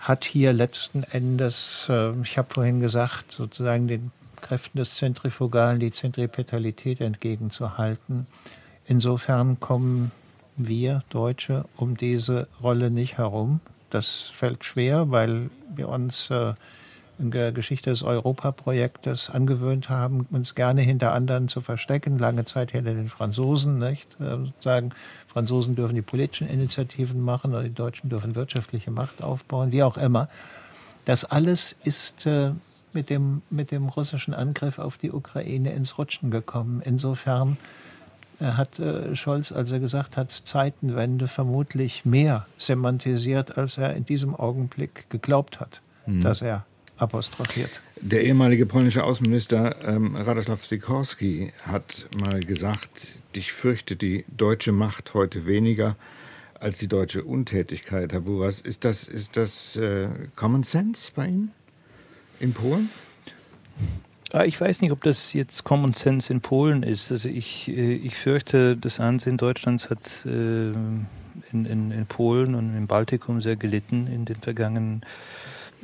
hat 0.00 0.24
hier 0.24 0.52
letzten 0.52 1.02
Endes, 1.04 1.86
ähm, 1.90 2.22
ich 2.22 2.38
habe 2.38 2.52
vorhin 2.52 2.78
gesagt, 2.78 3.32
sozusagen 3.32 3.88
den 3.88 4.12
Kräften 4.40 4.78
des 4.78 4.94
Zentrifugalen 4.96 5.80
die 5.80 5.90
Zentripetalität 5.90 7.00
entgegenzuhalten. 7.00 8.26
Insofern 8.84 9.58
kommen 9.58 10.12
wir 10.56 11.02
Deutsche 11.10 11.64
um 11.76 11.96
diese 11.96 12.48
Rolle 12.62 12.90
nicht 12.90 13.18
herum. 13.18 13.60
Das 13.90 14.32
fällt 14.34 14.64
schwer, 14.64 15.10
weil 15.10 15.50
wir 15.74 15.88
uns 15.88 16.30
äh, 16.30 16.54
in 17.18 17.30
der 17.30 17.52
Geschichte 17.52 17.90
des 17.90 18.02
Europaprojektes 18.02 19.30
angewöhnt 19.30 19.88
haben, 19.88 20.26
uns 20.30 20.54
gerne 20.54 20.82
hinter 20.82 21.12
anderen 21.12 21.48
zu 21.48 21.60
verstecken. 21.60 22.18
Lange 22.18 22.44
Zeit 22.44 22.72
hinter 22.72 22.94
den 22.94 23.08
Franzosen, 23.08 23.78
nicht? 23.78 24.20
Äh, 24.20 24.50
sagen, 24.60 24.90
Franzosen 25.26 25.76
dürfen 25.76 25.94
die 25.94 26.02
politischen 26.02 26.48
Initiativen 26.48 27.20
machen 27.20 27.52
oder 27.52 27.62
die 27.62 27.74
Deutschen 27.74 28.10
dürfen 28.10 28.34
wirtschaftliche 28.34 28.90
Macht 28.90 29.22
aufbauen, 29.22 29.72
wie 29.72 29.82
auch 29.82 29.96
immer. 29.96 30.28
Das 31.04 31.24
alles 31.24 31.78
ist 31.84 32.26
äh, 32.26 32.50
mit, 32.92 33.10
dem, 33.10 33.42
mit 33.50 33.70
dem 33.70 33.88
russischen 33.88 34.34
Angriff 34.34 34.78
auf 34.78 34.98
die 34.98 35.12
Ukraine 35.12 35.72
ins 35.72 35.98
Rutschen 35.98 36.30
gekommen. 36.30 36.82
Insofern 36.84 37.56
hat 38.40 38.78
äh, 38.78 39.16
Scholz, 39.16 39.52
als 39.52 39.72
er 39.72 39.80
gesagt 39.80 40.16
hat, 40.16 40.30
Zeitenwende 40.30 41.26
vermutlich 41.26 42.04
mehr 42.04 42.46
semantisiert, 42.58 43.56
als 43.56 43.78
er 43.78 43.94
in 43.94 44.04
diesem 44.04 44.34
Augenblick 44.34 45.08
geglaubt 45.10 45.60
hat, 45.60 45.80
mhm. 46.06 46.20
dass 46.20 46.42
er 46.42 46.66
apostrophiert. 46.98 47.80
Der 48.00 48.24
ehemalige 48.24 48.66
polnische 48.66 49.04
Außenminister 49.04 49.74
ähm, 49.86 50.16
Radosław 50.16 50.62
Sikorski 50.64 51.52
hat 51.62 52.06
mal 52.18 52.40
gesagt, 52.40 53.14
ich 53.32 53.52
fürchte 53.52 53.96
die 53.96 54.24
deutsche 54.28 54.72
Macht 54.72 55.14
heute 55.14 55.46
weniger 55.46 55.96
als 56.60 56.78
die 56.78 56.88
deutsche 56.88 57.24
Untätigkeit, 57.24 58.12
Herr 58.12 58.20
Buras. 58.20 58.60
Ist 58.60 58.84
das, 58.84 59.04
ist 59.04 59.36
das 59.36 59.76
äh, 59.76 60.08
Common 60.34 60.62
Sense 60.62 61.10
bei 61.14 61.26
Ihnen 61.26 61.52
in 62.40 62.52
Polen? 62.52 62.90
Ah, 64.32 64.44
ich 64.44 64.60
weiß 64.60 64.82
nicht, 64.82 64.90
ob 64.90 65.02
das 65.04 65.32
jetzt 65.34 65.62
Common 65.62 65.92
Sense 65.92 66.32
in 66.32 66.40
Polen 66.40 66.82
ist. 66.82 67.12
Also 67.12 67.28
ich, 67.28 67.68
äh, 67.68 67.94
ich 67.94 68.16
fürchte, 68.16 68.76
das 68.76 68.98
Ansehen 68.98 69.36
Deutschlands 69.36 69.88
hat 69.88 70.00
äh, 70.24 70.72
in, 71.52 71.64
in, 71.64 71.90
in 71.92 72.06
Polen 72.06 72.54
und 72.56 72.76
im 72.76 72.86
Baltikum 72.88 73.40
sehr 73.40 73.56
gelitten 73.56 74.08
in 74.08 74.24
den 74.24 74.36
vergangenen 74.36 75.02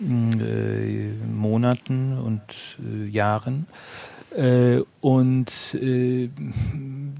äh, 0.01 1.09
Monaten 1.33 2.19
und 2.19 2.43
Jahren. 3.11 3.67
und 5.03 5.53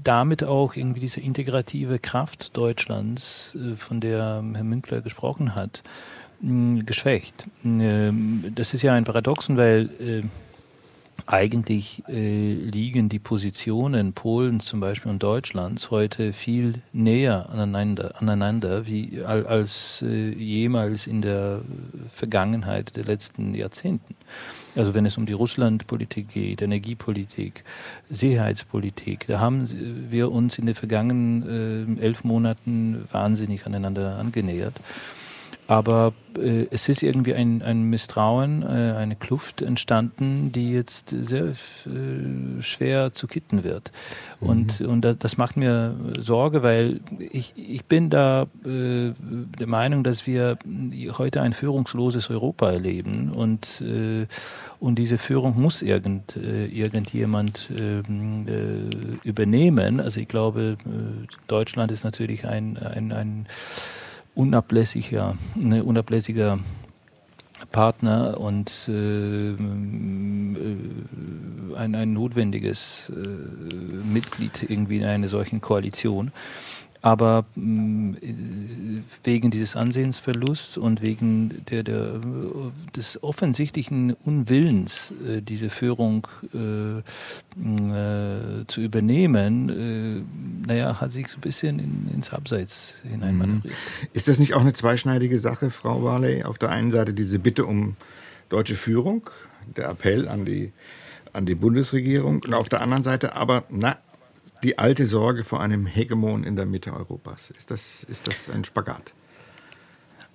damit 0.03 0.43
auch 0.43 0.75
irgendwie 0.75 0.99
diese 0.99 1.19
integrative 1.19 1.99
Kraft 1.99 2.57
Deutschlands, 2.57 3.55
von 3.77 4.01
der 4.01 4.43
Herr 4.53 4.63
Münkler 4.63 5.01
gesprochen 5.01 5.53
hat, 5.53 5.83
geschwächt. 6.41 7.45
das 7.63 8.73
ist 8.73 8.81
ja 8.81 8.93
ein 8.95 9.03
Paradoxon, 9.03 9.57
weil 9.57 9.89
eigentlich 11.25 12.03
äh, 12.09 12.53
liegen 12.53 13.07
die 13.07 13.19
Positionen 13.19 14.13
Polens 14.13 14.65
zum 14.65 14.79
Beispiel 14.79 15.11
und 15.11 15.23
Deutschlands 15.23 15.89
heute 15.89 16.33
viel 16.33 16.81
näher 16.91 17.49
aneinander, 17.49 18.15
aneinander 18.19 18.87
wie 18.87 19.23
als 19.23 20.03
äh, 20.05 20.31
jemals 20.31 21.07
in 21.07 21.21
der 21.21 21.61
Vergangenheit 22.13 22.95
der 22.97 23.05
letzten 23.05 23.55
Jahrzehnten. 23.55 24.15
Also 24.75 24.93
wenn 24.93 25.05
es 25.05 25.17
um 25.17 25.25
die 25.25 25.33
Russlandpolitik 25.33 26.29
geht, 26.29 26.61
Energiepolitik, 26.61 27.63
Sicherheitspolitik, 28.09 29.27
da 29.27 29.39
haben 29.39 29.69
wir 30.09 30.31
uns 30.31 30.57
in 30.57 30.65
den 30.65 30.75
vergangenen 30.75 31.99
äh, 31.99 32.03
elf 32.03 32.23
Monaten 32.23 33.05
wahnsinnig 33.11 33.65
aneinander 33.65 34.17
angenähert. 34.17 34.73
Aber 35.67 36.13
äh, 36.37 36.67
es 36.71 36.89
ist 36.89 37.03
irgendwie 37.03 37.33
ein, 37.33 37.61
ein 37.61 37.83
Misstrauen, 37.83 38.63
äh, 38.63 38.95
eine 38.97 39.15
Kluft 39.15 39.61
entstanden, 39.61 40.51
die 40.51 40.71
jetzt 40.71 41.09
sehr 41.09 41.45
äh, 41.45 42.61
schwer 42.61 43.13
zu 43.13 43.27
kitten 43.27 43.63
wird. 43.63 43.91
Mhm. 44.41 44.49
Und, 44.49 44.81
und 44.81 45.01
das 45.01 45.37
macht 45.37 45.57
mir 45.57 45.95
Sorge, 46.19 46.63
weil 46.63 46.99
ich, 47.17 47.53
ich 47.55 47.85
bin 47.85 48.09
da 48.09 48.43
äh, 48.65 49.11
der 49.59 49.67
Meinung, 49.67 50.03
dass 50.03 50.27
wir 50.27 50.57
heute 51.17 51.41
ein 51.41 51.53
führungsloses 51.53 52.29
Europa 52.29 52.71
erleben 52.71 53.31
und, 53.31 53.81
äh, 53.81 54.27
und 54.79 54.95
diese 54.95 55.17
Führung 55.17 55.59
muss 55.59 55.81
irgend, 55.81 56.35
äh, 56.35 56.65
irgendjemand 56.65 57.69
ähm, 57.79 58.45
übernehmen. 59.23 60.01
Also 60.01 60.19
ich 60.19 60.27
glaube, 60.27 60.77
Deutschland 61.47 61.91
ist 61.91 62.03
natürlich 62.03 62.45
ein, 62.45 62.77
ein, 62.77 63.11
ein 63.13 63.45
unablässiger, 64.35 65.35
ne, 65.55 65.83
unablässiger 65.83 66.59
Partner 67.71 68.39
und 68.39 68.87
äh, 68.87 69.51
äh, 69.51 69.55
ein, 71.75 71.95
ein 71.95 72.13
notwendiges 72.13 73.09
äh, 73.09 73.13
Mitglied 74.05 74.63
irgendwie 74.69 74.97
in 74.97 75.05
einer 75.05 75.27
solchen 75.27 75.61
Koalition. 75.61 76.31
Aber 77.03 77.43
mh, 77.55 78.17
mm, 78.21 79.03
wegen 79.25 79.51
dieses 79.51 79.75
Ansehensverlusts 79.75 80.77
und 80.77 81.01
wegen 81.01 81.51
der, 81.69 81.83
der, 81.83 82.21
des 82.95 83.21
offensichtlichen 83.21 84.13
Unwillens, 84.13 85.13
äh, 85.27 85.41
diese 85.41 85.69
Führung 85.69 86.27
äh, 86.53 86.99
äh, 86.99 88.65
zu 88.67 88.79
übernehmen, 88.79 89.69
äh, 89.69 90.65
naja, 90.65 91.01
hat 91.01 91.11
sich 91.11 91.27
so 91.27 91.37
ein 91.37 91.41
bisschen 91.41 91.77
in, 91.79 92.09
ins 92.15 92.31
Abseits 92.31 92.93
hineinmanövriert. 93.03 93.73
Mhm. 93.73 94.07
Ist 94.13 94.29
das 94.29 94.39
nicht 94.39 94.53
auch 94.53 94.61
eine 94.61 94.73
zweischneidige 94.73 95.39
Sache, 95.39 95.71
Frau 95.71 96.03
Warley? 96.03 96.43
Auf 96.43 96.57
der 96.57 96.69
einen 96.69 96.89
Seite 96.89 97.13
diese 97.13 97.37
Bitte 97.37 97.65
um 97.65 97.97
deutsche 98.47 98.75
Führung, 98.75 99.29
der 99.75 99.89
Appell 99.89 100.29
an 100.29 100.45
die, 100.45 100.71
an 101.33 101.45
die 101.45 101.55
Bundesregierung 101.55 102.41
und 102.45 102.53
auf 102.53 102.69
der 102.69 102.79
anderen 102.79 103.03
Seite 103.03 103.35
aber, 103.35 103.65
na, 103.69 103.97
die 104.63 104.79
alte 104.79 105.05
Sorge 105.05 105.43
vor 105.43 105.61
einem 105.61 105.85
Hegemon 105.85 106.43
in 106.43 106.55
der 106.55 106.65
Mitte 106.65 106.93
Europas. 106.93 107.51
Ist 107.51 107.71
das, 107.71 108.03
ist 108.05 108.27
das 108.27 108.49
ein 108.49 108.63
Spagat? 108.63 109.13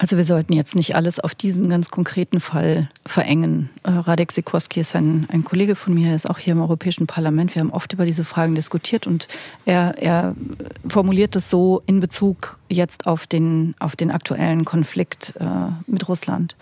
Also 0.00 0.16
wir 0.16 0.24
sollten 0.24 0.52
jetzt 0.52 0.76
nicht 0.76 0.94
alles 0.94 1.18
auf 1.18 1.34
diesen 1.34 1.68
ganz 1.68 1.90
konkreten 1.90 2.38
Fall 2.38 2.88
verengen. 3.04 3.68
Äh, 3.82 3.90
Radek 3.90 4.30
Sikorski 4.30 4.78
ist 4.78 4.94
ein, 4.94 5.26
ein 5.32 5.42
Kollege 5.42 5.74
von 5.74 5.92
mir, 5.92 6.10
er 6.10 6.14
ist 6.14 6.30
auch 6.30 6.38
hier 6.38 6.52
im 6.52 6.60
Europäischen 6.60 7.08
Parlament. 7.08 7.56
Wir 7.56 7.60
haben 7.60 7.72
oft 7.72 7.92
über 7.92 8.06
diese 8.06 8.22
Fragen 8.22 8.54
diskutiert 8.54 9.08
und 9.08 9.26
er, 9.64 9.96
er 9.98 10.36
formuliert 10.88 11.34
es 11.34 11.50
so 11.50 11.82
in 11.86 11.98
Bezug 11.98 12.60
jetzt 12.68 13.08
auf 13.08 13.26
den, 13.26 13.74
auf 13.80 13.96
den 13.96 14.12
aktuellen 14.12 14.64
Konflikt 14.64 15.34
äh, 15.40 15.44
mit 15.88 16.08
Russland. 16.08 16.54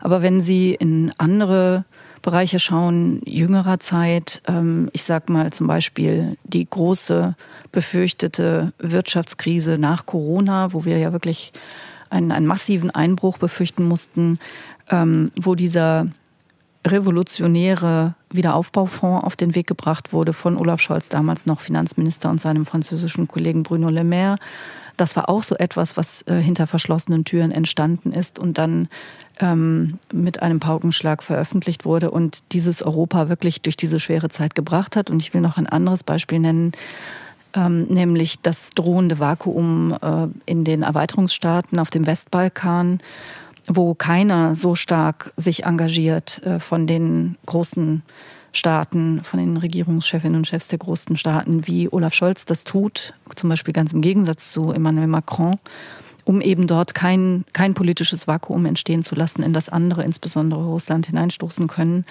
Aber 0.00 0.20
wenn 0.20 0.42
Sie 0.42 0.74
in 0.74 1.10
andere 1.16 1.86
Bereiche 2.24 2.58
schauen, 2.58 3.20
jüngerer 3.26 3.80
Zeit, 3.80 4.40
ähm, 4.48 4.88
ich 4.92 5.02
sag 5.02 5.28
mal 5.28 5.52
zum 5.52 5.66
Beispiel 5.66 6.38
die 6.44 6.64
große 6.64 7.36
befürchtete 7.70 8.72
Wirtschaftskrise 8.78 9.76
nach 9.76 10.06
Corona, 10.06 10.72
wo 10.72 10.86
wir 10.86 10.96
ja 10.96 11.12
wirklich 11.12 11.52
einen, 12.08 12.32
einen 12.32 12.46
massiven 12.46 12.90
Einbruch 12.90 13.36
befürchten 13.36 13.86
mussten, 13.86 14.38
ähm, 14.90 15.32
wo 15.38 15.54
dieser 15.54 16.06
revolutionäre 16.86 18.14
Wiederaufbaufonds 18.30 19.24
auf 19.24 19.36
den 19.36 19.54
Weg 19.54 19.66
gebracht 19.66 20.14
wurde 20.14 20.32
von 20.32 20.56
Olaf 20.56 20.80
Scholz, 20.80 21.10
damals 21.10 21.44
noch 21.44 21.60
Finanzminister 21.60 22.30
und 22.30 22.40
seinem 22.40 22.64
französischen 22.64 23.28
Kollegen 23.28 23.64
Bruno 23.64 23.90
Le 23.90 24.02
Maire. 24.02 24.36
Das 24.96 25.16
war 25.16 25.28
auch 25.28 25.42
so 25.42 25.56
etwas, 25.56 25.96
was 25.96 26.22
äh, 26.22 26.34
hinter 26.36 26.66
verschlossenen 26.66 27.24
Türen 27.24 27.50
entstanden 27.50 28.12
ist 28.12 28.38
und 28.38 28.58
dann 28.58 28.88
ähm, 29.40 29.98
mit 30.12 30.42
einem 30.42 30.60
Paukenschlag 30.60 31.22
veröffentlicht 31.22 31.84
wurde 31.84 32.10
und 32.10 32.42
dieses 32.52 32.82
Europa 32.82 33.28
wirklich 33.28 33.62
durch 33.62 33.76
diese 33.76 33.98
schwere 33.98 34.28
Zeit 34.28 34.54
gebracht 34.54 34.96
hat. 34.96 35.10
Und 35.10 35.20
ich 35.20 35.34
will 35.34 35.40
noch 35.40 35.56
ein 35.56 35.66
anderes 35.66 36.02
Beispiel 36.04 36.38
nennen, 36.38 36.72
ähm, 37.54 37.84
nämlich 37.84 38.40
das 38.40 38.70
drohende 38.70 39.18
Vakuum 39.18 39.96
äh, 40.00 40.28
in 40.46 40.64
den 40.64 40.82
Erweiterungsstaaten 40.82 41.78
auf 41.78 41.90
dem 41.90 42.06
Westbalkan, 42.06 43.00
wo 43.66 43.94
keiner 43.94 44.54
so 44.54 44.74
stark 44.74 45.32
sich 45.36 45.64
engagiert 45.64 46.42
äh, 46.44 46.60
von 46.60 46.86
den 46.86 47.36
großen 47.46 48.02
Staaten, 48.56 49.22
von 49.24 49.38
den 49.38 49.56
Regierungschefinnen 49.56 50.36
und 50.36 50.46
Chefs 50.46 50.68
der 50.68 50.78
großen 50.78 51.16
Staaten, 51.16 51.66
wie 51.66 51.88
Olaf 51.92 52.14
Scholz 52.14 52.44
das 52.44 52.64
tut, 52.64 53.14
zum 53.36 53.50
Beispiel 53.50 53.74
ganz 53.74 53.92
im 53.92 54.00
Gegensatz 54.00 54.52
zu 54.52 54.72
Emmanuel 54.72 55.08
Macron, 55.08 55.56
um 56.24 56.40
eben 56.40 56.66
dort 56.66 56.94
kein, 56.94 57.44
kein 57.52 57.74
politisches 57.74 58.26
Vakuum 58.26 58.66
entstehen 58.66 59.02
zu 59.02 59.14
lassen, 59.14 59.42
in 59.42 59.52
das 59.52 59.68
andere, 59.68 60.04
insbesondere 60.04 60.64
Russland, 60.64 61.06
hineinstoßen 61.06 61.66
können. 61.66 62.04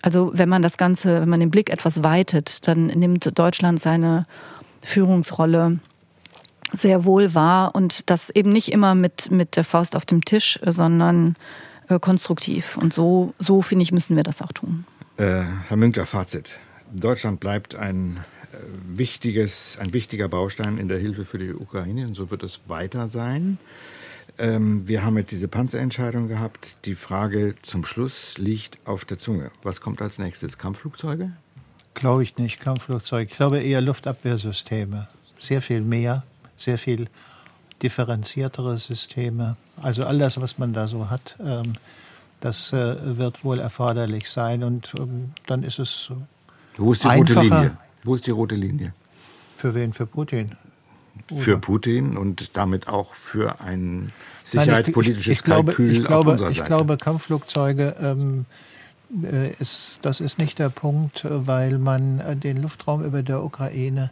Also 0.00 0.32
wenn 0.34 0.48
man 0.48 0.62
das 0.62 0.76
Ganze, 0.76 1.20
wenn 1.20 1.28
man 1.28 1.40
den 1.40 1.50
Blick 1.50 1.70
etwas 1.70 2.02
weitet, 2.02 2.66
dann 2.66 2.86
nimmt 2.86 3.38
Deutschland 3.38 3.80
seine 3.80 4.26
Führungsrolle 4.80 5.78
sehr 6.72 7.04
wohl 7.04 7.34
wahr 7.34 7.74
und 7.74 8.10
das 8.10 8.30
eben 8.30 8.50
nicht 8.50 8.72
immer 8.72 8.94
mit, 8.94 9.30
mit 9.30 9.56
der 9.56 9.64
Faust 9.64 9.94
auf 9.94 10.06
dem 10.06 10.24
Tisch, 10.24 10.58
sondern 10.64 11.36
äh, 11.88 11.98
konstruktiv. 11.98 12.76
Und 12.78 12.92
so, 12.92 13.34
so 13.38 13.62
finde 13.62 13.82
ich, 13.84 13.92
müssen 13.92 14.16
wir 14.16 14.22
das 14.22 14.42
auch 14.42 14.52
tun. 14.52 14.86
Äh, 15.16 15.42
Herr 15.68 15.76
Münkler, 15.76 16.06
Fazit. 16.06 16.58
Deutschland 16.92 17.40
bleibt 17.40 17.74
ein 17.74 18.18
äh, 18.52 18.56
wichtiges, 18.86 19.78
ein 19.80 19.92
wichtiger 19.92 20.28
Baustein 20.28 20.78
in 20.78 20.88
der 20.88 20.98
Hilfe 20.98 21.24
für 21.24 21.38
die 21.38 21.52
Ukraine 21.52 22.06
und 22.06 22.14
so 22.14 22.30
wird 22.30 22.42
es 22.42 22.60
weiter 22.66 23.08
sein. 23.08 23.58
Ähm, 24.38 24.88
wir 24.88 25.04
haben 25.04 25.18
jetzt 25.18 25.30
diese 25.32 25.48
Panzerentscheidung 25.48 26.28
gehabt. 26.28 26.76
Die 26.86 26.94
Frage 26.94 27.54
zum 27.62 27.84
Schluss 27.84 28.38
liegt 28.38 28.78
auf 28.86 29.04
der 29.04 29.18
Zunge. 29.18 29.50
Was 29.62 29.80
kommt 29.80 30.00
als 30.00 30.18
nächstes? 30.18 30.56
Kampfflugzeuge? 30.56 31.32
Glaube 31.94 32.22
ich 32.22 32.38
nicht, 32.38 32.60
Kampfflugzeuge. 32.60 33.30
Ich 33.30 33.36
glaube 33.36 33.60
eher 33.60 33.82
Luftabwehrsysteme. 33.82 35.08
Sehr 35.38 35.60
viel 35.60 35.82
mehr, 35.82 36.22
sehr 36.56 36.78
viel 36.78 37.08
differenziertere 37.82 38.78
Systeme. 38.78 39.56
Also 39.82 40.04
all 40.04 40.18
das, 40.18 40.40
was 40.40 40.58
man 40.58 40.72
da 40.72 40.88
so 40.88 41.10
hat. 41.10 41.36
Ähm, 41.40 41.74
das 42.42 42.72
äh, 42.72 43.16
wird 43.16 43.44
wohl 43.44 43.60
erforderlich 43.60 44.28
sein. 44.30 44.62
Und 44.62 44.92
ähm, 44.98 45.32
dann 45.46 45.62
ist 45.62 45.78
es. 45.78 46.10
Wo 46.76 46.92
ist 46.92 47.04
die 47.04 47.08
rote 47.08 47.40
Linie? 47.40 47.76
Wo 48.04 48.14
ist 48.14 48.26
die 48.26 48.30
rote 48.30 48.54
Linie? 48.54 48.92
Für 49.56 49.74
wen? 49.74 49.92
Für 49.92 50.06
Putin. 50.06 50.46
Oder? 51.30 51.40
Für 51.40 51.58
Putin 51.58 52.16
und 52.16 52.56
damit 52.56 52.88
auch 52.88 53.14
für 53.14 53.60
ein 53.60 54.12
sicherheitspolitisches 54.44 55.46
Nein, 55.46 55.66
ich, 55.68 55.78
ich, 55.78 55.78
ich 55.78 55.84
Kalkül 55.84 55.92
glaube, 55.92 55.92
ich 55.92 56.04
glaube, 56.04 56.14
auf 56.14 56.26
unserer 56.26 56.48
Seite. 56.48 56.60
Ich 56.60 56.64
glaube, 56.64 56.96
Kampfflugzeuge, 56.96 57.96
ähm, 58.00 58.46
äh, 59.22 59.52
ist, 59.60 60.00
das 60.02 60.20
ist 60.20 60.38
nicht 60.38 60.58
der 60.58 60.70
Punkt, 60.70 61.26
weil 61.28 61.78
man 61.78 62.20
äh, 62.20 62.36
den 62.36 62.62
Luftraum 62.62 63.04
über 63.04 63.22
der 63.22 63.44
Ukraine 63.44 64.10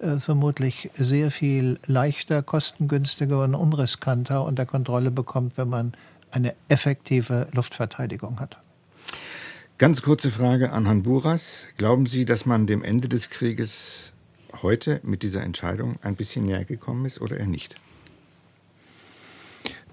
äh, 0.00 0.16
vermutlich 0.16 0.90
sehr 0.94 1.30
viel 1.30 1.78
leichter, 1.86 2.42
kostengünstiger 2.42 3.44
und 3.44 3.54
unriskanter 3.54 4.44
unter 4.44 4.66
Kontrolle 4.66 5.10
bekommt, 5.10 5.56
wenn 5.56 5.68
man 5.68 5.92
eine 6.30 6.54
effektive 6.68 7.48
Luftverteidigung 7.52 8.40
hat. 8.40 8.56
Ganz 9.78 10.02
kurze 10.02 10.30
Frage 10.30 10.72
an 10.72 10.84
Herrn 10.84 11.02
Buras. 11.02 11.66
Glauben 11.78 12.06
Sie, 12.06 12.24
dass 12.24 12.44
man 12.44 12.66
dem 12.66 12.84
Ende 12.84 13.08
des 13.08 13.30
Krieges 13.30 14.12
heute 14.62 15.00
mit 15.02 15.22
dieser 15.22 15.42
Entscheidung 15.42 15.98
ein 16.02 16.16
bisschen 16.16 16.44
näher 16.44 16.64
gekommen 16.64 17.06
ist 17.06 17.20
oder 17.20 17.38
eher 17.38 17.46
nicht? 17.46 17.76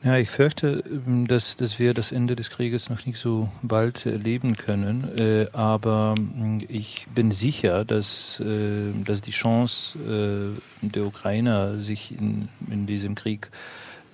Ja, 0.03 0.17
ich 0.17 0.29
fürchte, 0.29 0.83
ähm, 0.89 1.27
dass, 1.27 1.55
dass 1.55 1.79
wir 1.79 1.93
das 1.93 2.11
Ende 2.11 2.35
des 2.35 2.49
Krieges 2.49 2.89
noch 2.89 3.05
nicht 3.05 3.17
so 3.17 3.49
bald 3.63 4.05
erleben 4.05 4.55
können. 4.55 5.17
Äh, 5.17 5.47
aber 5.53 6.15
hm, 6.17 6.63
ich 6.67 7.07
bin 7.15 7.31
sicher, 7.31 7.83
dass, 7.83 8.39
äh, 8.39 8.91
dass 9.03 9.21
die 9.21 9.31
Chance 9.31 10.53
äh, 10.83 10.85
der 10.85 11.05
Ukrainer, 11.05 11.77
sich 11.77 12.11
in, 12.11 12.47
in 12.69 12.85
diesem 12.85 13.15
Krieg 13.15 13.49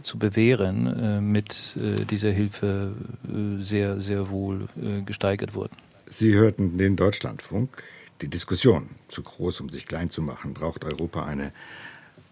zu 0.04 0.20
bewähren, 0.20 0.88
äh, 0.88 1.22
mit 1.22 1.76
äh, 1.78 2.06
dieser 2.06 2.32
Hilfe 2.32 2.94
äh, 3.26 3.64
sehr, 3.64 4.00
sehr 4.00 4.30
wohl 4.30 4.68
gesteigert 5.06 5.56
wurden. 5.56 5.76
Sie 6.08 6.34
hörten 6.34 6.78
den 6.78 6.96
Deutschlandfunk. 6.96 7.84
Die 8.22 8.28
Diskussion, 8.28 8.90
zu 9.08 9.24
groß, 9.24 9.62
um 9.62 9.70
sich 9.70 9.86
klein 9.86 10.10
zu 10.10 10.22
machen, 10.22 10.54
braucht 10.54 10.84
Europa 10.84 11.26
eine 11.26 11.52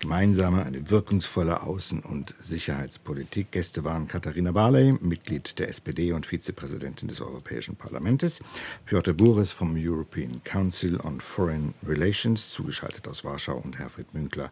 gemeinsame, 0.02 0.66
eine 0.66 0.90
wirkungsvolle 0.90 1.62
Außen- 1.62 2.04
und 2.04 2.36
Sicherheitspolitik. 2.40 3.52
Gäste 3.52 3.84
waren 3.84 4.08
Katharina 4.08 4.52
Barley, 4.52 4.94
Mitglied 5.00 5.60
der 5.60 5.70
SPD 5.70 6.12
und 6.12 6.26
Vizepräsidentin 6.26 7.08
des 7.08 7.22
Europäischen 7.22 7.76
Parlaments, 7.76 8.42
Piotr 8.86 9.14
Bures 9.14 9.52
vom 9.52 9.76
European 9.78 10.42
Council 10.44 11.00
on 11.00 11.22
Foreign 11.22 11.74
Relations, 11.88 12.50
zugeschaltet 12.50 13.08
aus 13.08 13.24
Warschau, 13.24 13.58
und 13.58 13.78
Herfried 13.78 14.14
Münkler, 14.14 14.52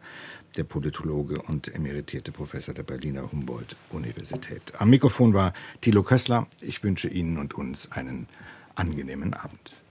der 0.59 0.65
Politologe 0.65 1.41
und 1.41 1.73
emeritierte 1.73 2.33
Professor 2.33 2.73
der 2.73 2.83
Berliner 2.83 3.31
Humboldt-Universität. 3.31 4.73
Am 4.77 4.89
Mikrofon 4.89 5.33
war 5.33 5.53
Thilo 5.79 6.03
Kössler. 6.03 6.47
Ich 6.59 6.83
wünsche 6.83 7.07
Ihnen 7.07 7.37
und 7.37 7.53
uns 7.53 7.89
einen 7.93 8.27
angenehmen 8.75 9.33
Abend. 9.33 9.81